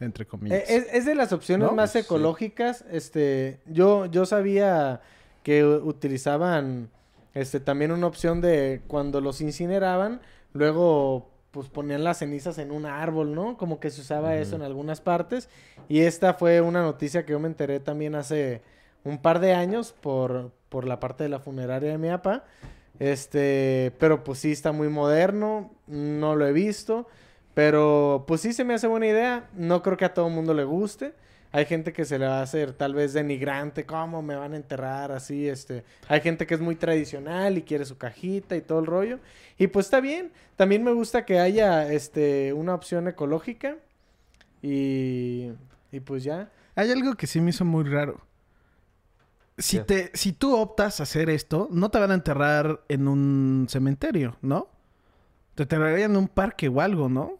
entre 0.00 0.26
comillas. 0.26 0.58
Eh, 0.60 0.64
Es, 0.68 0.86
es 0.92 1.04
de 1.06 1.14
las 1.14 1.32
opciones 1.32 1.68
¿No? 1.68 1.74
más 1.74 1.92
Pues 1.92 2.04
sí. 2.04 2.06
ecológicas. 2.06 2.84
Este, 2.90 3.60
yo, 3.66 4.06
yo 4.06 4.26
sabía 4.26 5.00
que 5.42 5.64
utilizaban 5.64 6.90
este 7.34 7.60
también 7.60 7.92
una 7.92 8.06
opción 8.06 8.40
de 8.40 8.80
cuando 8.86 9.20
los 9.20 9.40
incineraban, 9.40 10.20
luego 10.52 11.30
pues 11.56 11.70
ponían 11.70 12.04
las 12.04 12.18
cenizas 12.18 12.58
en 12.58 12.70
un 12.70 12.84
árbol, 12.84 13.34
¿no? 13.34 13.56
Como 13.56 13.80
que 13.80 13.88
se 13.88 14.02
usaba 14.02 14.36
eso 14.36 14.56
en 14.56 14.62
algunas 14.62 15.00
partes. 15.00 15.48
Y 15.88 16.00
esta 16.00 16.34
fue 16.34 16.60
una 16.60 16.82
noticia 16.82 17.24
que 17.24 17.32
yo 17.32 17.40
me 17.40 17.48
enteré 17.48 17.80
también 17.80 18.14
hace 18.14 18.60
un 19.04 19.16
par 19.16 19.40
de 19.40 19.54
años 19.54 19.94
por, 19.98 20.52
por 20.68 20.84
la 20.84 21.00
parte 21.00 21.24
de 21.24 21.30
la 21.30 21.38
funeraria 21.38 21.92
de 21.92 21.96
mi 21.96 22.08
papá. 22.08 22.44
Este, 22.98 23.94
pero 23.98 24.22
pues 24.22 24.40
sí 24.40 24.52
está 24.52 24.72
muy 24.72 24.90
moderno, 24.90 25.70
no 25.86 26.36
lo 26.36 26.46
he 26.46 26.52
visto. 26.52 27.06
Pero 27.54 28.26
pues 28.28 28.42
sí 28.42 28.52
se 28.52 28.64
me 28.64 28.74
hace 28.74 28.86
buena 28.86 29.06
idea. 29.06 29.48
No 29.54 29.82
creo 29.82 29.96
que 29.96 30.04
a 30.04 30.12
todo 30.12 30.28
el 30.28 30.34
mundo 30.34 30.52
le 30.52 30.64
guste. 30.64 31.14
Hay 31.56 31.64
gente 31.64 31.94
que 31.94 32.04
se 32.04 32.18
le 32.18 32.26
va 32.26 32.40
a 32.40 32.42
hacer 32.42 32.74
tal 32.74 32.92
vez 32.92 33.14
denigrante, 33.14 33.86
¿cómo 33.86 34.20
me 34.20 34.36
van 34.36 34.52
a 34.52 34.56
enterrar 34.56 35.10
así? 35.10 35.48
Este, 35.48 35.84
hay 36.06 36.20
gente 36.20 36.46
que 36.46 36.52
es 36.52 36.60
muy 36.60 36.76
tradicional 36.76 37.56
y 37.56 37.62
quiere 37.62 37.86
su 37.86 37.96
cajita 37.96 38.56
y 38.56 38.60
todo 38.60 38.78
el 38.78 38.84
rollo. 38.84 39.20
Y 39.56 39.68
pues 39.68 39.86
está 39.86 40.00
bien. 40.00 40.32
También 40.56 40.84
me 40.84 40.92
gusta 40.92 41.24
que 41.24 41.40
haya 41.40 41.90
este 41.90 42.52
una 42.52 42.74
opción 42.74 43.08
ecológica. 43.08 43.78
Y, 44.60 45.50
y 45.92 46.00
pues 46.00 46.24
ya. 46.24 46.50
Hay 46.74 46.90
algo 46.90 47.14
que 47.14 47.26
sí 47.26 47.40
me 47.40 47.48
hizo 47.48 47.64
muy 47.64 47.84
raro. 47.84 48.20
Si, 49.56 49.78
te, 49.78 50.10
si 50.12 50.32
tú 50.32 50.54
optas 50.54 51.00
a 51.00 51.04
hacer 51.04 51.30
esto, 51.30 51.68
no 51.70 51.88
te 51.88 51.98
van 51.98 52.10
a 52.10 52.14
enterrar 52.14 52.82
en 52.90 53.08
un 53.08 53.66
cementerio, 53.70 54.36
¿no? 54.42 54.68
Te 55.54 55.62
enterrarían 55.62 56.10
en 56.10 56.16
un 56.18 56.28
parque 56.28 56.68
o 56.68 56.82
algo, 56.82 57.08
¿no? 57.08 57.38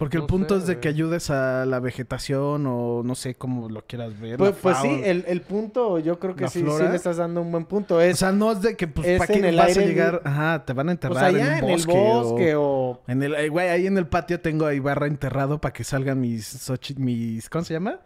Porque 0.00 0.16
el 0.16 0.24
punto 0.24 0.54
sé, 0.54 0.60
es 0.62 0.66
de 0.66 0.74
güey. 0.76 0.80
que 0.80 0.88
ayudes 0.88 1.28
a 1.28 1.66
la 1.66 1.78
vegetación 1.78 2.64
o 2.66 3.02
no 3.04 3.14
sé 3.14 3.34
cómo 3.34 3.68
lo 3.68 3.84
quieras 3.86 4.18
ver. 4.18 4.38
Pues, 4.38 4.54
pues 4.62 4.78
sí, 4.78 5.02
el, 5.04 5.26
el 5.28 5.42
punto, 5.42 5.98
yo 5.98 6.18
creo 6.18 6.34
que 6.34 6.48
sí, 6.48 6.60
sí 6.66 6.82
le 6.82 6.96
estás 6.96 7.18
dando 7.18 7.42
un 7.42 7.52
buen 7.52 7.66
punto. 7.66 8.00
Es, 8.00 8.14
O 8.14 8.16
sea, 8.16 8.32
no 8.32 8.50
es 8.52 8.62
de 8.62 8.78
que, 8.78 8.88
pues, 8.88 9.06
es 9.06 9.18
¿para 9.18 9.34
en 9.34 9.42
qué 9.42 9.48
el 9.50 9.56
vas 9.56 9.64
a 9.66 9.68
aire 9.68 9.86
llegar? 9.86 10.14
libre. 10.14 10.30
Ajá, 10.30 10.64
te 10.64 10.72
van 10.72 10.88
a 10.88 10.92
enterrar 10.92 11.30
pues 11.32 11.34
allá 11.34 11.58
en 11.58 11.64
en, 11.64 11.64
un 11.64 11.70
bosque. 11.72 11.92
el 11.92 11.98
bosque 12.14 12.54
o... 12.54 12.62
o... 12.62 13.02
En 13.08 13.22
el, 13.22 13.50
güey, 13.50 13.68
ahí 13.68 13.86
en 13.86 13.98
el 13.98 14.06
patio 14.06 14.40
tengo 14.40 14.64
ahí 14.64 14.80
barra 14.80 15.06
enterrado 15.06 15.60
para 15.60 15.74
que 15.74 15.84
salgan 15.84 16.18
mis, 16.18 16.70
mis, 16.96 17.50
¿cómo 17.50 17.64
se 17.66 17.74
llama? 17.74 18.00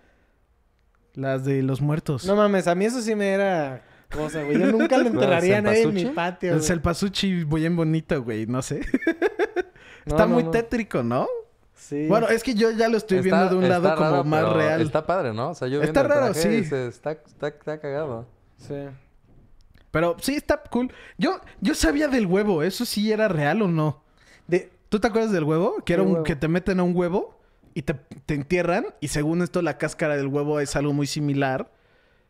Las 1.14 1.44
de 1.44 1.62
los 1.62 1.80
muertos. 1.80 2.26
No 2.26 2.34
mames, 2.34 2.66
a 2.66 2.74
mí 2.74 2.86
eso 2.86 3.00
sí 3.02 3.14
me 3.14 3.28
era 3.28 3.84
cosa, 4.10 4.42
güey. 4.42 4.58
Yo 4.58 4.66
nunca 4.72 4.98
lo 4.98 5.06
enterraría 5.10 5.58
a 5.58 5.62
nadie 5.62 5.82
en 5.82 5.94
mi 5.94 6.06
patio, 6.06 6.50
el 6.50 6.56
güey. 6.56 6.66
Celpasuchi 6.66 7.44
bien 7.44 7.76
bonito, 7.76 8.20
güey, 8.20 8.46
no 8.46 8.62
sé. 8.62 8.80
No, 10.06 10.16
Está 10.16 10.26
no, 10.26 10.34
muy 10.34 10.44
no. 10.44 10.50
tétrico, 10.50 11.02
¿no? 11.02 11.26
Sí. 11.84 12.06
Bueno, 12.08 12.28
es 12.28 12.42
que 12.42 12.54
yo 12.54 12.70
ya 12.70 12.88
lo 12.88 12.96
estoy 12.96 13.18
Está- 13.18 13.28
viendo 13.36 13.48
de 13.50 13.56
un 13.56 13.68
lado 13.68 13.94
como 13.94 14.24
más 14.24 14.50
real. 14.54 14.80
Está 14.80 15.04
padre, 15.06 15.34
¿no? 15.34 15.50
O 15.50 15.54
sea, 15.54 15.68
yo 15.68 15.82
Está 15.82 16.00
viendo 16.00 16.14
el 16.14 16.20
raro, 16.20 16.32
traje, 16.32 16.64
sí. 16.64 16.74
Está, 16.74 17.12
está, 17.12 17.48
está 17.48 17.78
cagado. 17.78 18.26
Sí. 18.56 18.74
Pero 19.90 20.16
sí 20.20 20.34
está 20.34 20.62
cool. 20.70 20.90
Yo, 21.18 21.40
yo 21.60 21.74
sabía 21.74 22.08
del 22.08 22.26
huevo, 22.26 22.62
¿eso 22.62 22.84
sí 22.86 23.12
era 23.12 23.28
real 23.28 23.62
o 23.62 23.68
no? 23.68 24.02
De... 24.46 24.72
¿Tú 24.88 24.98
te 25.00 25.08
acuerdas 25.08 25.30
del 25.32 25.44
huevo? 25.44 25.76
Que 25.84 25.92
era 25.94 26.02
¿Qué 26.02 26.06
un, 26.06 26.12
huevo? 26.14 26.24
que 26.24 26.36
te 26.36 26.48
meten 26.48 26.80
a 26.80 26.84
un 26.84 26.96
huevo 26.96 27.38
y 27.74 27.82
te, 27.82 27.94
te 28.26 28.34
entierran. 28.34 28.86
Y 29.00 29.08
según 29.08 29.42
esto, 29.42 29.60
la 29.60 29.76
cáscara 29.76 30.16
del 30.16 30.28
huevo 30.28 30.60
es 30.60 30.76
algo 30.76 30.92
muy 30.92 31.06
similar. 31.06 31.70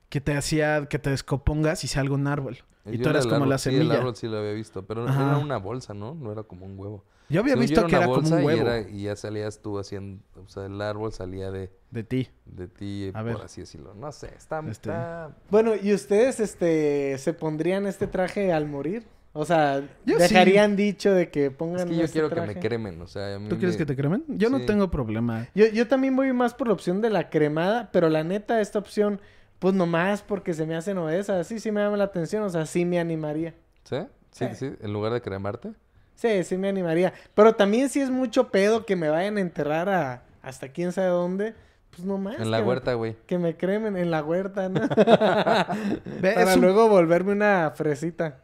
Que 0.09 0.21
te 0.21 0.37
hacía 0.37 0.87
que 0.87 0.99
te 0.99 1.11
descompongas 1.11 1.85
y 1.85 1.89
salga 1.89 2.15
un 2.15 2.27
árbol. 2.27 2.59
Y 2.87 2.97
tú 2.99 3.05
era 3.05 3.11
eras 3.13 3.25
como 3.25 3.37
árbol, 3.37 3.49
la 3.51 3.59
Sí, 3.59 3.71
el 3.71 3.77
semilla. 3.77 3.99
árbol 3.99 4.17
sí 4.17 4.27
lo 4.29 4.39
había 4.39 4.53
visto, 4.53 4.85
pero 4.87 5.09
Ajá. 5.09 5.23
era 5.31 5.39
una 5.39 5.57
bolsa, 5.59 5.95
¿no? 5.95 6.15
No 6.15 6.33
era 6.33 6.43
como 6.43 6.67
un 6.67 6.79
huevo. 6.79 7.05
Yo 7.35 7.41
había 7.41 7.57
visto 7.57 7.87
que 7.87 7.97
era 7.97 8.07
como 8.07 8.19
un 8.19 8.27
y 8.41 8.45
huevo 8.45 8.63
era- 8.63 8.81
Y, 8.89 9.03
ya 9.03 9.17
salías 9.17 9.61
tú 9.61 9.79
haciendo... 9.79 10.23
O 10.45 10.49
sea, 10.49 10.67
el 10.67 10.81
árbol 10.81 11.13
salía 11.13 11.51
de, 11.51 11.71
de 11.91 12.05
ti. 12.05 12.29
de 12.47 12.69
ti, 12.69 13.11
A 13.13 13.19
por 13.19 13.25
ver. 13.25 13.37
así 13.45 13.61
decirlo. 13.63 13.95
No 13.95 14.11
sé, 14.13 14.29
está... 14.37 14.59
Este- 14.61 14.71
está- 14.71 15.37
Bueno, 15.51 15.73
¿y 15.75 15.93
ustedes 15.93 16.41
este 16.41 17.19
se 17.19 17.33
pondrían 17.33 17.87
este 17.87 18.07
traje 18.07 18.53
al 18.53 18.67
morir? 18.67 19.07
O 19.37 19.45
sea, 19.45 19.83
Yo 20.07 20.17
dejarían 20.17 20.77
dicho 20.77 21.13
de 21.13 21.29
que 21.29 21.51
pongan 21.51 21.81
Es 21.81 21.85
que 21.87 21.97
yo 21.97 22.05
este 22.05 22.13
quiero 22.21 22.31
que 22.31 22.41
me 22.41 22.55
cremen, 22.61 23.01
o 23.03 23.09
sea... 23.09 23.35
a 23.35 23.39
mí 23.41 23.49
¿Tú 23.49 23.57
quieres 23.59 23.75
me- 23.75 23.79
que 23.79 23.87
te 23.87 23.97
cremen? 23.97 24.25
Yo 24.29 24.49
no 24.49 24.65
tengo 24.65 24.91
problema. 24.93 25.49
Yo, 25.57 25.67
yo 25.67 25.89
también 25.89 26.15
voy 26.15 26.33
más 26.33 26.55
por 26.55 26.69
la 26.69 26.73
opción 26.73 27.01
de 27.03 27.11
la 27.11 27.31
cremada, 27.31 27.91
pero 27.93 28.09
la 28.09 28.23
neta, 28.23 28.61
esta 28.61 28.79
opción, 28.79 29.21
pues 29.59 29.75
nomás 29.75 30.23
porque 30.23 30.55
se 30.55 30.67
me 30.67 30.77
hacen 30.77 30.99
obesas. 30.99 31.49
Sí, 31.49 31.59
sí 31.59 31.73
me 31.73 31.81
llama 31.81 31.97
la 31.97 32.05
atención, 32.05 32.45
o 32.45 32.49
sea, 32.49 32.65
sí 32.65 32.85
me 32.85 33.01
animaría. 33.01 33.55
¿Sí? 33.83 33.97
Sí, 34.31 34.45
Sí. 34.53 34.55
sí, 34.55 34.73
en 34.81 34.93
lugar 34.93 35.13
de 35.13 35.21
cremarte. 35.21 35.73
Sí, 36.15 36.45
sí 36.45 36.57
me 36.57 36.69
animaría. 36.69 37.13
Pero 37.35 37.55
también 37.55 37.89
si 37.89 38.01
es 38.01 38.11
mucho 38.11 38.49
pedo 38.51 38.87
que 38.87 38.97
me 38.97 39.09
vayan 39.09 39.37
a 39.37 39.41
enterrar 39.41 39.89
a 39.89 40.23
hasta 40.43 40.69
quién 40.69 40.93
sabe 40.93 41.09
dónde, 41.09 41.55
pues 41.91 42.05
nomás. 42.05 42.39
En 42.39 42.51
la 42.51 42.59
que 42.59 42.65
huerta, 42.65 42.95
güey. 42.95 43.17
Que 43.27 43.39
me 43.39 43.57
cremen 43.57 43.97
en 43.97 44.11
la 44.11 44.23
huerta, 44.23 44.69
¿no? 44.69 44.81
Para 46.21 46.55
un- 46.55 46.61
luego 46.61 46.89
volverme 46.89 47.33
una 47.33 47.73
fresita. 47.75 48.41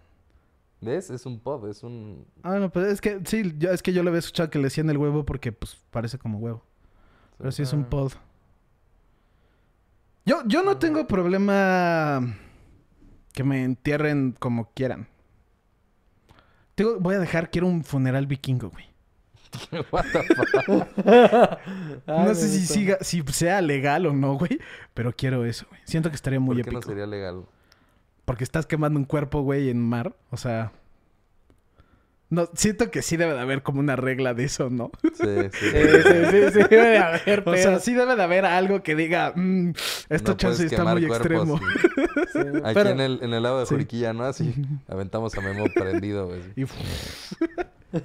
¿Ves? 0.80 1.10
Es 1.10 1.26
un 1.26 1.38
pub, 1.38 1.66
es 1.66 1.82
un... 1.82 2.24
Ah, 2.42 2.58
no, 2.58 2.70
pues 2.70 2.86
es 2.86 3.00
que 3.02 3.20
sí, 3.26 3.54
yo, 3.58 3.70
es 3.70 3.82
que 3.82 3.92
yo 3.92 4.02
le 4.02 4.08
había 4.08 4.20
escuchado 4.20 4.48
que 4.48 4.58
le 4.58 4.64
decían 4.64 4.88
el 4.88 4.96
huevo 4.96 5.26
porque 5.26 5.52
pues 5.52 5.76
parece 5.90 6.16
como 6.18 6.38
huevo. 6.38 6.62
Pero 7.36 7.52
sí 7.52 7.62
es 7.62 7.72
un 7.74 7.82
Ah. 7.82 7.90
pod. 7.90 8.12
Yo, 10.24 10.42
yo 10.46 10.62
no 10.62 10.78
tengo 10.78 11.06
problema 11.06 12.34
que 13.32 13.44
me 13.44 13.64
entierren 13.64 14.34
como 14.38 14.70
quieran. 14.74 15.06
Tengo- 16.82 16.98
voy 17.00 17.14
a 17.16 17.18
dejar, 17.18 17.50
quiero 17.50 17.66
un 17.66 17.84
funeral 17.84 18.26
vikingo, 18.26 18.70
güey. 18.70 18.84
What 19.90 20.04
the 20.12 20.22
fuck? 20.34 21.58
Ay, 22.06 22.24
no 22.26 22.34
sé 22.34 22.48
si 22.48 22.66
siga, 22.66 22.98
si 23.00 23.22
sea 23.32 23.60
legal 23.60 24.06
o 24.06 24.12
no, 24.12 24.34
güey. 24.38 24.58
Pero 24.94 25.12
quiero 25.12 25.44
eso, 25.44 25.66
güey. 25.68 25.80
Siento 25.84 26.08
que 26.08 26.16
estaría 26.16 26.40
muy 26.40 26.56
¿Por 26.56 26.64
qué 26.64 26.70
épico. 26.70 26.80
no 26.80 26.86
sería 26.86 27.06
legal? 27.06 27.42
Porque 28.24 28.44
estás 28.44 28.64
quemando 28.66 28.98
un 28.98 29.04
cuerpo, 29.04 29.42
güey, 29.42 29.68
en 29.68 29.80
mar. 29.80 30.14
O 30.30 30.36
sea, 30.36 30.72
No, 32.30 32.48
siento 32.54 32.92
que 32.92 33.02
sí 33.02 33.16
debe 33.16 33.34
de 33.34 33.40
haber 33.40 33.62
como 33.64 33.80
una 33.80 33.96
regla 33.96 34.34
de 34.34 34.44
eso, 34.44 34.70
¿no? 34.70 34.92
Sí, 35.02 35.10
sí. 35.14 35.50
Sí, 35.50 35.68
sí, 35.70 36.24
sí, 36.30 36.50
sí, 36.52 36.58
debe 36.70 36.88
de 36.90 36.98
haber 37.02 37.42
O 37.44 37.56
sea, 37.56 37.80
sí 37.80 37.92
debe 37.92 38.14
de 38.14 38.22
haber 38.22 38.44
algo 38.44 38.82
que 38.84 38.94
diga, 38.94 39.32
mm, 39.34 39.70
esto 40.08 40.30
No 40.32 40.36
chance 40.36 40.58
puedes 40.58 40.60
está 40.72 40.76
quemar 40.76 40.98
muy 41.00 41.08
cuerpos, 41.08 41.28
extremo. 41.28 41.58
sí. 41.58 42.20
Sí, 42.32 42.38
Aquí 42.62 42.74
pero- 42.74 42.90
en, 42.90 43.00
el, 43.00 43.18
en 43.22 43.34
el 43.34 43.42
lado 43.42 43.58
de 43.60 43.66
Juriquilla, 43.66 44.12
¿no? 44.12 44.24
Así 44.24 44.54
aventamos 44.88 45.36
a 45.36 45.40
Memo 45.40 45.64
prendido, 45.74 46.28
güey. 46.28 46.40
Y 46.54 46.64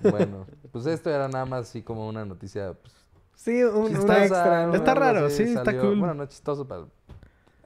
Bueno, 0.10 0.48
pues 0.72 0.88
esto 0.88 1.10
era 1.12 1.28
nada 1.28 1.46
más 1.46 1.70
así 1.70 1.84
como 1.84 2.08
una 2.10 2.26
noticia. 2.26 2.74
Pues, 2.74 2.94
Sí, 3.36 3.64
un, 3.64 3.90
chistosa, 3.90 4.22
extra. 4.24 4.76
Está 4.76 4.96
raro, 4.96 5.30
sí, 5.30 5.44
está 5.44 5.72
cool. 5.78 6.00
Bueno, 6.00 6.16
no 6.16 6.26
chistoso, 6.26 6.68
pero. 6.68 6.90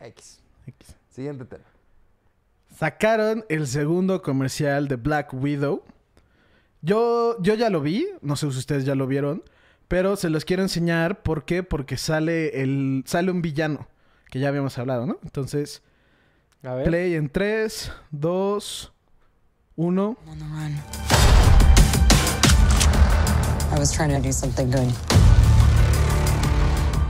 X. 0.01 0.41
Siguiente 1.09 1.45
tema. 1.45 1.63
Sacaron 2.75 3.45
el 3.49 3.67
segundo 3.67 4.21
comercial 4.21 4.87
de 4.89 4.95
Black 4.97 5.33
Widow. 5.33 5.83
Yo, 6.81 7.35
yo 7.41 7.55
ya 7.55 7.69
lo 7.69 7.81
vi, 7.81 8.07
no 8.21 8.35
sé 8.35 8.49
si 8.51 8.57
ustedes 8.57 8.85
ya 8.85 8.95
lo 8.95 9.05
vieron, 9.07 9.43
pero 9.87 10.15
se 10.15 10.29
los 10.29 10.45
quiero 10.45 10.63
enseñar. 10.63 11.21
¿Por 11.23 11.43
qué? 11.43 11.61
Porque 11.63 11.97
sale, 11.97 12.61
el, 12.61 13.03
sale 13.05 13.31
un 13.31 13.41
villano, 13.41 13.87
que 14.29 14.39
ya 14.39 14.47
habíamos 14.47 14.77
hablado, 14.77 15.05
¿no? 15.05 15.17
Entonces, 15.23 15.81
A 16.63 16.73
ver. 16.75 16.85
play 16.85 17.15
en 17.15 17.29
3, 17.29 17.91
2, 18.11 18.93
1. 19.75 20.17
on 20.27 20.39
the 20.39 20.45
run. 20.45 20.75
I 23.71 23.77
was 23.77 23.91
trying 23.93 24.09
to 24.11 24.19
do 24.21 24.31
something 24.31 24.71
good. 24.71 24.91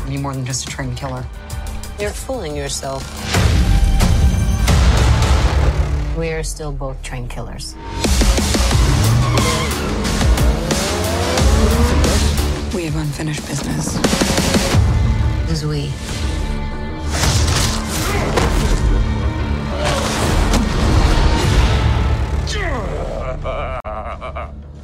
Be 0.08 0.18
more 0.18 0.34
than 0.34 0.46
just 0.46 0.68
a 0.68 0.72
trained 0.72 0.98
killer. 0.98 1.24
You're 2.00 2.10
fooling 2.12 2.56
yourself. 2.56 3.04
We 6.18 6.30
are 6.34 6.44
still 6.44 6.72
both 6.72 7.02
trained 7.04 7.30
killers. 7.30 7.76
We 12.76 12.86
have 12.86 12.96
unfinished 12.96 13.46
business. 13.48 13.98
Who's 15.48 15.66
we? 15.66 15.92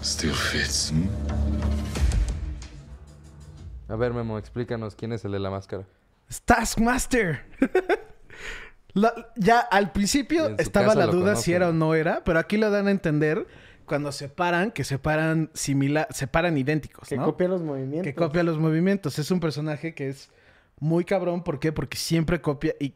Still 0.01 0.33
fits, 0.33 0.91
hmm? 0.91 1.07
A 3.87 3.95
ver, 3.95 4.13
Memo, 4.13 4.37
explícanos 4.37 4.95
quién 4.95 5.13
es 5.13 5.25
el 5.25 5.31
de 5.31 5.39
la 5.39 5.49
máscara. 5.49 5.85
Taskmaster. 6.45 7.41
La- 8.93 9.13
ya 9.35 9.59
al 9.59 9.91
principio 9.91 10.45
En 10.47 10.55
su 10.57 10.61
estaba 10.61 10.87
casa 10.87 10.99
la 10.99 11.05
lo 11.07 11.11
duda 11.11 11.35
si 11.35 11.51
conocen. 11.51 11.53
era 11.55 11.69
o 11.69 11.73
no 11.73 11.93
era, 11.95 12.23
pero 12.23 12.39
aquí 12.39 12.55
lo 12.57 12.71
dan 12.71 12.87
a 12.87 12.91
entender 12.91 13.45
cuando 13.85 14.11
separan, 14.11 14.71
que 14.71 14.83
separan 14.83 15.49
similar, 15.53 16.07
separan 16.11 16.57
idénticos, 16.57 17.07
Que 17.07 17.17
¿no? 17.17 17.25
copia 17.25 17.47
los 17.47 17.61
movimientos. 17.61 18.03
que 18.03 18.15
copia 18.15 18.43
los 18.43 18.57
movimientos. 18.59 19.17
Es 19.19 19.31
un 19.31 19.39
personaje 19.39 19.93
que 19.93 20.09
es 20.09 20.29
muy 20.79 21.05
cabrón. 21.05 21.43
¿Por 21.43 21.59
qué? 21.59 21.71
Porque 21.71 21.97
siempre 21.97 22.41
copia 22.41 22.73
y 22.79 22.93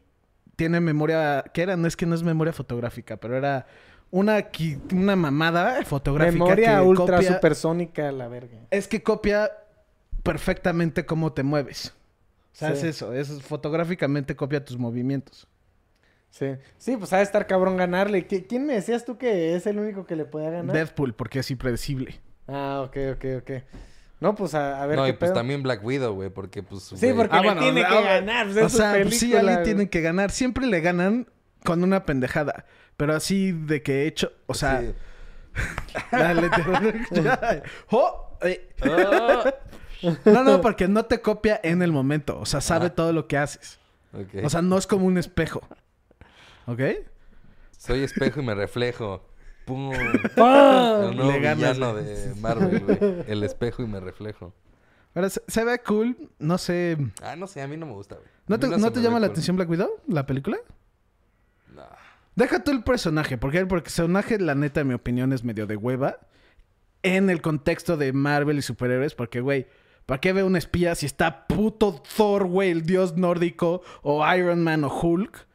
tiene 0.56 0.80
memoria. 0.80 1.44
¿Qué 1.54 1.62
era? 1.62 1.76
No 1.76 1.86
es 1.88 1.96
que 1.96 2.04
no 2.06 2.14
es 2.14 2.22
memoria 2.22 2.52
fotográfica, 2.52 3.16
pero 3.16 3.36
era 3.36 3.66
una, 4.10 4.46
una 4.92 5.16
mamada 5.16 5.84
fotográfica. 5.84 6.32
Memoria 6.44 6.74
que 6.76 6.80
ultra 6.82 7.16
copia- 7.18 7.34
supersónica, 7.34 8.12
la 8.12 8.28
verga. 8.28 8.58
Es 8.70 8.86
que 8.88 9.02
copia 9.02 9.50
perfectamente 10.22 11.06
cómo 11.06 11.32
te 11.32 11.42
mueves. 11.42 11.94
O 12.52 12.56
sea, 12.60 12.70
Sí. 12.70 12.78
es 12.78 12.84
eso. 12.96 13.12
Es 13.14 13.42
fotográficamente 13.42 14.36
copia 14.36 14.64
tus 14.64 14.76
movimientos. 14.78 15.46
Sí. 16.30 16.46
Sí, 16.78 16.96
pues 16.96 17.12
ha 17.12 17.18
de 17.18 17.24
estar 17.24 17.46
cabrón 17.46 17.76
ganarle. 17.76 18.26
¿Qui- 18.26 18.46
¿Quién 18.48 18.64
me 18.66 18.74
decías 18.74 19.04
tú 19.04 19.18
que 19.18 19.54
es 19.56 19.66
el 19.66 19.78
único 19.78 20.06
que 20.06 20.16
le 20.16 20.24
podía 20.24 20.50
ganar? 20.50 20.74
Deadpool, 20.74 21.12
porque 21.14 21.40
es 21.40 21.50
impredecible. 21.50 22.20
Ah, 22.48 22.82
ok, 22.86 22.96
ok, 23.16 23.24
ok. 23.40 23.50
No, 24.20 24.34
pues 24.34 24.54
a, 24.54 24.82
a 24.82 24.86
ver 24.86 24.96
no, 24.96 25.04
qué 25.04 25.10
y 25.10 25.12
pues 25.14 25.30
pedo. 25.30 25.34
también 25.34 25.62
Black 25.62 25.82
Widow, 25.84 26.14
güey, 26.14 26.30
porque 26.30 26.62
pues. 26.62 26.82
Sí, 26.84 27.10
güey, 27.10 27.28
porque 27.28 27.40
le 27.48 27.54
tiene 27.56 27.80
que 27.80 27.86
ah, 27.94 28.00
ganar. 28.02 28.46
pues, 28.46 28.56
es 28.58 28.62
o 28.64 28.68
sea, 28.68 28.92
pues 29.02 29.18
sí, 29.18 29.26
película, 29.30 29.38
alguien 29.40 29.54
güey. 29.56 29.64
tiene 29.64 29.90
que 29.90 30.00
ganar. 30.02 30.30
Siempre 30.30 30.66
le 30.66 30.80
ganan 30.80 31.26
con 31.64 31.82
una 31.82 32.04
pendejada. 32.04 32.64
Pero 32.96 33.14
así 33.14 33.52
de 33.52 33.82
que 33.82 34.02
he 34.02 34.06
hecho. 34.06 34.32
O 34.46 34.54
sea. 34.54 34.80
sí. 34.82 34.92
Dale, 36.12 36.48
te-. 36.50 37.62
¡Oh! 37.90 38.36
Eh. 38.42 38.68
Ah, 38.82 39.54
No, 40.24 40.44
no, 40.44 40.60
porque 40.60 40.86
no 40.88 41.04
te 41.06 41.20
copia 41.20 41.60
en 41.62 41.82
el 41.82 41.92
momento. 41.92 42.38
O 42.38 42.46
sea, 42.46 42.60
sabe 42.60 42.86
Ah. 42.86 42.94
todo 42.94 43.12
lo 43.12 43.26
que 43.26 43.36
haces. 43.38 43.78
O 44.42 44.50
sea, 44.50 44.62
no 44.62 44.76
es 44.78 44.86
como 44.86 45.06
un 45.06 45.18
espejo. 45.18 45.60
¿Ok? 46.70 46.80
Soy 47.76 48.04
espejo 48.04 48.40
y 48.40 48.44
me 48.44 48.54
reflejo. 48.54 49.26
¡Pum! 49.64 49.90
El 49.92 51.16
nuevo 51.16 51.32
Le 51.32 51.40
ganas, 51.40 51.76
villano 51.76 51.92
güey. 51.94 52.04
de 52.04 52.34
Marvel, 52.36 52.80
güey. 52.84 53.24
El 53.26 53.42
espejo 53.42 53.82
y 53.82 53.86
me 53.88 53.98
reflejo. 53.98 54.54
Pero 55.12 55.28
se, 55.28 55.42
se 55.48 55.64
ve 55.64 55.80
cool. 55.80 56.16
No 56.38 56.58
sé. 56.58 56.96
Ah, 57.22 57.34
no 57.34 57.48
sé, 57.48 57.60
a 57.60 57.66
mí 57.66 57.76
no 57.76 57.86
me 57.86 57.92
gusta, 57.92 58.14
güey. 58.14 58.28
¿No 58.46 58.60
te, 58.60 58.68
¿no 58.68 58.76
llama 58.76 59.18
la 59.18 59.26
cool. 59.26 59.32
atención 59.32 59.56
Black 59.56 59.68
Widow? 59.68 59.90
¿La 60.06 60.26
película? 60.26 60.58
No. 61.74 61.82
Deja 62.36 62.62
tú 62.62 62.70
el 62.70 62.84
personaje. 62.84 63.36
¿Por 63.36 63.50
qué? 63.50 63.66
Porque 63.66 63.88
el 63.88 63.92
personaje, 63.92 64.38
la 64.38 64.54
neta, 64.54 64.80
en 64.82 64.88
mi 64.88 64.94
opinión, 64.94 65.32
es 65.32 65.42
medio 65.42 65.66
de 65.66 65.74
hueva. 65.74 66.18
En 67.02 67.30
el 67.30 67.42
contexto 67.42 67.96
de 67.96 68.12
Marvel 68.12 68.58
y 68.58 68.62
superhéroes. 68.62 69.16
Porque, 69.16 69.40
güey, 69.40 69.66
¿para 70.06 70.20
qué 70.20 70.32
ve 70.32 70.44
un 70.44 70.54
espía 70.54 70.94
si 70.94 71.06
está 71.06 71.48
puto 71.48 72.00
Thor, 72.16 72.46
güey, 72.46 72.70
el 72.70 72.82
dios 72.82 73.16
nórdico? 73.16 73.82
O 74.02 74.24
Iron 74.32 74.62
Man 74.62 74.84
o 74.84 74.88
Hulk. 75.00 75.48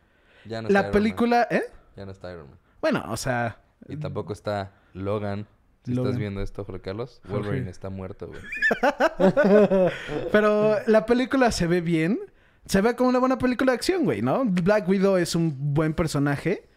Ya 0.47 0.61
no 0.61 0.67
está 0.67 0.73
La 0.73 0.79
Iron 0.79 0.83
Man. 0.83 0.91
película, 0.91 1.47
¿eh? 1.49 1.63
Ya 1.95 2.05
no 2.05 2.11
está 2.11 2.31
Iron 2.31 2.49
Man. 2.49 2.59
Bueno, 2.81 3.03
o 3.09 3.17
sea, 3.17 3.59
Y 3.87 3.97
tampoco 3.97 4.33
está 4.33 4.71
Logan. 4.93 5.47
Si 5.83 5.91
Logan. 5.93 6.07
estás 6.07 6.19
viendo 6.19 6.41
esto, 6.41 6.63
Jorge 6.65 6.81
Carlos, 6.81 7.21
Jorge. 7.27 7.47
Wolverine 7.47 7.69
está 7.69 7.89
muerto, 7.89 8.27
güey. 8.27 8.41
pero 10.31 10.77
la 10.87 11.05
película 11.05 11.51
se 11.51 11.67
ve 11.67 11.81
bien. 11.81 12.19
Se 12.65 12.81
ve 12.81 12.95
como 12.95 13.09
una 13.09 13.19
buena 13.19 13.37
película 13.37 13.71
de 13.71 13.75
acción, 13.75 14.05
güey, 14.05 14.23
¿no? 14.23 14.43
Black 14.45 14.89
Widow 14.89 15.17
es 15.17 15.35
un 15.35 15.73
buen 15.75 15.93
personaje 15.93 16.67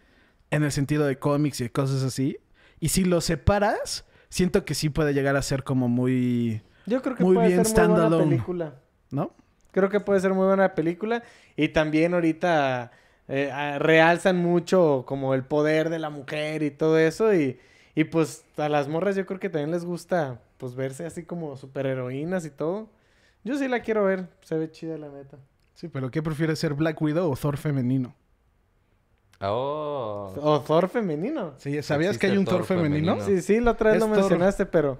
en 0.50 0.62
el 0.62 0.72
sentido 0.72 1.06
de 1.06 1.18
cómics 1.18 1.60
y 1.60 1.64
de 1.64 1.72
cosas 1.72 2.02
así. 2.02 2.38
Y 2.80 2.90
si 2.90 3.04
lo 3.04 3.22
separas, 3.22 4.04
siento 4.28 4.64
que 4.66 4.74
sí 4.74 4.90
puede 4.90 5.14
llegar 5.14 5.36
a 5.36 5.42
ser 5.42 5.64
como 5.64 5.88
muy, 5.88 6.62
Yo 6.84 7.00
creo 7.00 7.16
que 7.16 7.24
muy 7.24 7.36
puede 7.36 7.48
bien 7.48 7.64
ser 7.64 7.88
muy 7.88 8.00
buena 8.00 8.18
película. 8.18 8.74
¿no? 9.10 9.34
Creo 9.72 9.88
que 9.88 10.00
puede 10.00 10.20
ser 10.20 10.34
muy 10.34 10.46
buena 10.46 10.74
película. 10.74 11.22
Y 11.56 11.68
también 11.68 12.14
ahorita 12.14 12.92
eh, 13.28 13.78
realzan 13.78 14.36
mucho 14.36 15.04
como 15.06 15.34
el 15.34 15.44
poder 15.44 15.90
de 15.90 15.98
la 15.98 16.10
mujer 16.10 16.62
y 16.62 16.70
todo 16.70 16.98
eso. 16.98 17.34
Y, 17.34 17.58
y 17.94 18.04
pues 18.04 18.44
a 18.56 18.68
las 18.68 18.88
morras 18.88 19.16
yo 19.16 19.26
creo 19.26 19.38
que 19.40 19.48
también 19.50 19.70
les 19.70 19.84
gusta 19.84 20.40
pues 20.56 20.74
verse 20.74 21.06
así 21.06 21.24
como 21.24 21.56
superheroínas 21.56 22.44
y 22.44 22.50
todo. 22.50 22.88
Yo 23.44 23.56
sí 23.56 23.68
la 23.68 23.80
quiero 23.80 24.04
ver. 24.04 24.28
Se 24.42 24.56
ve 24.56 24.70
chida 24.70 24.98
la 24.98 25.08
neta. 25.08 25.38
Sí, 25.74 25.88
pero 25.88 26.10
¿qué 26.10 26.22
prefieres 26.22 26.58
ser 26.58 26.74
Black 26.74 27.00
Widow 27.00 27.30
o 27.30 27.36
Thor 27.36 27.56
femenino? 27.56 28.14
Oh. 29.40 30.32
O 30.42 30.60
Thor 30.60 30.88
femenino. 30.88 31.54
Sí, 31.58 31.80
¿sabías 31.82 32.18
que 32.18 32.26
hay 32.26 32.36
un 32.36 32.44
Thor, 32.44 32.58
Thor 32.58 32.64
femenino? 32.66 33.16
femenino. 33.18 33.40
Sí, 33.40 33.42
sí, 33.42 33.60
la 33.60 33.72
otra 33.72 33.92
vez 33.92 34.02
Es 34.02 34.08
lo 34.08 34.12
Thor. 34.14 34.18
mencionaste, 34.22 34.66
pero... 34.66 34.98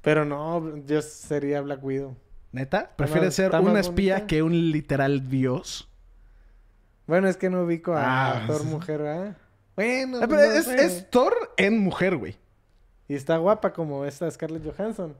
Pero 0.00 0.24
no, 0.24 0.76
yo 0.86 1.02
sería 1.02 1.60
Black 1.60 1.82
Widow. 1.84 2.16
¿Neta? 2.52 2.92
¿Prefieres 2.96 3.34
ser 3.34 3.54
una 3.54 3.80
espía 3.80 4.14
bonita. 4.14 4.26
que 4.26 4.42
un 4.42 4.70
literal 4.70 5.28
dios? 5.28 5.87
Bueno, 7.08 7.26
es 7.26 7.36
que 7.36 7.50
no 7.50 7.62
ubico 7.64 7.94
a 7.94 8.42
Ah, 8.42 8.46
Thor 8.46 8.60
sí. 8.60 8.66
mujer, 8.66 9.02
¿verdad? 9.02 9.36
Bueno, 9.74 10.18
Ah, 10.22 10.26
pues 10.28 10.40
pero 10.40 10.52
no 10.52 10.58
es, 10.58 10.68
es 10.68 11.10
Thor 11.10 11.34
en 11.56 11.78
mujer, 11.80 12.16
güey. 12.16 12.36
Y 13.08 13.14
está 13.16 13.38
guapa 13.38 13.72
como 13.72 14.04
esta 14.04 14.30
Scarlett 14.30 14.62
Johansson. 14.64 15.16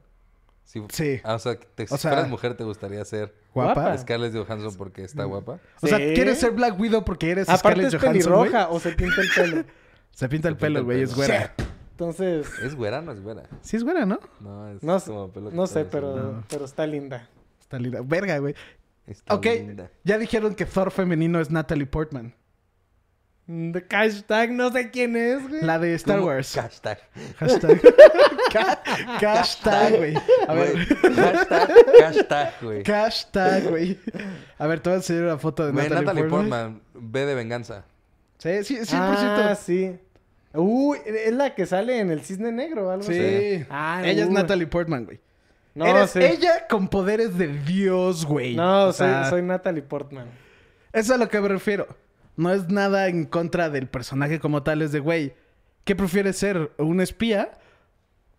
Sí. 0.64 0.84
Sí. 0.90 1.20
Ah, 1.24 1.34
o 1.36 1.38
sea, 1.38 1.58
te, 1.58 1.84
O 1.84 1.86
si 1.86 1.96
sea- 1.96 2.10
fueras 2.12 2.28
mujer, 2.28 2.54
¿te 2.54 2.62
gustaría 2.62 3.02
ser 3.06 3.34
Guapa. 3.54 3.96
Scarlett 3.96 4.34
Johansson 4.36 4.76
porque 4.76 5.02
está 5.02 5.24
guapa? 5.24 5.58
O 5.80 5.86
sea, 5.86 5.96
Sí. 5.98 6.12
¿quieres 6.14 6.38
ser 6.38 6.50
Black 6.50 6.78
Widow 6.78 7.04
porque 7.04 7.30
eres 7.30 7.48
Aparte 7.48 7.68
Scarlett 7.88 7.94
es 7.94 8.00
Johansson, 8.00 8.32
pelirroja 8.34 8.68
o 8.68 8.78
se 8.78 8.92
pinta 8.92 9.20
el 9.22 9.28
pelo. 9.34 9.64
Se 10.10 10.28
pinta 10.28 10.48
el 10.48 10.54
Se 10.54 10.60
pelo, 10.60 10.78
el 10.80 10.84
güey. 10.84 11.02
Es 11.02 11.14
güera. 11.14 11.54
Entonces, 11.92 12.46
¿Es 12.62 12.74
güera 12.74 12.98
o 12.98 13.02
no 13.02 13.12
es 13.12 13.20
güera? 13.22 13.44
Sí 13.62 13.76
es 13.76 13.84
güera, 13.84 14.04
¿no? 14.04 14.18
No, 14.40 14.68
es 14.68 14.82
no, 14.82 15.00
sé- 15.00 15.06
como 15.10 15.30
pelo 15.32 15.50
que 15.50 15.56
no 15.56 15.66
sé, 15.66 15.84
pero, 15.84 16.16
¿no? 16.16 16.44
pero 16.50 16.64
está 16.66 16.86
linda. 16.86 17.28
Está 17.60 17.78
linda. 17.78 18.00
Verga, 18.04 18.38
güey. 18.38 18.54
Está 19.08 19.34
Ok, 19.34 19.44
linda. 19.46 19.90
ya 20.04 20.18
dijeron 20.18 20.54
que 20.54 20.64
Thor 20.66 20.90
femenino 20.90 21.40
es 21.40 21.50
Natalie 21.50 21.86
Portman. 21.86 22.34
Mm, 23.46 23.72
De 23.72 23.80
hashtag 23.90 24.50
no 24.52 24.70
sé 24.70 24.90
quién 24.90 25.16
es, 25.16 25.48
güey. 25.48 25.62
La 25.62 25.78
de 25.78 25.94
Star 25.94 26.16
¿Cómo? 26.18 26.28
Wars. 26.28 26.54
Hashtag. 26.54 26.98
Hashtag. 27.38 27.80
Hashtag, 29.20 29.96
güey. 29.96 30.14
A 30.46 30.54
ver. 30.54 30.72
Güey, 30.74 31.14
hashtag, 31.14 31.70
hashtag, 32.00 32.52
güey. 32.62 32.84
Hashtag, 32.84 33.68
güey. 33.68 33.98
A 34.58 34.66
ver, 34.66 34.80
te 34.80 34.90
voy 34.90 34.94
a 34.94 34.96
enseñar 34.98 35.24
una 35.24 35.38
foto 35.38 35.66
de 35.66 35.72
Natalie, 35.72 35.94
Natalie 36.00 36.24
Portman. 36.24 36.80
Portman, 36.80 37.10
ve 37.12 37.26
de 37.26 37.34
venganza. 37.34 37.84
Sí, 38.38 38.64
sí, 38.64 38.76
100%. 38.78 38.86
Ah, 38.94 39.54
sí. 39.54 39.98
Uy, 40.54 40.98
es 41.06 41.32
la 41.32 41.54
que 41.54 41.66
sale 41.66 41.98
en 42.00 42.10
el 42.10 42.20
Cisne 42.22 42.52
Negro 42.52 42.88
o 42.88 42.90
algo 42.90 43.04
sí. 43.04 43.18
así. 43.18 43.66
Ah, 43.70 44.02
ella 44.04 44.22
es 44.24 44.28
uy. 44.28 44.34
Natalie 44.34 44.66
Portman, 44.66 45.04
güey. 45.04 45.20
No, 45.78 45.86
Eres 45.86 46.10
sí. 46.10 46.18
ella 46.20 46.66
con 46.68 46.88
poderes 46.88 47.38
de 47.38 47.46
Dios, 47.48 48.24
güey. 48.26 48.56
No, 48.56 48.86
O 48.88 48.92
soy, 48.92 49.06
sea, 49.06 49.30
soy 49.30 49.42
Natalie 49.42 49.82
Portman. 49.82 50.26
Eso 50.92 51.00
es 51.02 51.10
a 51.12 51.16
lo 51.16 51.28
que 51.28 51.40
me 51.40 51.48
refiero. 51.48 51.86
No 52.36 52.52
es 52.52 52.68
nada 52.68 53.08
en 53.08 53.24
contra 53.26 53.70
del 53.70 53.88
personaje 53.88 54.40
como 54.40 54.62
tal. 54.62 54.82
Es 54.82 54.92
de, 54.92 55.00
güey, 55.00 55.34
¿qué 55.84 55.94
prefieres 55.96 56.36
ser? 56.36 56.72
¿Un 56.78 57.00
espía? 57.00 57.52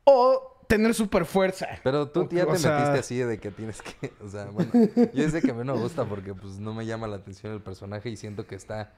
o 0.04 0.64
tener 0.68 0.94
super 0.94 1.26
fuerza. 1.26 1.68
Pero 1.84 2.10
tú 2.10 2.22
O- 2.22 2.30
ya 2.30 2.46
te 2.46 2.58
sea, 2.58 2.76
metiste 2.78 3.00
así 3.00 3.18
de 3.18 3.40
que 3.40 3.52
tienes 3.52 3.82
que... 3.82 4.12
O 4.24 4.28
sea, 4.30 4.46
bueno, 4.46 4.72
yo 5.14 5.30
sé 5.30 5.42
que 5.42 5.52
a 5.52 5.54
mí 5.54 5.64
no 5.64 5.76
me 5.76 5.82
gusta 5.82 6.06
porque 6.06 6.34
pues 6.34 6.60
no 6.60 6.74
me 6.74 6.86
llama 6.86 7.08
la 7.08 7.18
atención 7.18 7.54
el 7.54 7.62
personaje 7.62 8.10
y 8.10 8.18
siento 8.18 8.46
que 8.46 8.56
está... 8.56 8.94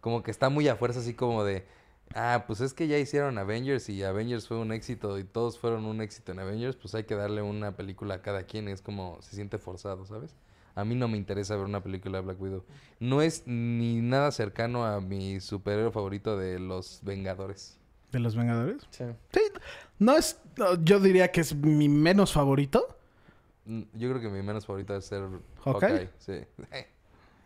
Como 0.00 0.22
que 0.22 0.30
está 0.30 0.48
muy 0.50 0.68
a 0.68 0.76
fuerza 0.76 1.00
así 1.00 1.14
como 1.14 1.44
de... 1.44 1.66
Ah, 2.14 2.44
pues 2.46 2.60
es 2.60 2.74
que 2.74 2.86
ya 2.86 2.98
hicieron 2.98 3.38
Avengers 3.38 3.88
y 3.88 4.02
Avengers 4.04 4.46
fue 4.46 4.58
un 4.58 4.72
éxito 4.72 5.18
y 5.18 5.24
todos 5.24 5.58
fueron 5.58 5.84
un 5.84 6.00
éxito 6.00 6.32
en 6.32 6.38
Avengers, 6.38 6.76
pues 6.76 6.94
hay 6.94 7.04
que 7.04 7.14
darle 7.16 7.42
una 7.42 7.76
película 7.76 8.14
a 8.14 8.22
cada 8.22 8.44
quien. 8.44 8.68
Es 8.68 8.82
como 8.82 9.18
se 9.20 9.34
siente 9.34 9.58
forzado, 9.58 10.04
¿sabes? 10.06 10.34
A 10.76 10.84
mí 10.84 10.94
no 10.94 11.08
me 11.08 11.16
interesa 11.16 11.56
ver 11.56 11.64
una 11.64 11.82
película 11.82 12.18
de 12.18 12.24
Black 12.24 12.40
Widow. 12.40 12.64
No 13.00 13.22
es 13.22 13.44
ni 13.46 14.00
nada 14.00 14.30
cercano 14.32 14.84
a 14.84 15.00
mi 15.00 15.40
superhéroe 15.40 15.92
favorito 15.92 16.36
de 16.36 16.58
los 16.58 17.00
Vengadores. 17.02 17.78
¿De 18.12 18.18
los 18.20 18.36
Vengadores? 18.36 18.82
Sí. 18.90 19.04
Sí. 19.32 19.40
No 19.98 20.16
es... 20.16 20.40
no, 20.56 20.82
Yo 20.84 21.00
diría 21.00 21.30
que 21.30 21.40
es 21.40 21.54
mi 21.54 21.88
menos 21.88 22.32
favorito. 22.32 22.96
Mm, 23.66 23.82
Yo 23.94 24.10
creo 24.10 24.20
que 24.20 24.28
mi 24.28 24.42
menos 24.42 24.66
favorito 24.66 24.96
es 24.96 25.04
ser 25.04 25.22
¿Hawkeye? 25.64 25.88
Hawkeye. 25.90 26.08
Sí. 26.18 26.40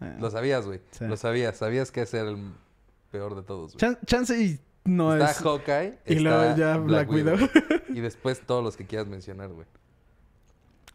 Lo 0.20 0.30
sabías, 0.30 0.64
güey. 0.66 0.80
Sí. 0.92 1.06
Lo 1.06 1.16
sabías. 1.16 1.56
Sabías 1.59 1.90
que 1.90 2.00
era 2.00 2.30
el 2.30 2.52
peor 3.11 3.34
de 3.36 3.42
todos, 3.42 3.72
güey. 3.72 3.78
Chan- 3.78 3.98
chance 4.06 4.40
y 4.40 4.61
no 4.84 5.12
está 5.12 5.30
es... 5.30 5.38
Hawkeye. 5.38 5.98
y 6.06 6.14
está 6.14 6.22
luego 6.22 6.56
ya 6.56 6.76
Black 6.78 7.11
Widow. 7.11 7.36
y 7.88 8.00
después 8.00 8.40
todos 8.40 8.64
los 8.64 8.76
que 8.76 8.86
quieras 8.86 9.06
mencionar, 9.06 9.48
güey. 9.48 9.66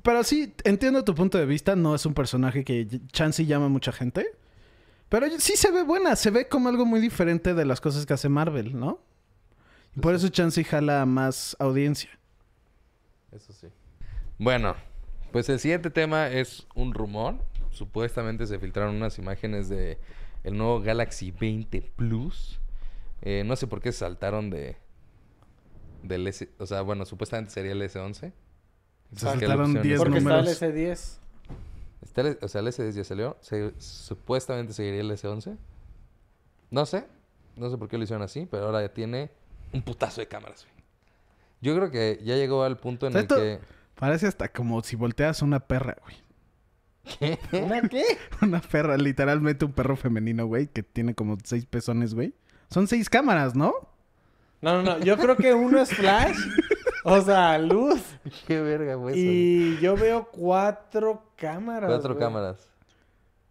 Pero 0.03 0.23
sí, 0.23 0.53
entiendo 0.63 1.03
tu 1.03 1.15
punto 1.15 1.37
de 1.37 1.45
vista. 1.45 1.75
No 1.75 1.95
es 1.95 2.05
un 2.05 2.13
personaje 2.13 2.63
que 2.63 2.87
chance 3.11 3.45
llama 3.45 3.67
a 3.67 3.69
mucha 3.69 3.91
gente. 3.91 4.27
Pero 5.09 5.27
sí 5.39 5.55
se 5.55 5.71
ve 5.71 5.83
buena. 5.83 6.15
Se 6.15 6.29
ve 6.31 6.47
como 6.47 6.69
algo 6.69 6.85
muy 6.85 6.99
diferente 6.99 7.53
de 7.53 7.65
las 7.65 7.79
cosas 7.79 8.05
que 8.05 8.13
hace 8.13 8.29
Marvel, 8.29 8.77
¿no? 8.77 8.99
Por 10.01 10.15
eso 10.15 10.27
chance 10.29 10.63
jala 10.63 11.05
más 11.05 11.55
audiencia. 11.59 12.09
Eso 13.31 13.53
sí. 13.53 13.67
Bueno, 14.39 14.75
pues 15.31 15.47
el 15.49 15.59
siguiente 15.59 15.89
tema 15.89 16.27
es 16.29 16.67
un 16.75 16.93
rumor. 16.93 17.35
Supuestamente 17.69 18.45
se 18.47 18.59
filtraron 18.59 18.95
unas 18.95 19.17
imágenes 19.19 19.69
de 19.69 19.99
el 20.43 20.57
nuevo 20.57 20.81
Galaxy 20.81 21.31
20 21.31 21.81
Plus. 21.95 22.59
Eh, 23.21 23.43
no 23.45 23.55
sé 23.55 23.67
por 23.67 23.81
qué 23.81 23.91
se 23.91 23.99
saltaron 23.99 24.49
de 24.49 24.77
del 26.03 26.27
S, 26.27 26.49
o 26.59 26.65
sea, 26.65 26.81
bueno, 26.81 27.05
supuestamente 27.05 27.51
sería 27.51 27.71
el 27.71 27.81
S11. 27.81 27.93
Entonces, 27.93 28.33
¿qué 29.11 29.19
Saltaron 29.47 29.67
opción 29.67 29.83
10 29.83 29.93
es? 29.95 29.99
Porque 29.99 30.17
está 30.17 30.29
el 30.39 30.45
números. 30.45 30.61
S10. 30.61 31.17
Está 32.01 32.21
el- 32.21 32.37
o 32.41 32.47
sea, 32.49 32.59
el 32.61 32.67
S10 32.67 32.91
ya 32.91 33.03
salió. 33.05 33.37
Se- 33.41 33.73
supuestamente 33.79 34.73
seguiría 34.73 35.01
el 35.01 35.11
S11. 35.11 35.55
No 36.71 36.85
sé. 36.85 37.05
No 37.55 37.69
sé 37.69 37.77
por 37.77 37.87
qué 37.87 37.97
lo 37.97 38.03
hicieron 38.03 38.23
así, 38.23 38.47
pero 38.49 38.65
ahora 38.65 38.81
ya 38.81 38.89
tiene 38.93 39.29
un 39.71 39.81
putazo 39.83 40.19
de 40.19 40.27
cámaras, 40.27 40.65
güey. 40.65 40.73
Yo 41.61 41.75
creo 41.75 41.89
que 41.91 42.19
ya 42.23 42.35
llegó 42.35 42.63
al 42.63 42.77
punto 42.77 43.07
en 43.07 43.15
el 43.15 43.27
que... 43.27 43.59
parece 43.95 44.27
hasta 44.27 44.49
como 44.51 44.81
si 44.83 44.95
volteas 44.97 45.41
una 45.41 45.59
perra, 45.61 45.95
güey. 46.03 46.17
¿Qué? 47.19 47.37
¿Una 47.51 47.81
qué? 47.81 48.03
Una 48.41 48.61
perra, 48.61 48.97
literalmente 48.97 49.65
un 49.65 49.73
perro 49.73 49.95
femenino, 49.95 50.45
güey, 50.45 50.67
que 50.67 50.83
tiene 50.83 51.15
como 51.15 51.37
seis 51.43 51.65
pezones, 51.65 52.13
güey. 52.13 52.33
Son 52.69 52.87
seis 52.87 53.09
cámaras, 53.09 53.55
¿no? 53.55 53.73
No, 54.61 54.81
no, 54.81 54.83
no. 54.83 54.99
Yo 54.99 55.17
creo 55.17 55.35
que 55.35 55.53
uno 55.53 55.79
es 55.81 55.89
flash. 55.93 56.37
O 57.05 57.19
sea, 57.19 57.57
luz. 57.57 58.01
Qué 58.47 58.61
verga, 58.61 58.95
güey. 58.95 59.19
Y 59.19 59.77
yo 59.81 59.97
veo 59.97 60.29
cuatro 60.31 61.21
cámaras. 61.35 61.89
Cuatro 61.89 62.13
güey. 62.13 62.25
cámaras. 62.25 62.69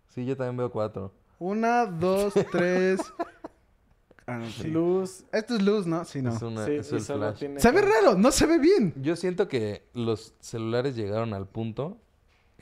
Sí, 0.08 0.24
yo 0.24 0.34
también 0.38 0.56
veo 0.56 0.70
cuatro. 0.72 1.12
Una, 1.38 1.84
dos, 1.84 2.32
tres. 2.50 3.00
Ah, 4.26 4.38
no, 4.38 4.48
sí. 4.48 4.68
Luz. 4.68 5.24
Esto 5.32 5.56
es 5.56 5.62
luz, 5.62 5.86
¿no? 5.86 6.02
Sí, 6.06 6.22
no. 6.22 6.34
Es, 6.34 6.40
una, 6.40 6.64
Sí, 6.64 6.72
es 6.76 6.92
y 6.92 6.94
el 6.94 7.00
solo 7.02 7.26
flash. 7.26 7.38
tiene 7.40 7.60
Se 7.60 7.70
ve 7.72 7.82
raro, 7.82 8.16
no 8.16 8.30
se 8.30 8.46
ve 8.46 8.58
bien. 8.58 8.94
Yo 8.96 9.16
siento 9.16 9.48
que 9.48 9.86
los 9.92 10.34
celulares 10.40 10.96
llegaron 10.96 11.34
al 11.34 11.46
punto 11.46 11.98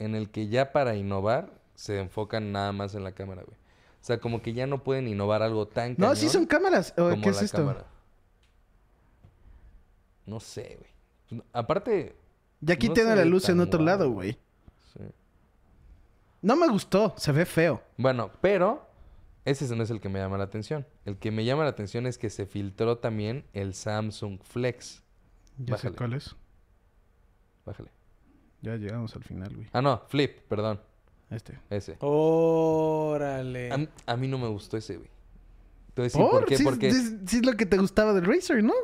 en 0.01 0.16
el 0.16 0.30
que 0.30 0.48
ya 0.48 0.72
para 0.72 0.96
innovar 0.96 1.53
se 1.76 2.01
enfocan 2.01 2.51
nada 2.51 2.72
más 2.72 2.94
en 2.96 3.05
la 3.05 3.12
cámara, 3.12 3.42
güey. 3.42 3.57
O 3.57 4.05
sea, 4.05 4.18
como 4.18 4.42
que 4.42 4.53
ya 4.55 4.66
no 4.66 4.82
pueden 4.82 5.07
innovar 5.07 5.42
algo 5.42 5.68
tan 5.68 5.94
No, 5.98 6.16
sí 6.16 6.28
son 6.28 6.46
cámaras. 6.46 6.92
Oh, 6.96 7.11
como 7.11 7.22
¿Qué 7.22 7.28
es 7.28 7.36
la 7.36 7.42
esto? 7.42 7.59
cámara. 7.59 7.86
No 10.26 10.40
sé, 10.40 10.78
güey. 11.28 11.42
Aparte, 11.53 12.16
Y 12.61 12.72
aquí 12.72 12.88
no 12.88 12.94
tiene 12.94 13.14
la 13.16 13.24
luz 13.24 13.48
en 13.48 13.61
otro 13.61 13.82
lado, 13.82 14.11
güey. 14.11 14.32
sí. 14.94 15.01
No 16.42 16.57
me 16.57 16.68
gustó, 16.68 17.14
se 17.18 17.32
ve 17.32 17.44
feo. 17.44 17.82
Bueno, 17.98 18.30
pero 18.40 18.88
ese 19.44 19.74
no 19.76 19.82
es 19.82 19.90
el 19.90 20.01
que 20.01 20.09
me 20.09 20.18
llama 20.18 20.38
la 20.38 20.44
atención. 20.44 20.86
El 21.05 21.18
que 21.18 21.30
me 21.30 21.44
llama 21.44 21.64
la 21.64 21.70
atención 21.70 22.07
es 22.07 22.16
que 22.16 22.30
se 22.30 22.46
filtró 22.46 22.98
también 22.98 23.44
el 23.53 23.74
Samsung 23.74 24.40
Flex. 24.42 25.03
Ya 25.59 25.74
Bájale. 25.74 25.92
sé 25.92 25.96
cuál 25.98 26.12
es. 26.14 26.36
Bájale. 27.66 27.90
Ya 28.62 28.76
llegamos 28.76 29.14
al 29.16 29.22
final, 29.24 29.54
güey. 29.54 29.68
Ah, 29.72 29.80
no, 29.82 30.02
Flip, 30.08 30.40
perdón. 30.48 30.80
Este. 31.30 31.58
Ese. 31.70 31.96
Órale. 32.00 33.72
A, 33.72 33.78
mí- 33.78 33.88
a 34.06 34.16
mí 34.16 34.28
no 34.28 34.38
me 34.38 34.48
gustó 34.48 34.76
ese, 34.76 34.96
güey. 34.96 35.08
Te 35.94 36.02
voy 36.02 36.04
a 36.04 36.04
decir 36.04 36.20
¿Por? 36.20 36.30
por 36.30 36.44
qué. 36.46 36.56
Sí, 36.56 36.64
Porque... 36.64 36.92
sí- 36.92 37.18
sí 37.26 37.36
es 37.38 37.46
lo 37.46 37.56
que 37.56 37.66
te 37.66 37.76
gustaba 37.78 38.12
del 38.12 38.24
Razer, 38.24 38.62
¿no? 38.62 38.74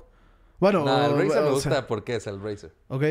Bueno, 0.58 0.84
No, 0.84 1.04
el 1.06 1.12
o- 1.12 1.16
Razer 1.18 1.42
me 1.42 1.48
o 1.48 1.54
gusta 1.54 1.70
sea, 1.70 1.86
porque 1.86 2.16
es 2.16 2.26
el 2.26 2.40
Razer. 2.40 2.72
ok. 2.88 3.04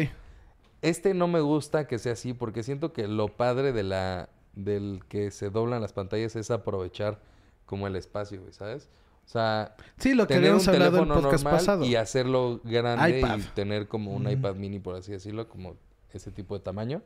Este 0.81 1.13
no 1.15 1.27
me 1.27 1.39
gusta 1.39 1.87
que 1.87 1.97
sea 1.97 2.13
así 2.13 2.33
porque 2.33 2.61
siento 2.61 2.93
que 2.93 3.07
lo 3.07 3.27
padre 3.29 3.71
de 3.73 3.83
la 3.83 4.29
del 4.53 5.01
que 5.09 5.31
se 5.31 5.49
doblan 5.49 5.81
las 5.81 5.93
pantallas 5.93 6.35
es 6.35 6.51
aprovechar 6.51 7.19
como 7.65 7.87
el 7.87 7.95
espacio, 7.95 8.39
güey, 8.41 8.53
¿sabes? 8.53 8.89
O 9.25 9.27
sea, 9.27 9.75
Sí, 9.97 10.13
lo 10.13 10.27
que 10.27 10.35
tener 10.35 10.53
un 10.53 10.59
el 10.59 10.65
teléfono 10.65 11.15
podcast 11.15 11.43
normal 11.43 11.53
pasado. 11.59 11.85
y 11.85 11.95
hacerlo 11.95 12.61
grande 12.63 13.17
iPad. 13.19 13.39
y 13.39 13.41
tener 13.55 13.87
como 13.87 14.13
un 14.13 14.29
iPad 14.29 14.55
mini, 14.55 14.77
por 14.79 14.95
así 14.95 15.11
decirlo, 15.11 15.49
como 15.49 15.75
ese 16.17 16.31
tipo 16.31 16.57
de 16.57 16.63
tamaño. 16.63 17.01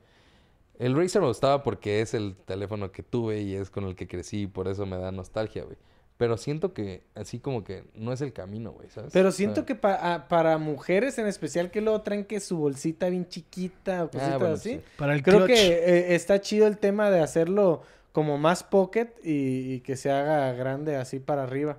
El 0.77 0.95
Razer 0.95 1.21
me 1.21 1.27
gustaba 1.27 1.61
porque 1.63 2.01
es 2.01 2.13
el 2.13 2.35
teléfono 2.45 2.91
que 2.91 3.03
tuve 3.03 3.41
y 3.41 3.55
es 3.55 3.69
con 3.69 3.83
el 3.83 3.95
que 3.95 4.07
crecí 4.07 4.43
y 4.43 4.47
por 4.47 4.67
eso 4.67 4.85
me 4.85 4.97
da 4.97 5.11
nostalgia, 5.11 5.63
güey. 5.63 5.77
Pero 6.17 6.37
siento 6.37 6.73
que 6.73 7.03
así 7.15 7.39
como 7.39 7.63
que 7.63 7.83
no 7.95 8.11
es 8.11 8.19
el 8.21 8.33
camino, 8.33 8.71
güey, 8.71 8.89
¿sabes? 8.89 9.11
Pero 9.13 9.29
O 9.29 9.31
siento 9.31 9.55
sea, 9.61 9.65
que 9.65 9.75
pa- 9.75 10.13
a- 10.15 10.27
para 10.27 10.57
mujeres 10.57 11.17
en 11.17 11.27
especial 11.27 11.71
que 11.71 11.79
luego 11.81 12.01
traen 12.01 12.25
que 12.25 12.39
su 12.41 12.57
bolsita 12.57 13.07
bien 13.09 13.27
chiquita 13.27 14.03
o 14.03 14.07
cositas 14.09 14.33
Ah, 14.33 14.37
bueno, 14.37 14.53
así. 14.55 14.69
sí. 14.75 14.81
Para 14.97 15.13
el 15.13 15.23
Creo 15.23 15.45
clutch. 15.45 15.49
que 15.51 15.67
eh, 15.73 16.15
está 16.15 16.39
chido 16.41 16.67
el 16.67 16.77
tema 16.77 17.09
de 17.09 17.21
hacerlo 17.21 17.81
como 18.11 18.37
más 18.37 18.63
pocket 18.63 19.07
y, 19.23 19.73
y 19.75 19.79
que 19.81 19.95
se 19.95 20.11
haga 20.11 20.51
grande 20.53 20.97
así 20.97 21.19
para 21.19 21.43
arriba. 21.43 21.77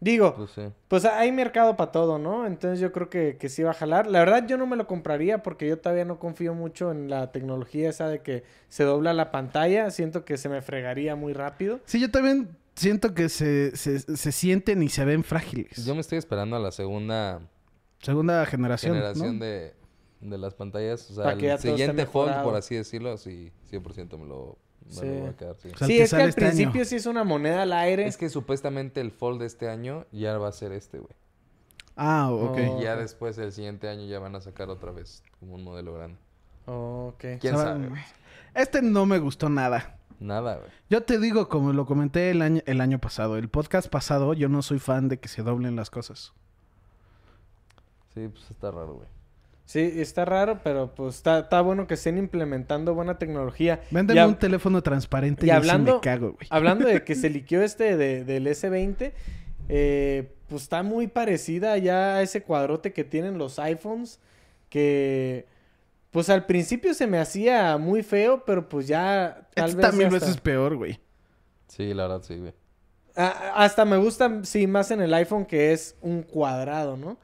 Digo, 0.00 0.34
Pues 0.36 0.50
sí. 0.52 0.62
pues 0.86 1.04
hay 1.04 1.32
mercado 1.32 1.76
para 1.76 1.90
todo, 1.90 2.18
¿no? 2.18 2.46
Entonces 2.46 2.78
yo 2.78 2.92
creo 2.92 3.10
que, 3.10 3.36
que 3.36 3.48
sí 3.48 3.62
va 3.64 3.72
a 3.72 3.74
jalar. 3.74 4.06
La 4.06 4.20
verdad 4.20 4.46
yo 4.46 4.56
no 4.56 4.66
me 4.66 4.76
lo 4.76 4.86
compraría 4.86 5.42
porque 5.42 5.66
yo 5.68 5.78
todavía 5.78 6.04
no 6.04 6.18
confío 6.20 6.54
mucho 6.54 6.92
en 6.92 7.10
la 7.10 7.32
tecnología 7.32 7.90
esa 7.90 8.08
de 8.08 8.22
que 8.22 8.44
se 8.68 8.84
dobla 8.84 9.12
la 9.12 9.30
pantalla. 9.32 9.90
Siento 9.90 10.24
que 10.24 10.36
se 10.36 10.48
me 10.48 10.62
fregaría 10.62 11.16
muy 11.16 11.32
rápido. 11.32 11.80
Sí, 11.84 11.98
yo 12.00 12.10
también 12.12 12.48
siento 12.76 13.12
que 13.12 13.28
se, 13.28 13.76
se, 13.76 13.98
se 13.98 14.32
sienten 14.32 14.84
y 14.84 14.88
se 14.88 15.04
ven 15.04 15.24
frágiles. 15.24 15.84
Yo 15.84 15.94
me 15.96 16.00
estoy 16.00 16.18
esperando 16.18 16.54
a 16.56 16.60
la 16.60 16.70
segunda 16.70 17.40
Segunda 18.00 18.46
generación, 18.46 18.94
generación 18.94 19.40
¿no? 19.40 19.44
de, 19.44 19.74
de 20.20 20.38
las 20.38 20.54
pantallas. 20.54 21.10
O 21.10 21.14
sea, 21.14 21.32
el 21.32 21.58
siguiente 21.58 22.06
Fold, 22.06 22.42
por 22.44 22.54
así 22.54 22.76
decirlo, 22.76 23.16
sí, 23.16 23.50
100% 23.72 24.16
me 24.16 24.26
lo, 24.26 24.56
Sí. 24.88 25.06
lo 25.06 25.20
voy 25.20 25.28
a 25.28 25.36
quedar, 25.36 25.56
sí. 25.56 25.68
O 25.74 25.76
sea, 25.76 25.86
el 25.86 25.92
sí, 25.92 25.96
que 25.98 26.02
es 26.02 26.10
que 26.10 26.16
al 26.16 26.28
este 26.28 26.44
año. 26.44 26.54
principio 26.54 26.84
sí 26.84 26.96
es 26.96 27.06
una 27.06 27.24
moneda 27.24 27.62
al 27.62 27.72
aire. 27.72 28.06
Es 28.06 28.16
que 28.16 28.28
supuestamente 28.28 29.00
el 29.00 29.10
Fold 29.10 29.40
de 29.40 29.46
este 29.46 29.68
año 29.68 30.06
ya 30.12 30.38
va 30.38 30.48
a 30.48 30.52
ser 30.52 30.72
este, 30.72 30.98
güey. 30.98 31.12
Ah, 31.96 32.30
ok. 32.30 32.58
Oh. 32.58 32.78
Y 32.78 32.84
ya 32.84 32.96
después 32.96 33.36
el 33.38 33.52
siguiente 33.52 33.88
año 33.88 34.06
ya 34.06 34.18
van 34.18 34.34
a 34.36 34.40
sacar 34.40 34.70
otra 34.70 34.92
vez 34.92 35.22
como 35.40 35.54
un 35.56 35.64
modelo 35.64 35.94
grande. 35.94 36.16
Ok. 36.66 37.20
¿Quién 37.40 37.40
sea, 37.40 37.56
sabe, 37.56 37.88
güey? 37.88 38.02
Este 38.54 38.82
no 38.82 39.04
me 39.04 39.18
gustó 39.18 39.48
nada. 39.48 39.98
Nada, 40.20 40.56
güey. 40.56 40.70
Yo 40.90 41.02
te 41.02 41.18
digo, 41.18 41.48
como 41.48 41.72
lo 41.72 41.86
comenté 41.86 42.30
el 42.30 42.42
año, 42.42 42.62
el 42.66 42.80
año 42.80 42.98
pasado, 42.98 43.36
el 43.36 43.48
podcast 43.48 43.88
pasado, 43.88 44.34
yo 44.34 44.48
no 44.48 44.62
soy 44.62 44.78
fan 44.78 45.08
de 45.08 45.18
que 45.18 45.28
se 45.28 45.42
doblen 45.42 45.76
las 45.76 45.90
cosas. 45.90 46.32
Sí, 48.14 48.26
pues 48.28 48.50
está 48.50 48.70
raro, 48.70 48.94
güey. 48.94 49.08
Sí, 49.68 49.80
está 49.96 50.24
raro, 50.24 50.60
pero 50.64 50.94
pues 50.94 51.16
está, 51.16 51.40
está 51.40 51.60
bueno 51.60 51.86
que 51.86 51.92
estén 51.92 52.16
implementando 52.16 52.94
buena 52.94 53.18
tecnología. 53.18 53.82
Hab- 54.14 54.28
un 54.28 54.38
teléfono 54.38 54.82
transparente 54.82 55.44
y 55.44 55.50
y, 55.50 55.52
hablando- 55.52 55.96
me 55.96 56.00
cago, 56.00 56.32
güey. 56.32 56.46
Hablando 56.48 56.88
de 56.88 57.04
que 57.04 57.14
se 57.14 57.28
liqueó 57.28 57.60
este 57.62 57.98
de- 57.98 58.24
del 58.24 58.46
S20, 58.46 59.12
eh, 59.68 60.32
pues 60.48 60.62
está 60.62 60.82
muy 60.82 61.06
parecida 61.06 61.76
ya 61.76 62.14
a 62.16 62.22
ese 62.22 62.42
cuadrote 62.42 62.94
que 62.94 63.04
tienen 63.04 63.36
los 63.36 63.58
iPhones, 63.58 64.20
que 64.70 65.44
pues 66.12 66.30
al 66.30 66.46
principio 66.46 66.94
se 66.94 67.06
me 67.06 67.18
hacía 67.18 67.76
muy 67.76 68.02
feo, 68.02 68.44
pero 68.46 68.70
pues 68.70 68.86
ya 68.88 69.48
tal 69.54 69.68
Este 69.68 69.76
vez 69.76 69.84
está 69.86 69.92
mil 69.98 70.06
ya 70.06 70.12
veces 70.14 70.28
hasta- 70.30 70.42
peor, 70.42 70.76
güey. 70.76 70.98
Sí, 71.66 71.92
la 71.92 72.04
verdad, 72.04 72.22
sí, 72.22 72.36
güey. 72.38 72.54
Ah, 73.16 73.52
hasta 73.56 73.84
me 73.84 73.98
gusta, 73.98 74.40
sí, 74.44 74.66
más 74.66 74.90
en 74.92 75.02
el 75.02 75.12
iPhone 75.12 75.44
que 75.44 75.72
es 75.74 75.94
un 76.00 76.22
cuadrado, 76.22 76.96
¿no? 76.96 77.18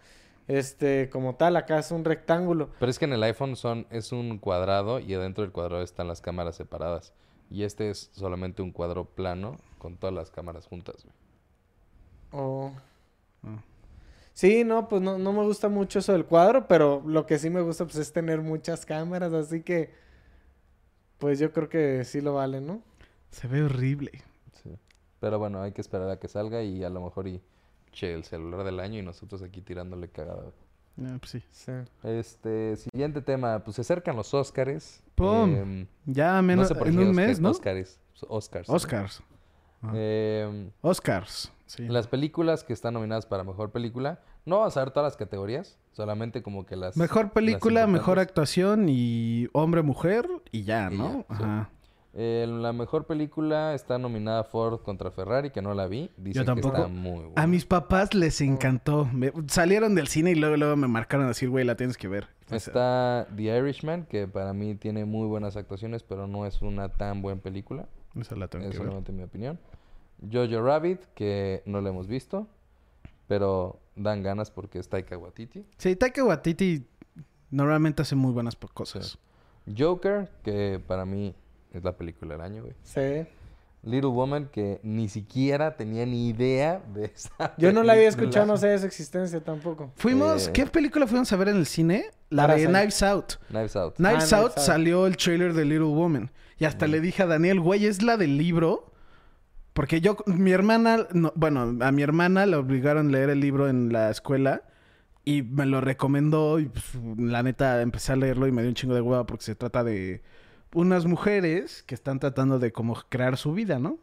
Este, 0.47 1.09
como 1.11 1.36
tal, 1.36 1.57
acá 1.57 1.78
es 1.78 1.90
un 1.90 2.05
rectángulo. 2.05 2.70
Pero 2.78 2.90
es 2.90 2.99
que 2.99 3.07
en 3.07 3.14
el 3.14 3.22
iPhone 3.22 3.57
son, 3.57 3.86
es 3.90 4.12
un 4.12 4.38
cuadrado 4.38 5.01
y 5.01 5.14
adentro 5.14 5.42
del 5.42 5.53
cuadrado 5.53 5.82
están 5.82 6.09
las 6.09 6.20
cámaras 6.20 6.57
separadas. 6.57 7.12
Y 7.51 7.62
este 7.62 7.90
es 7.90 8.11
solamente 8.12 8.62
un 8.62 8.72
cuadro 8.72 9.05
plano 9.05 9.59
con 9.78 9.97
todas 9.97 10.14
las 10.14 10.30
cámaras 10.30 10.66
juntas, 10.66 10.97
güey. 11.05 11.14
Oh. 12.32 12.72
Ah. 13.42 13.62
Sí, 14.32 14.64
no, 14.64 14.88
pues 14.88 15.01
no, 15.01 15.16
no 15.16 15.32
me 15.32 15.45
gusta 15.45 15.68
mucho 15.68 16.01
eso 16.01 16.12
del 16.12 16.26
cuadro, 16.26 16.66
pero 16.66 17.03
lo 17.07 17.24
que 17.24 17.38
sí 17.38 17.51
me 17.51 17.61
gusta 17.61 17.84
pues 17.84 17.97
es 17.97 18.12
tener 18.12 18.40
muchas 18.40 18.84
cámaras, 18.84 19.32
así 19.32 19.62
que 19.62 19.95
pues 21.18 21.38
yo 21.38 21.53
creo 21.53 21.68
que 21.68 22.05
sí 22.05 22.20
lo 22.20 22.34
vale, 22.34 22.61
¿no? 22.61 22.82
Se 23.30 23.47
ve 23.47 23.62
horrible. 23.62 24.11
Sí. 24.62 24.76
Pero 25.20 25.38
bueno, 25.38 25.62
hay 25.62 25.70
que 25.70 25.80
esperar 25.80 26.11
a 26.11 26.18
que 26.18 26.26
salga 26.26 26.62
y 26.62 26.82
a 26.82 26.90
lo 26.90 27.01
mejor 27.01 27.28
y 27.28 27.40
che, 27.95 28.12
el 28.14 28.24
celular 28.24 28.64
del 28.64 28.80
año 28.80 28.99
y 28.99 29.03
nosotros 29.03 29.42
aquí 29.42 29.61
tirándole 29.62 30.09
cagada. 30.09 30.51
Ah, 31.01 31.16
pues 31.18 31.30
sí. 31.32 31.42
Sí. 31.51 31.72
Este, 32.05 32.76
siguiente 32.76 33.20
tema, 33.22 33.61
pues 33.64 33.76
se 33.76 33.80
acercan 33.82 34.14
los 34.16 34.32
Óscares. 34.34 35.03
¡Pum! 35.14 35.55
Em, 35.57 35.86
Ya 36.07 36.36
no 36.36 36.42
menos 36.42 36.68
sé 36.68 36.74
por 36.74 36.88
en 36.88 36.99
un 36.99 37.09
Óscar- 37.09 37.14
mes, 37.14 37.40
¿no? 37.40 37.51
Óscares. 37.51 38.01
Oscars. 38.28 38.68
Oscars. 38.68 39.22
Ah. 39.82 39.92
Em, 39.95 40.70
Oscars. 40.82 41.51
Sí. 41.66 41.86
Las 41.88 42.07
películas 42.07 42.62
que 42.62 42.72
están 42.72 42.95
nominadas 42.95 43.26
para 43.26 43.42
mejor 43.42 43.70
película, 43.72 44.20
no 44.47 44.59
vamos 44.59 44.76
a 44.76 44.80
ver 44.80 44.90
todas 44.92 45.07
las 45.12 45.16
categorías, 45.16 45.78
solamente 45.92 46.42
como 46.42 46.64
que 46.64 46.76
las. 46.76 46.97
Mejor 46.97 47.32
película, 47.32 47.80
las 47.82 47.90
mejor 47.90 48.18
actuación 48.20 48.86
y 48.88 49.49
hombre-mujer 49.53 50.28
y 50.53 50.62
ya, 50.62 50.90
Y 50.92 50.97
¿no? 50.99 51.24
ya, 51.28 51.36
sí. 51.72 51.84
Eh, 52.17 52.47
la 52.49 52.73
mejor 52.73 53.07
película 53.07 53.75
está 53.75 53.99
nominada 53.99 54.45
Ford 54.45 54.81
contra 54.83 55.11
Ferrari, 55.11 55.51
que 55.51 55.61
no 55.62 55.75
la 55.75 55.87
vi. 55.89 56.11
Dicen 56.17 56.45
Yo 56.45 56.55
que 56.55 56.61
tampoco. 56.61 56.77
está 56.77 56.89
muy 56.89 57.11
buena. 57.25 57.33
A 57.43 57.47
mis 57.49 57.67
papás 57.67 58.15
les 58.15 58.41
encantó. 58.41 59.07
Me- 59.12 59.33
salieron 59.49 59.97
del 59.97 60.07
cine 60.07 60.31
y 60.31 60.35
luego, 60.37 60.57
luego 60.57 60.77
me 60.77 60.87
marcaron 60.87 61.25
a 61.27 61.29
decir, 61.31 61.51
güey, 61.51 61.65
la 61.65 61.77
tienes 61.77 61.97
que 61.99 62.07
ver. 62.07 62.29
Está 62.51 63.27
The 63.35 63.43
Irishman, 63.59 64.05
que 64.07 64.29
para 64.29 64.53
mí 64.53 64.77
tiene 64.77 65.05
muy 65.05 65.27
buenas 65.27 65.57
actuaciones, 65.57 66.05
pero 66.05 66.29
no 66.29 66.47
es 66.47 66.62
una 66.62 66.89
tan 66.89 67.21
buena 67.21 67.41
película. 67.41 67.89
esa 68.21 68.37
la 68.37 68.47
tengo 68.47 68.67
Es 68.67 68.71
que 68.71 68.79
ver. 68.79 68.87
solamente 68.87 69.11
mi 69.11 69.25
opinión. 69.25 69.59
Jojo 70.33 70.62
Rabbit, 70.62 71.01
que 71.15 71.62
no 71.67 71.81
la 71.81 71.89
hemos 71.89 72.07
visto, 72.07 72.47
pero 73.27 73.81
dan 73.97 74.23
ganas 74.23 74.51
porque 74.53 74.79
es 74.79 74.89
Taika 74.89 75.19
Waititi. 75.19 75.65
Sí, 75.79 75.97
Taika 75.97 76.23
Waititi 76.25 76.87
normalmente 77.51 78.03
hace 78.03 78.15
muy 78.15 78.33
buenas 78.33 78.57
cosas. 78.57 79.19
Joker, 79.77 80.31
que 80.43 80.81
para 80.87 81.05
mí 81.07 81.35
es 81.79 81.85
la 81.85 81.97
película 81.97 82.35
del 82.35 82.41
año, 82.43 82.62
güey. 82.62 82.75
Sí. 82.83 83.27
Little 83.83 84.09
Woman, 84.11 84.49
que 84.51 84.81
ni 84.83 85.11
siquiera 85.11 85.77
tenía 85.77 86.07
ni 86.07 86.29
idea 86.29 86.81
de 86.95 87.05
esa 87.14 87.55
Yo 87.59 87.70
no 87.72 87.83
la 87.83 87.93
había 87.93 88.09
escuchado, 88.09 88.47
no 88.47 88.57
sé 88.57 88.68
de 88.68 88.79
su 88.79 88.87
existencia 88.87 89.41
tampoco. 89.45 89.93
Fuimos, 89.97 90.49
Eh, 90.49 90.53
¿qué 90.55 90.64
película 90.66 91.07
fuimos 91.07 91.31
a 91.33 91.37
ver 91.37 91.49
en 91.49 91.57
el 91.57 91.66
cine? 91.66 92.07
La 92.31 92.47
de. 92.47 92.64
Knives 92.66 93.03
Out. 93.03 93.33
Knives 93.51 93.77
Out. 93.77 93.97
Knives 93.97 94.14
Knives 94.29 94.33
Out 94.33 94.59
salió 94.59 95.07
el 95.07 95.16
trailer 95.18 95.53
de 95.53 95.64
Little 95.66 95.85
Woman. 95.89 96.31
Y 96.59 96.64
hasta 96.64 96.87
le 96.87 97.01
dije 97.01 97.25
a 97.25 97.27
Daniel, 97.27 97.61
güey, 97.61 97.85
es 97.85 98.03
la 98.03 98.16
del 98.16 98.39
libro. 98.39 98.91
Porque 99.75 100.01
yo, 100.01 100.16
mi 100.27 100.53
hermana, 100.53 101.07
no- 101.12 101.33
bueno, 101.35 101.77
a 101.85 101.91
mi 101.93 102.03
hermana 102.03 102.47
le 102.47 102.57
obligaron 102.57 103.09
a 103.09 103.11
leer 103.11 103.29
el 103.31 103.41
libro 103.41 103.68
en 103.68 103.93
la 103.93 104.09
escuela. 104.09 104.62
Y 105.27 105.43
me 105.43 105.66
lo 105.66 105.81
recomendó. 105.83 106.59
Y 106.59 106.66
pues, 106.66 106.85
la 107.18 107.43
neta, 107.43 107.83
empecé 107.83 108.12
a 108.12 108.16
leerlo 108.16 108.47
y 108.47 108.53
me 108.53 108.62
dio 108.62 108.68
un 108.70 108.75
chingo 108.77 108.95
de 108.95 109.01
hueva 109.03 109.27
porque 109.27 109.45
se 109.45 109.55
trata 109.55 109.83
de 109.85 110.22
unas 110.75 111.07
mujeres 111.07 111.83
que 111.87 111.95
están 111.95 112.18
tratando 112.18 112.59
de 112.59 112.72
como 112.72 112.95
crear 113.09 113.37
su 113.39 113.53
vida, 113.55 113.79
¿no? 113.79 113.99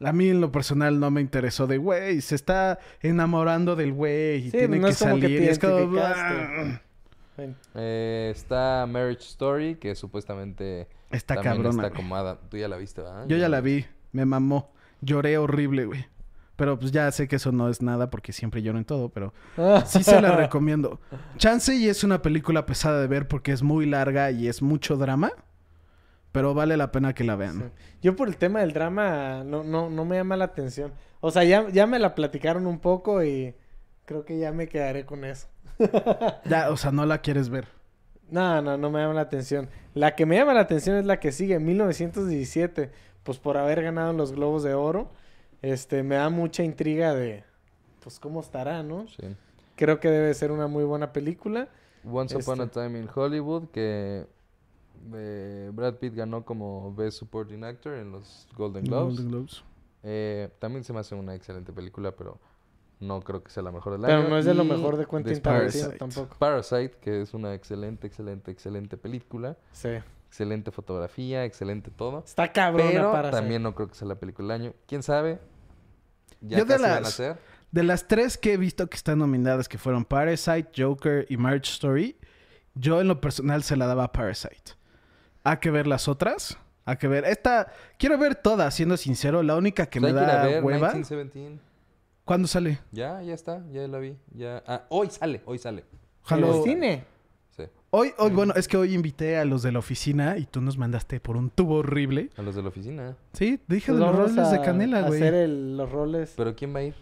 A 0.00 0.12
mí 0.12 0.28
en 0.28 0.40
lo 0.40 0.52
personal 0.52 1.00
no 1.00 1.10
me 1.10 1.20
interesó 1.20 1.66
de, 1.66 1.78
güey, 1.78 2.20
se 2.20 2.34
está 2.34 2.78
enamorando 3.00 3.76
del 3.76 3.92
güey 3.92 4.36
y 4.46 4.50
Sí, 4.50 4.58
tiene 4.58 4.78
no 4.78 4.86
que 4.86 4.92
es 4.92 4.98
como 4.98 5.14
que 5.16 5.20
salir. 5.22 5.38
te 5.38 5.44
y 5.44 5.48
es 5.48 5.58
como, 5.58 6.78
Eh, 7.74 8.32
está 8.34 8.86
Marriage 8.88 9.22
Story, 9.24 9.76
que 9.76 9.94
supuestamente 9.94 10.88
Está 11.10 11.36
cabrona, 11.40 11.70
está 11.70 11.86
acomodada. 11.88 12.38
Tú 12.50 12.56
ya 12.56 12.68
la 12.68 12.76
viste, 12.76 13.02
¿verdad? 13.02 13.26
Yo 13.28 13.36
ya 13.36 13.48
la 13.48 13.60
vi, 13.60 13.84
me 14.12 14.24
mamó. 14.24 14.72
Lloré 15.00 15.38
horrible, 15.38 15.84
güey. 15.86 16.06
Pero 16.56 16.78
pues 16.78 16.90
ya 16.90 17.10
sé 17.12 17.28
que 17.28 17.36
eso 17.36 17.52
no 17.52 17.68
es 17.68 17.82
nada 17.82 18.08
porque 18.10 18.32
siempre 18.32 18.62
lloro 18.62 18.78
en 18.78 18.86
todo, 18.86 19.10
pero 19.10 19.34
sí 19.86 20.02
se 20.02 20.20
la 20.20 20.34
recomiendo. 20.36 21.00
Chance 21.36 21.74
y 21.74 21.88
es 21.88 22.02
una 22.02 22.22
película 22.22 22.64
pesada 22.64 23.00
de 23.00 23.06
ver 23.06 23.28
porque 23.28 23.52
es 23.52 23.62
muy 23.62 23.84
larga 23.86 24.30
y 24.30 24.48
es 24.48 24.62
mucho 24.62 24.96
drama, 24.96 25.30
pero 26.36 26.52
vale 26.52 26.76
la 26.76 26.92
pena 26.92 27.14
que 27.14 27.24
la 27.24 27.34
vean. 27.34 27.72
Yo 28.02 28.14
por 28.14 28.28
el 28.28 28.36
tema 28.36 28.60
del 28.60 28.74
drama 28.74 29.42
no, 29.42 29.64
no, 29.64 29.88
no 29.88 30.04
me 30.04 30.16
llama 30.16 30.36
la 30.36 30.44
atención. 30.44 30.92
O 31.20 31.30
sea, 31.30 31.44
ya, 31.44 31.66
ya 31.70 31.86
me 31.86 31.98
la 31.98 32.14
platicaron 32.14 32.66
un 32.66 32.78
poco 32.78 33.24
y 33.24 33.54
creo 34.04 34.26
que 34.26 34.38
ya 34.38 34.52
me 34.52 34.68
quedaré 34.68 35.06
con 35.06 35.24
eso. 35.24 35.48
Ya, 36.44 36.68
o 36.68 36.76
sea, 36.76 36.92
no 36.92 37.06
la 37.06 37.22
quieres 37.22 37.48
ver. 37.48 37.68
No, 38.28 38.60
no, 38.60 38.76
no 38.76 38.90
me 38.90 39.00
llama 39.00 39.14
la 39.14 39.22
atención. 39.22 39.70
La 39.94 40.14
que 40.14 40.26
me 40.26 40.36
llama 40.36 40.52
la 40.52 40.60
atención 40.60 40.98
es 40.98 41.06
la 41.06 41.20
que 41.20 41.32
sigue, 41.32 41.58
1917. 41.58 42.90
Pues 43.22 43.38
por 43.38 43.56
haber 43.56 43.82
ganado 43.82 44.12
los 44.12 44.32
Globos 44.32 44.62
de 44.62 44.74
Oro. 44.74 45.12
Este, 45.62 46.02
me 46.02 46.16
da 46.16 46.28
mucha 46.28 46.64
intriga 46.64 47.14
de, 47.14 47.44
pues 48.02 48.20
cómo 48.20 48.40
estará, 48.40 48.82
¿no? 48.82 49.08
Sí. 49.08 49.34
Creo 49.74 50.00
que 50.00 50.10
debe 50.10 50.34
ser 50.34 50.52
una 50.52 50.66
muy 50.66 50.84
buena 50.84 51.14
película. 51.14 51.70
Once 52.04 52.36
Upon 52.36 52.60
a 52.60 52.64
Este. 52.64 52.78
Time 52.78 52.98
in 52.98 53.08
Hollywood, 53.14 53.68
que 53.70 54.26
eh, 55.14 55.70
Brad 55.72 55.94
Pitt 55.94 56.14
ganó 56.14 56.44
como 56.44 56.94
Best 56.94 57.18
Supporting 57.18 57.64
Actor 57.64 57.94
en 57.94 58.12
los 58.12 58.46
Golden 58.56 58.84
Globes. 58.84 59.06
Golden 59.16 59.28
Globes. 59.28 59.62
Eh, 60.02 60.50
también 60.58 60.84
se 60.84 60.92
me 60.92 61.00
hace 61.00 61.14
una 61.14 61.34
excelente 61.34 61.72
película, 61.72 62.12
pero 62.14 62.38
no 63.00 63.20
creo 63.20 63.42
que 63.42 63.50
sea 63.50 63.62
la 63.62 63.72
mejor 63.72 63.92
del 63.94 64.02
Pero 64.02 64.18
año. 64.20 64.28
no 64.28 64.38
es 64.38 64.44
de 64.44 64.54
lo 64.54 64.64
mejor 64.64 64.96
de 64.96 65.06
Quentin 65.06 65.40
Tarantino 65.42 65.72
Parasite. 65.84 65.98
tampoco. 65.98 66.36
Parasite, 66.38 66.92
que 67.00 67.22
es 67.22 67.34
una 67.34 67.54
excelente, 67.54 68.06
excelente, 68.06 68.50
excelente 68.50 68.96
película. 68.96 69.56
Sí. 69.72 69.90
Excelente 70.28 70.70
fotografía, 70.70 71.44
excelente 71.44 71.90
todo. 71.90 72.22
Está 72.24 72.52
cabrona 72.52 72.90
Pero 72.90 73.12
Parasite. 73.12 73.36
también 73.40 73.62
no 73.62 73.74
creo 73.74 73.88
que 73.88 73.94
sea 73.94 74.08
la 74.08 74.16
película 74.16 74.54
del 74.54 74.62
año. 74.62 74.74
¿Quién 74.86 75.02
sabe? 75.02 75.38
Ya 76.40 76.58
Yo 76.58 76.64
de 76.64 76.72
casi 76.74 76.82
van 76.82 76.92
a 76.92 77.00
las- 77.00 77.12
ser. 77.14 77.38
De 77.72 77.82
las 77.82 78.06
tres 78.08 78.38
que 78.38 78.52
he 78.54 78.56
visto 78.56 78.86
que 78.88 78.96
están 78.96 79.18
nominadas, 79.18 79.68
que 79.68 79.76
fueron 79.78 80.04
Parasite, 80.04 80.68
Joker 80.76 81.26
y 81.28 81.36
Marriage 81.36 81.72
Story, 81.72 82.16
yo 82.74 83.00
en 83.00 83.08
lo 83.08 83.20
personal 83.20 83.62
se 83.62 83.76
la 83.76 83.86
daba 83.86 84.04
a 84.04 84.12
Parasite. 84.12 84.72
Hay 85.46 85.58
que 85.58 85.70
ver 85.70 85.86
las 85.86 86.08
otras. 86.08 86.58
Hay 86.84 86.96
que 86.96 87.08
ver. 87.08 87.24
Esta, 87.24 87.68
quiero 87.98 88.16
ver 88.18 88.34
todas, 88.36 88.74
siendo 88.74 88.96
sincero. 88.96 89.42
La 89.42 89.56
única 89.56 89.86
que 89.86 90.00
Pues 90.00 90.12
me 90.12 90.20
hay 90.20 90.26
que 90.26 90.30
ir 90.32 90.36
a 90.36 90.40
da 90.42 90.44
ver 90.46 90.64
hueva. 90.64 90.88
1917. 90.92 91.60
¿Cuándo 92.24 92.48
sale? 92.48 92.80
Ya, 92.92 93.22
ya 93.22 93.34
está, 93.34 93.62
ya 93.72 93.86
la 93.86 93.98
vi. 93.98 94.16
Ya. 94.34 94.62
Ah, 94.66 94.84
hoy 94.88 95.08
sale, 95.10 95.42
hoy 95.44 95.58
sale. 95.58 95.82
¿En 95.82 95.98
Ojalá- 96.24 96.48
el 96.48 96.62
cine? 96.64 97.04
Sí. 97.56 97.62
Hoy, 97.90 98.12
hoy, 98.18 98.30
bueno, 98.32 98.52
es 98.56 98.66
que 98.66 98.76
hoy 98.76 98.94
invité 98.94 99.36
a 99.38 99.44
los 99.44 99.62
de 99.62 99.70
la 99.72 99.78
oficina 99.78 100.36
y 100.36 100.46
tú 100.46 100.60
nos 100.60 100.76
mandaste 100.76 101.20
por 101.20 101.36
un 101.36 101.50
tubo 101.50 101.76
horrible. 101.76 102.30
A 102.36 102.42
los 102.42 102.54
de 102.56 102.62
la 102.62 102.68
oficina. 102.68 103.16
Sí, 103.32 103.60
dije 103.68 103.92
Pues 103.92 104.00
de 104.00 104.06
los 104.06 104.14
roles 104.16 104.50
de 104.50 104.60
canela, 104.62 105.02
güey. 105.02 105.20
hacer 105.22 105.34
el- 105.34 105.76
los 105.76 105.90
roles. 105.90 106.34
¿Pero 106.36 106.54
quién 106.56 106.74
va 106.74 106.80
a 106.80 106.82
ir? 106.82 106.94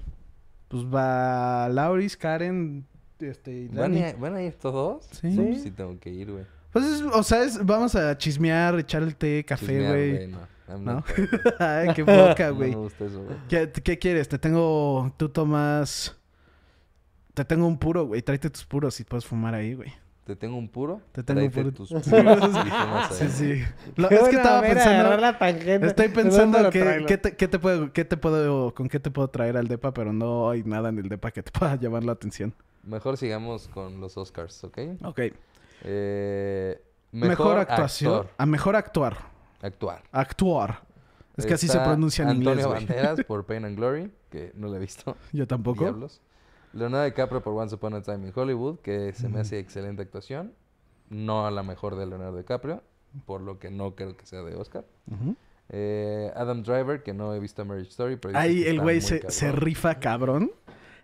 Pues 0.69 0.85
va 0.85 1.69
Lauris, 1.71 2.17
Karen, 2.17 2.87
este, 3.21 3.53
y 3.53 3.69
¿Van 3.69 3.97
a, 3.97 4.13
¿Van 4.19 4.35
a 4.35 4.43
ir 4.43 4.55
todos? 4.55 5.07
Sí. 5.13 5.33
Pues 5.35 5.63
sí 5.63 5.71
tengo 5.71 5.99
que 5.99 6.11
ir, 6.11 6.31
güey. 6.33 6.45
Pues, 6.75 6.85
es- 6.85 7.01
o 7.03 7.23
sea, 7.23 7.43
es- 7.45 7.65
vamos 7.65 7.95
a 7.95 8.19
chismear, 8.19 8.79
echar 8.79 9.03
el 9.03 9.17
té, 9.17 9.43
café, 9.47 9.89
güey. 9.89 10.27
No, 10.27 10.79
¿No? 10.79 11.05
Ay, 11.59 11.89
qué 11.95 12.05
poca, 12.05 12.49
No 12.51 12.55
güey. 12.57 12.71
me 12.71 12.77
gusta 12.77 13.05
eso, 13.07 13.23
güey. 13.23 13.37
¿Qué, 13.49 13.71
qué 13.83 13.99
quieres? 13.99 14.29
Te 14.29 14.39
tengo... 14.39 15.11
Tú 15.17 15.29
tomas... 15.31 16.15
Te 17.35 17.45
tengo 17.45 17.67
un 17.67 17.79
puro, 17.79 18.07
güey. 18.07 18.23
Tráete 18.23 18.51
tus 18.51 18.65
puros 18.65 18.99
y 19.01 19.05
puedes 19.05 19.25
fumar 19.25 19.55
ahí, 19.55 19.75
güey. 19.75 19.93
Te 20.25 20.37
tengo 20.37 20.57
un 20.57 20.69
puro. 20.69 21.01
Te 21.13 21.23
tengo 21.23 21.43
un 21.43 21.51
puro. 21.51 21.71
tus 21.73 21.91
puros 21.91 22.05
Sí, 23.13 23.29
sí. 23.29 23.63
Lo- 23.97 24.09
es 24.09 24.29
que 24.29 24.37
estaba 24.37 24.63
pensando... 24.63 25.17
la 25.17 25.39
tangente. 25.39 25.87
Estoy 25.87 26.09
¿De 26.09 26.13
dónde 26.15 26.23
pensando 26.31 26.71
que, 26.71 26.81
traigo? 26.81 27.07
qué, 27.07 27.19
te, 27.19 27.37
qué 27.37 27.47
te 27.49 27.59
puedo, 27.59 27.93
qué 27.93 28.05
te 28.05 28.17
puedo, 28.17 28.73
con 28.75 28.89
qué 28.89 28.99
te 29.01 29.11
puedo 29.11 29.29
traer 29.29 29.57
al 29.57 29.69
depa, 29.69 29.93
pero 29.93 30.13
no 30.13 30.49
hay 30.51 30.63
nada 30.65 30.89
en 30.89 30.99
el 30.99 31.09
depa 31.09 31.31
que 31.31 31.43
te 31.43 31.51
pueda 31.51 31.77
llamar 31.77 32.05
la 32.05 32.13
atención. 32.13 32.55
Mejor 32.85 33.17
sigamos 33.17 33.69
con 33.69 34.01
los 34.01 34.17
Oscars, 34.17 34.65
¿ok? 34.65 34.79
Ok. 35.03 35.21
Eh, 35.85 36.81
Mejor, 37.13 37.59
actuación. 37.59 38.13
actor. 38.15 38.31
A 38.39 38.47
mejor 38.47 38.77
actuar. 38.77 39.17
Actuar. 39.63 40.03
Actuar. 40.11 40.83
Es 41.37 41.47
que 41.47 41.55
así 41.55 41.69
se 41.69 41.79
pronuncia 41.79 42.23
en 42.23 42.31
Antonio 42.31 42.51
inglés, 42.53 42.67
güey. 42.67 42.87
Banderas 42.87 43.25
por 43.27 43.45
Pain 43.45 43.65
and 43.65 43.77
Glory, 43.77 44.11
que 44.31 44.53
no 44.55 44.69
lo 44.69 44.77
he 44.77 44.79
visto. 44.79 45.17
Yo 45.33 45.47
tampoco. 45.47 45.85
Diablos. 45.85 46.21
Leonardo 46.73 47.05
DiCaprio 47.05 47.41
por 47.43 47.55
Once 47.55 47.75
Upon 47.75 47.95
a 47.95 48.03
Time 48.03 48.27
in 48.27 48.33
Hollywood, 48.35 48.81
que 48.81 49.13
se 49.13 49.29
me 49.29 49.41
hace 49.41 49.59
excelente 49.59 50.03
actuación. 50.03 50.53
No 51.09 51.47
a 51.47 51.51
la 51.51 51.63
mejor 51.63 51.97
de 51.97 52.07
Leonardo 52.07 52.37
DiCaprio, 52.37 52.83
por 53.27 53.41
lo 53.41 53.59
que 53.61 53.71
no 53.71 53.95
creo 53.95 54.17
que 54.17 54.27
sea 54.27 54.43
de 54.43 54.57
Oscar. 54.57 54.85
Eh, 55.69 56.33
Adam 56.35 56.63
Driver, 56.63 57.03
que 57.03 57.15
no 57.15 57.33
he 57.33 57.39
visto 57.39 57.65
Marriage 57.65 57.91
Story, 57.91 58.17
pero 58.17 58.37
Ahí 58.37 58.65
el 58.65 58.81
güey 58.81 59.01
se 59.01 59.53
rifa 59.53 60.01
cabrón. 60.01 60.51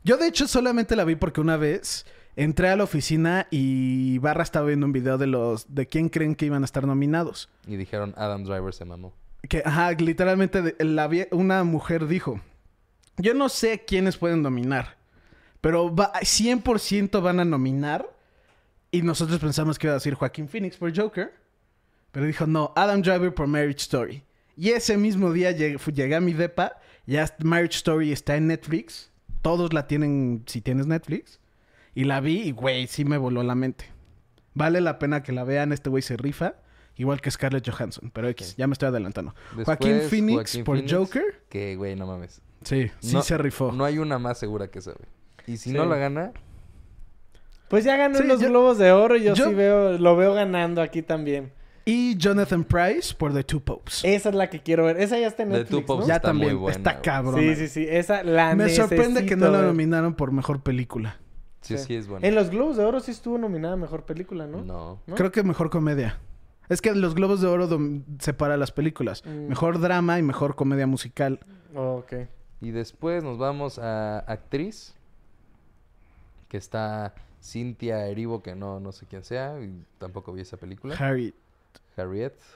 Yo, 0.02 0.16
de 0.16 0.26
hecho, 0.26 0.48
solamente 0.48 0.96
la 0.96 1.04
vi 1.04 1.14
porque 1.14 1.40
una 1.40 1.56
vez 1.56 2.06
entré 2.36 2.68
a 2.68 2.76
la 2.76 2.84
oficina 2.84 3.46
y 3.50 4.18
Barra 4.18 4.42
estaba 4.42 4.66
viendo 4.66 4.86
un 4.86 4.92
video 4.92 5.18
de 5.18 5.26
los 5.26 5.74
de 5.74 5.86
quién 5.86 6.08
creen 6.08 6.34
que 6.34 6.46
iban 6.46 6.62
a 6.62 6.64
estar 6.64 6.86
nominados. 6.86 7.48
Y 7.66 7.76
dijeron 7.76 8.14
Adam 8.16 8.44
Driver 8.44 8.72
se 8.74 8.84
mamó. 8.84 9.12
Que, 9.48 9.62
ajá, 9.64 9.92
literalmente 9.92 10.62
de- 10.62 10.76
la 10.84 11.08
una 11.32 11.64
mujer 11.64 12.06
dijo: 12.06 12.40
Yo 13.16 13.34
no 13.34 13.48
sé 13.48 13.84
quiénes 13.86 14.16
pueden 14.16 14.42
nominar, 14.42 14.96
pero 15.60 15.94
va, 15.94 16.12
100% 16.22 17.20
van 17.22 17.40
a 17.40 17.44
nominar. 17.44 18.08
Y 18.92 19.02
nosotros 19.02 19.38
pensamos 19.38 19.78
que 19.78 19.86
iba 19.86 19.92
a 19.92 19.98
decir 19.98 20.14
Joaquín 20.14 20.48
Phoenix 20.48 20.76
por 20.76 20.94
Joker. 20.96 21.32
Pero 22.12 22.26
dijo: 22.26 22.46
No, 22.46 22.72
Adam 22.76 23.02
Driver 23.02 23.32
por 23.34 23.46
Marriage 23.46 23.78
Story. 23.82 24.22
Y 24.56 24.70
ese 24.70 24.96
mismo 24.98 25.32
día 25.32 25.52
llegué, 25.52 25.78
llegué 25.92 26.14
a 26.16 26.20
mi 26.20 26.32
depa. 26.34 26.76
Ya 27.06 27.32
Marriage 27.42 27.76
Story 27.76 28.12
está 28.12 28.36
en 28.36 28.48
Netflix. 28.48 29.10
Todos 29.42 29.72
la 29.72 29.86
tienen 29.86 30.42
si 30.46 30.60
tienes 30.60 30.86
Netflix. 30.86 31.38
Y 31.94 32.04
la 32.04 32.20
vi 32.20 32.40
y, 32.42 32.52
güey, 32.52 32.86
sí 32.86 33.04
me 33.04 33.18
voló 33.18 33.42
la 33.42 33.54
mente. 33.54 33.86
Vale 34.54 34.80
la 34.80 34.98
pena 34.98 35.22
que 35.22 35.32
la 35.32 35.44
vean. 35.44 35.72
Este 35.72 35.90
güey 35.90 36.02
se 36.02 36.16
rifa. 36.16 36.54
Igual 36.96 37.20
que 37.20 37.30
Scarlett 37.30 37.68
Johansson. 37.68 38.10
Pero 38.12 38.28
X, 38.28 38.56
ya 38.56 38.66
me 38.66 38.72
estoy 38.74 38.88
adelantando. 38.88 39.34
Joaquín 39.64 39.92
Después, 39.92 40.10
Phoenix 40.10 40.34
Joaquín 40.34 40.64
por 40.64 40.76
Phoenix, 40.76 40.92
Joker. 40.94 41.42
Que, 41.48 41.76
güey, 41.76 41.96
no 41.96 42.06
mames. 42.06 42.42
Sí, 42.62 42.90
sí 43.00 43.14
No- 43.14 43.22
se 43.22 43.38
rifó. 43.38 43.72
No 43.72 43.84
hay 43.84 43.98
una 43.98 44.18
más 44.18 44.38
segura 44.38 44.68
que 44.68 44.80
esa, 44.80 44.92
güey. 44.92 45.08
Y 45.46 45.56
si 45.56 45.70
Sí. 45.70 45.76
no 45.76 45.86
la 45.86 45.96
gana, 45.96 46.32
Pues 47.68 47.84
ya 47.84 47.96
ganó 47.96 48.18
Sí, 48.18 48.24
los 48.26 48.40
yo- 48.40 48.48
Globos 48.48 48.78
de 48.78 48.90
Oro 48.90 49.14
y 49.16 49.22
yo, 49.22 49.34
yo- 49.34 49.48
sí 49.48 49.54
veo, 49.54 49.96
lo 49.96 50.16
veo 50.16 50.34
ganando 50.34 50.82
aquí 50.82 51.02
también. 51.02 51.52
Y 51.84 52.16
Jonathan 52.16 52.64
Price 52.64 53.14
por 53.14 53.32
The 53.32 53.44
Two 53.44 53.60
Popes. 53.60 54.00
Esa 54.04 54.30
es 54.30 54.34
la 54.34 54.50
que 54.50 54.60
quiero 54.60 54.84
ver. 54.86 55.00
Esa 55.00 55.18
ya 55.20 55.28
está 55.28 55.44
en 55.44 55.50
The 55.50 55.58
Netflix, 55.58 55.70
Two 55.80 55.86
Popes 55.86 56.02
¿no? 56.02 56.08
ya 56.08 56.16
está 56.16 56.28
también 56.28 56.50
muy 56.54 56.60
buena, 56.62 56.76
está 56.76 57.00
cabrón. 57.00 57.38
Sí, 57.40 57.54
sí, 57.54 57.68
sí. 57.68 57.86
Esa 57.88 58.24
la 58.24 58.56
Me 58.56 58.68
sorprende 58.70 59.24
que 59.24 59.36
no 59.36 59.50
la 59.52 59.62
nominaron 59.62 60.14
por 60.14 60.32
mejor 60.32 60.60
película. 60.64 61.19
Sí, 61.60 61.78
Sí. 61.78 61.84
sí 61.84 61.94
es 61.96 62.08
buena. 62.08 62.26
En 62.26 62.34
los 62.34 62.50
Globos 62.50 62.76
de 62.76 62.84
Oro 62.84 63.00
sí 63.00 63.10
estuvo 63.10 63.38
nominada 63.38 63.74
a 63.74 63.76
Mejor 63.76 64.04
Película, 64.04 64.46
¿no? 64.46 64.62
No. 64.64 65.00
¿No? 65.06 65.14
Creo 65.14 65.30
que 65.32 65.42
mejor 65.42 65.70
comedia. 65.70 66.18
Es 66.68 66.80
que 66.80 66.94
los 66.94 67.14
Globos 67.16 67.40
de 67.40 67.48
Oro 67.48 67.68
separa 68.20 68.56
las 68.56 68.70
películas. 68.70 69.24
Mm. 69.26 69.48
Mejor 69.48 69.80
drama 69.80 70.18
y 70.18 70.22
mejor 70.22 70.54
comedia 70.54 70.86
musical. 70.86 71.40
Oh, 71.74 71.96
ok. 72.04 72.28
Y 72.60 72.70
después 72.70 73.24
nos 73.24 73.38
vamos 73.38 73.78
a 73.78 74.20
actriz. 74.20 74.94
Que 76.48 76.56
está 76.56 77.14
Cynthia 77.42 78.06
Erivo, 78.06 78.42
que 78.42 78.54
no, 78.54 78.78
no 78.80 78.92
sé 78.92 79.06
quién 79.06 79.24
sea. 79.24 79.60
Y 79.60 79.84
tampoco 79.98 80.32
vi 80.32 80.42
esa 80.42 80.56
película. 80.56 80.94
Harriet. 80.96 81.34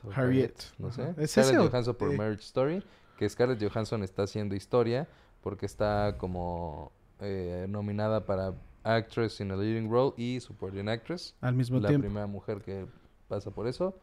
o 0.05 0.11
Harriet. 0.15 0.55
No 0.79 0.93
sé. 0.93 1.15
¿Es 1.17 1.33
Scarlett 1.33 1.55
ese 1.55 1.59
o 1.59 1.69
Johansson 1.71 1.95
por? 1.97 2.17
Marriage 2.17 2.43
Story. 2.45 2.85
Que 3.19 3.29
Scarlett 3.29 3.63
Johansson 3.63 4.03
está 4.05 4.23
haciendo 4.23 4.55
historia. 4.55 5.09
Porque 5.43 5.67
está 5.67 6.17
como 6.19 6.93
eh, 7.21 7.67
nominada 7.69 8.25
para 8.27 8.55
Actress 8.85 9.41
in 9.41 9.51
a 9.51 9.57
Leading 9.57 9.91
Role 9.91 10.13
y 10.17 10.39
Supporting 10.41 10.89
Actress. 10.89 11.35
Al 11.41 11.55
mismo 11.55 11.81
la 11.81 11.89
tiempo. 11.89 12.05
primera 12.07 12.27
mujer 12.27 12.61
que 12.63 12.87
pasa 13.29 13.51
por 13.51 13.67
eso. 13.67 13.99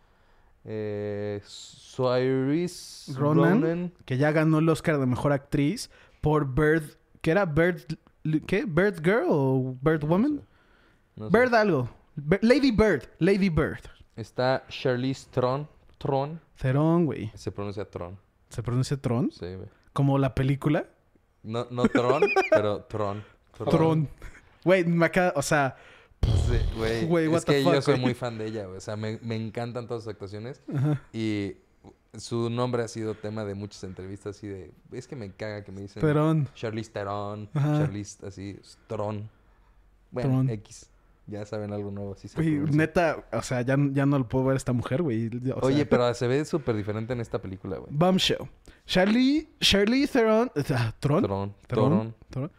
Eh, 0.66 1.42
Saoirse 1.46 3.14
Ronan, 3.14 3.62
Ronan. 3.62 3.94
que 4.06 4.18
ya 4.18 4.32
ganó 4.32 4.60
el 4.60 4.70
Oscar 4.70 5.00
de 5.00 5.06
mejor 5.06 5.32
actriz 5.32 5.90
por 6.22 6.46
Bird. 6.54 6.84
¿Qué 7.22 7.32
era? 7.32 7.46
Bird. 7.46 7.82
¿Qué? 8.48 8.66
¿Bird 8.66 9.02
Girl 9.04 9.26
o 9.30 9.76
Bird 9.82 10.04
Woman? 10.04 10.42
No 11.16 11.30
sé. 11.30 11.38
Bird 11.38 11.54
algo. 11.56 11.90
Lady 12.42 12.72
Bird. 12.72 13.04
Lady 13.20 13.50
Bird. 13.50 13.82
Está 14.16 14.64
Charlize 14.70 15.28
Tron. 15.32 15.68
Tron. 15.98 16.40
Cerón, 16.56 17.06
güey. 17.06 17.32
Se 17.36 17.52
pronuncia 17.52 17.86
Tron. 17.90 18.18
¿Se 18.50 18.62
pronuncia 18.62 18.98
Tron? 18.98 19.32
Sí, 19.32 19.46
güey. 19.56 19.70
Como 19.94 20.18
la 20.18 20.36
película. 20.36 20.86
No, 21.44 21.66
no 21.72 21.84
Tron, 21.88 22.24
pero 22.52 22.82
Tron. 22.84 23.24
Tron. 23.70 24.10
Güey, 24.64 24.86
me 24.86 25.06
acaba... 25.06 25.34
O 25.36 25.42
sea... 25.42 25.76
Sí, 26.22 26.60
güey. 26.78 27.06
What 27.28 27.38
es 27.38 27.46
the 27.46 27.54
que 27.54 27.64
yo 27.64 27.82
soy 27.82 28.00
muy 28.00 28.14
fan 28.14 28.38
de 28.38 28.46
ella, 28.46 28.66
güey. 28.66 28.78
O 28.78 28.82
sea, 28.82 28.96
me, 28.96 29.20
me 29.24 29.36
encantan 29.36 29.88
todas 29.88 30.04
sus 30.04 30.12
actuaciones. 30.12 30.62
Ajá. 30.74 31.02
Y 31.12 31.56
su 32.16 32.50
nombre 32.50 32.84
ha 32.84 32.88
sido 32.88 33.16
tema 33.16 33.44
de 33.44 33.56
muchas 33.56 33.84
entrevistas 33.84 34.38
así 34.38 34.48
de... 34.48 34.72
Es 34.92 35.08
que 35.08 35.16
me 35.16 35.32
caga 35.32 35.64
que 35.64 35.72
me 35.72 35.82
dicen... 35.82 36.02
Theron. 36.02 36.48
Charlize 36.54 36.92
Theron. 36.92 37.50
Ajá. 37.54 37.80
Charlize 37.80 38.26
así... 38.26 38.60
Tron. 38.88 39.30
Bueno, 40.12 40.30
Tron. 40.30 40.50
X. 40.50 40.92
Ya 41.28 41.46
saben 41.46 41.72
algo 41.72 41.92
nuevo. 41.92 42.14
Así 42.14 42.28
Güey, 42.36 42.60
neta, 42.76 43.24
o 43.32 43.42
sea, 43.42 43.62
ya, 43.62 43.78
ya 43.92 44.06
no 44.06 44.20
lo 44.20 44.28
puedo 44.28 44.46
ver 44.46 44.56
a 44.56 44.58
esta 44.58 44.74
mujer, 44.74 45.02
güey. 45.02 45.28
O 45.56 45.68
Oye, 45.68 45.78
sea, 45.78 45.90
pero 45.90 46.14
se 46.14 46.28
ve 46.28 46.44
súper 46.44 46.76
diferente 46.76 47.14
en 47.14 47.22
esta 47.22 47.42
película, 47.42 47.78
güey. 47.78 47.90
Bombshell. 47.92 48.50
Charlie, 48.86 49.48
Charlie 49.60 50.08
Theron. 50.08 50.52
ah, 50.72 50.94
¿Tron? 51.00 51.24
Tron. 51.24 51.56
Tron. 51.68 51.90
Tron. 51.90 52.16
Tron. 52.30 52.52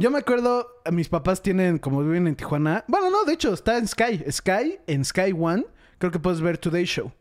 Yo 0.00 0.10
me 0.10 0.18
acuerdo, 0.20 0.66
mis 0.90 1.10
papás 1.10 1.42
tienen, 1.42 1.76
como 1.78 2.02
viven 2.02 2.26
en 2.26 2.34
Tijuana. 2.34 2.84
Bueno, 2.88 3.10
no, 3.10 3.24
de 3.24 3.34
hecho, 3.34 3.52
está 3.52 3.76
en 3.76 3.86
Sky. 3.86 4.24
Sky, 4.32 4.78
en 4.86 5.04
Sky 5.04 5.34
One. 5.38 5.66
Creo 5.98 6.10
que 6.10 6.18
puedes 6.18 6.40
ver 6.40 6.56
Today 6.56 6.86
Show. 6.86 7.12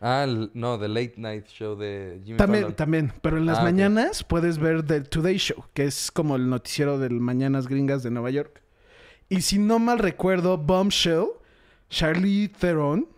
Ah, 0.00 0.24
el- 0.24 0.50
no, 0.54 0.78
The 0.78 0.88
Late 0.88 1.14
Night 1.18 1.46
Show 1.48 1.76
de 1.76 2.22
Jimmy 2.24 2.38
También, 2.38 2.62
Fallon. 2.64 2.76
también. 2.76 3.12
Pero 3.20 3.36
en 3.36 3.44
las 3.44 3.58
Ah, 3.58 3.64
mañanas 3.64 4.24
puedes 4.24 4.56
ver 4.56 4.82
The 4.82 5.02
Today 5.02 5.36
Show, 5.36 5.62
que 5.74 5.84
es 5.84 6.10
como 6.10 6.36
el 6.36 6.48
noticiero 6.48 6.98
del 6.98 7.20
Mañanas 7.20 7.68
Gringas 7.68 8.02
de 8.02 8.10
Nueva 8.10 8.30
York. 8.30 8.62
Y 9.28 9.42
si 9.42 9.58
no 9.58 9.78
mal 9.78 9.98
recuerdo, 9.98 10.56
Bombshell, 10.56 11.26
Charlie 11.90 12.48
Theron, 12.48 13.08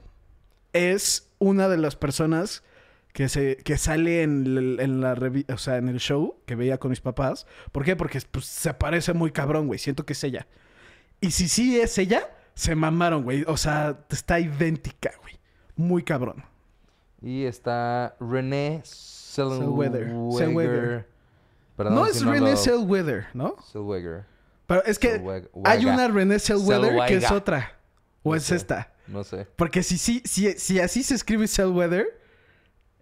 es 0.73 1.31
una 1.39 1.69
de 1.69 1.77
las 1.79 1.95
personas 1.95 2.65
que, 3.13 3.29
se, 3.29 3.57
que 3.59 3.77
sale 3.79 4.23
en, 4.23 4.79
en 4.81 5.01
la 5.01 5.15
revi- 5.15 5.51
o 5.53 5.59
sea, 5.59 5.77
en 5.77 5.89
el 5.89 5.99
show 6.01 6.37
que 6.47 6.55
veía 6.55 6.79
con 6.79 6.91
mis 6.91 7.01
papás. 7.01 7.47
¿Por 7.73 7.85
qué? 7.85 7.97
Porque 7.97 8.21
pues, 8.31 8.47
se 8.47 8.73
parece 8.75 9.13
muy 9.13 9.31
cabrón, 9.31 9.67
güey. 9.67 9.79
Siento 9.79 10.05
que 10.07 10.13
es 10.15 10.25
ella. 10.25 10.47
Y 11.21 11.31
si 11.33 11.49
sí 11.49 11.79
es 11.81 11.99
ella, 11.99 12.31
se 12.55 12.75
mamaron, 12.75 13.23
güey. 13.23 13.45
O 13.47 13.57
sea, 13.57 13.99
está 14.11 14.41
idéntica, 14.41 15.13
güey. 15.23 15.39
Muy 15.77 16.03
cabrón. 16.03 16.45
Y 17.21 17.45
está 17.45 18.17
René 18.19 18.83
Zellweger. 18.85 20.13
Zellweger. 20.37 21.07
Perdón 21.77 21.95
no 21.95 22.05
si 22.07 22.11
es 22.19 22.23
no 22.23 22.33
René 22.33 22.51
lo- 22.53 22.57
Zellweger, 22.57 23.27
¿no? 23.35 23.57
Zellweger. 23.73 24.25
Pero 24.67 24.85
es 24.85 24.99
que 24.99 25.23
hay 25.65 25.85
una 25.87 26.09
René 26.09 26.39
Zellweger 26.39 27.07
que 27.07 27.17
es 27.17 27.31
otra. 27.31 27.79
O 28.23 28.31
No 28.31 28.37
es 28.37 28.45
sé. 28.45 28.57
esta. 28.57 28.93
No 29.07 29.25
sé. 29.25 29.47
Porque 29.57 29.83
si, 29.83 29.99
si, 29.99 30.21
si, 30.25 30.53
si 30.53 30.81
así 30.81 31.03
se 31.03 31.15
escribe 31.15 31.47
Zellweger, 31.49 32.21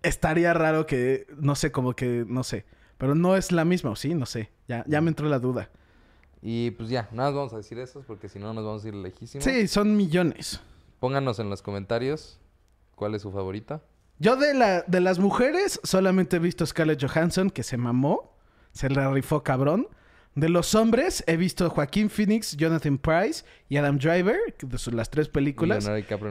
estaría 0.02 0.52
raro 0.54 0.86
que, 0.86 1.26
no 1.38 1.54
sé, 1.54 1.72
como 1.72 1.94
que, 1.94 2.24
no 2.26 2.42
sé. 2.44 2.64
Pero 2.98 3.14
no 3.14 3.36
es 3.36 3.50
la 3.52 3.64
misma, 3.64 3.90
¿o 3.90 3.96
sí? 3.96 4.14
No 4.14 4.26
sé. 4.26 4.50
Ya, 4.68 4.84
ya 4.86 5.00
me 5.00 5.08
entró 5.08 5.28
la 5.28 5.38
duda. 5.38 5.70
Y 6.42 6.70
pues 6.72 6.88
ya, 6.88 7.08
nada 7.12 7.30
más 7.30 7.36
vamos 7.36 7.52
a 7.52 7.58
decir 7.58 7.78
eso 7.78 8.02
porque 8.06 8.28
si 8.28 8.38
no 8.38 8.52
nos 8.54 8.64
vamos 8.64 8.84
a 8.84 8.88
ir 8.88 8.94
lejísimos. 8.94 9.44
Sí, 9.44 9.68
son 9.68 9.96
millones. 9.96 10.60
Pónganos 10.98 11.38
en 11.38 11.50
los 11.50 11.62
comentarios 11.62 12.38
cuál 12.94 13.14
es 13.14 13.22
su 13.22 13.30
favorita. 13.30 13.82
Yo 14.18 14.36
de, 14.36 14.52
la, 14.54 14.82
de 14.82 15.00
las 15.00 15.18
mujeres 15.18 15.80
solamente 15.82 16.36
he 16.36 16.38
visto 16.38 16.64
Scarlett 16.66 17.02
Johansson, 17.02 17.50
que 17.50 17.62
se 17.62 17.76
mamó. 17.76 18.36
Se 18.72 18.88
la 18.90 19.10
rifó 19.10 19.42
cabrón. 19.42 19.88
De 20.34 20.48
los 20.48 20.74
hombres 20.74 21.24
he 21.26 21.36
visto 21.36 21.68
Joaquín 21.70 22.08
Phoenix, 22.08 22.56
Jonathan 22.56 22.98
Price 22.98 23.44
y 23.68 23.78
Adam 23.78 23.98
Driver, 23.98 24.38
que 24.56 24.66
de 24.66 24.78
sus- 24.78 24.94
las 24.94 25.10
tres 25.10 25.28
películas. 25.28 25.88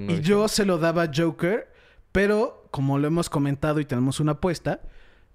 Y 0.07 0.13
he 0.13 0.21
yo 0.21 0.47
se 0.47 0.65
lo 0.65 0.77
daba 0.77 1.03
a 1.03 1.11
Joker, 1.13 1.67
pero 2.11 2.58
como 2.71 2.97
lo 2.99 3.07
hemos 3.07 3.29
comentado 3.29 3.79
y 3.79 3.85
tenemos 3.85 4.19
una 4.19 4.33
apuesta, 4.33 4.81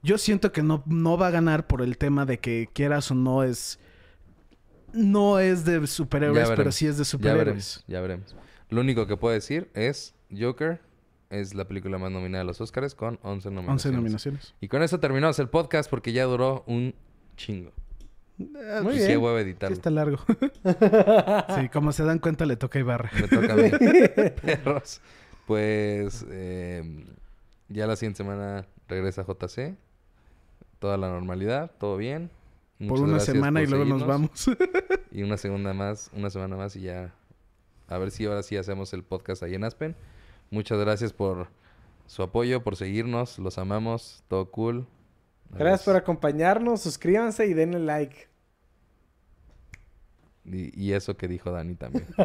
yo 0.03 0.19
siento 0.19 0.53
que 0.53 0.63
no, 0.63 0.83
no 0.87 1.17
va 1.17 1.29
a 1.29 1.31
ganar 1.31 1.67
por 1.67 1.83
el 1.83 1.97
tema 1.99 2.27
de 2.27 2.39
que 2.39 2.69
quieras 2.73 3.11
o 3.11 3.15
no 3.15 3.43
es... 3.43 3.79
No 4.93 5.41
es 5.41 5.65
de 5.65 5.87
superhéroes, 5.89 6.51
pero 6.55 6.71
sí 6.71 6.87
es 6.87 6.97
de 6.97 7.03
Ya 7.03 7.05
superhéroes. 7.05 7.45
veremos, 7.47 7.85
ya 7.89 8.01
veremos. 8.01 8.37
Lo 8.71 8.81
único 8.81 9.07
que 9.09 9.17
puedo 9.17 9.35
decir 9.35 9.69
es 9.75 10.15
Joker 10.37 10.81
es 11.31 11.55
la 11.55 11.67
película 11.67 11.99
más 11.99 12.13
nominada 12.13 12.43
a 12.43 12.45
los 12.45 12.61
Oscars 12.61 12.95
con 12.95 13.19
11 13.23 13.51
nominaciones. 13.51 13.87
11 13.87 13.93
nominaciones. 13.97 14.55
Y 14.61 14.69
con 14.69 14.83
eso 14.85 15.01
terminamos 15.01 15.39
el 15.41 15.49
podcast 15.49 15.91
porque 15.91 16.13
ya 16.13 16.25
duró 16.25 16.63
un 16.69 16.95
chingo. 17.37 17.73
Muy 18.39 18.49
Pues 18.85 18.97
bien. 18.97 19.09
qué 19.09 19.17
hueva 19.17 19.39
Sí, 19.41 19.45
editarlo. 19.45 19.75
está 19.75 19.91
largo. 19.91 20.19
sí, 21.61 21.69
como 21.71 21.91
se 21.93 22.05
dan 22.05 22.21
cuenta, 22.21 22.47
le 22.47 22.57
toca 22.57 22.79
Ibarra. 22.79 23.11
Me 23.21 23.27
toca 23.29 23.53
a 23.53 23.57
mí. 23.57 23.71
Perros. 24.43 25.01
Pues 25.47 26.25
eh, 26.31 27.05
ya 27.69 27.87
la 27.87 27.97
siguiente 27.97 28.19
semana 28.19 28.67
regresa 28.89 29.25
JC. 29.25 29.77
Toda 30.79 30.97
la 30.97 31.09
normalidad, 31.09 31.71
todo 31.79 31.97
bien. 31.97 32.31
por 32.87 33.01
una 33.01 33.21
semana 33.21 33.61
por 33.61 33.69
y 33.69 33.71
luego 33.71 33.85
nos 33.85 34.07
vamos. 34.07 34.51
Y 35.11 35.23
una 35.23 35.37
segunda 35.37 35.73
más, 35.73 36.11
una 36.13 36.29
semana 36.29 36.57
más 36.57 36.75
y 36.77 36.83
ya. 36.83 37.15
A 37.89 37.99
ver 37.99 38.11
si 38.11 38.27
ahora 38.27 38.43
sí 38.43 38.57
hacemos 38.57 38.93
el 38.93 39.05
podcast 39.05 39.43
ahí 39.43 39.55
en 39.55 39.65
Aspen. 39.65 39.95
Muchas 40.51 40.79
gracias 40.79 41.13
por 41.13 41.49
su 42.07 42.23
apoyo, 42.23 42.63
por 42.63 42.77
seguirnos. 42.77 43.39
Los 43.39 43.59
amamos. 43.59 44.25
Todo 44.29 44.51
cool. 44.51 44.87
Gracias 45.51 45.85
por 45.85 45.97
acompañarnos. 45.97 46.83
Suscríbanse 46.83 47.47
y 47.47 47.55
denle 47.55 47.79
like. 47.79 48.29
Y, 50.45 50.79
y 50.79 50.93
eso 50.93 51.17
que 51.17 51.29
dijo 51.29 51.51
Dani 51.51 51.75
también. 51.75 52.07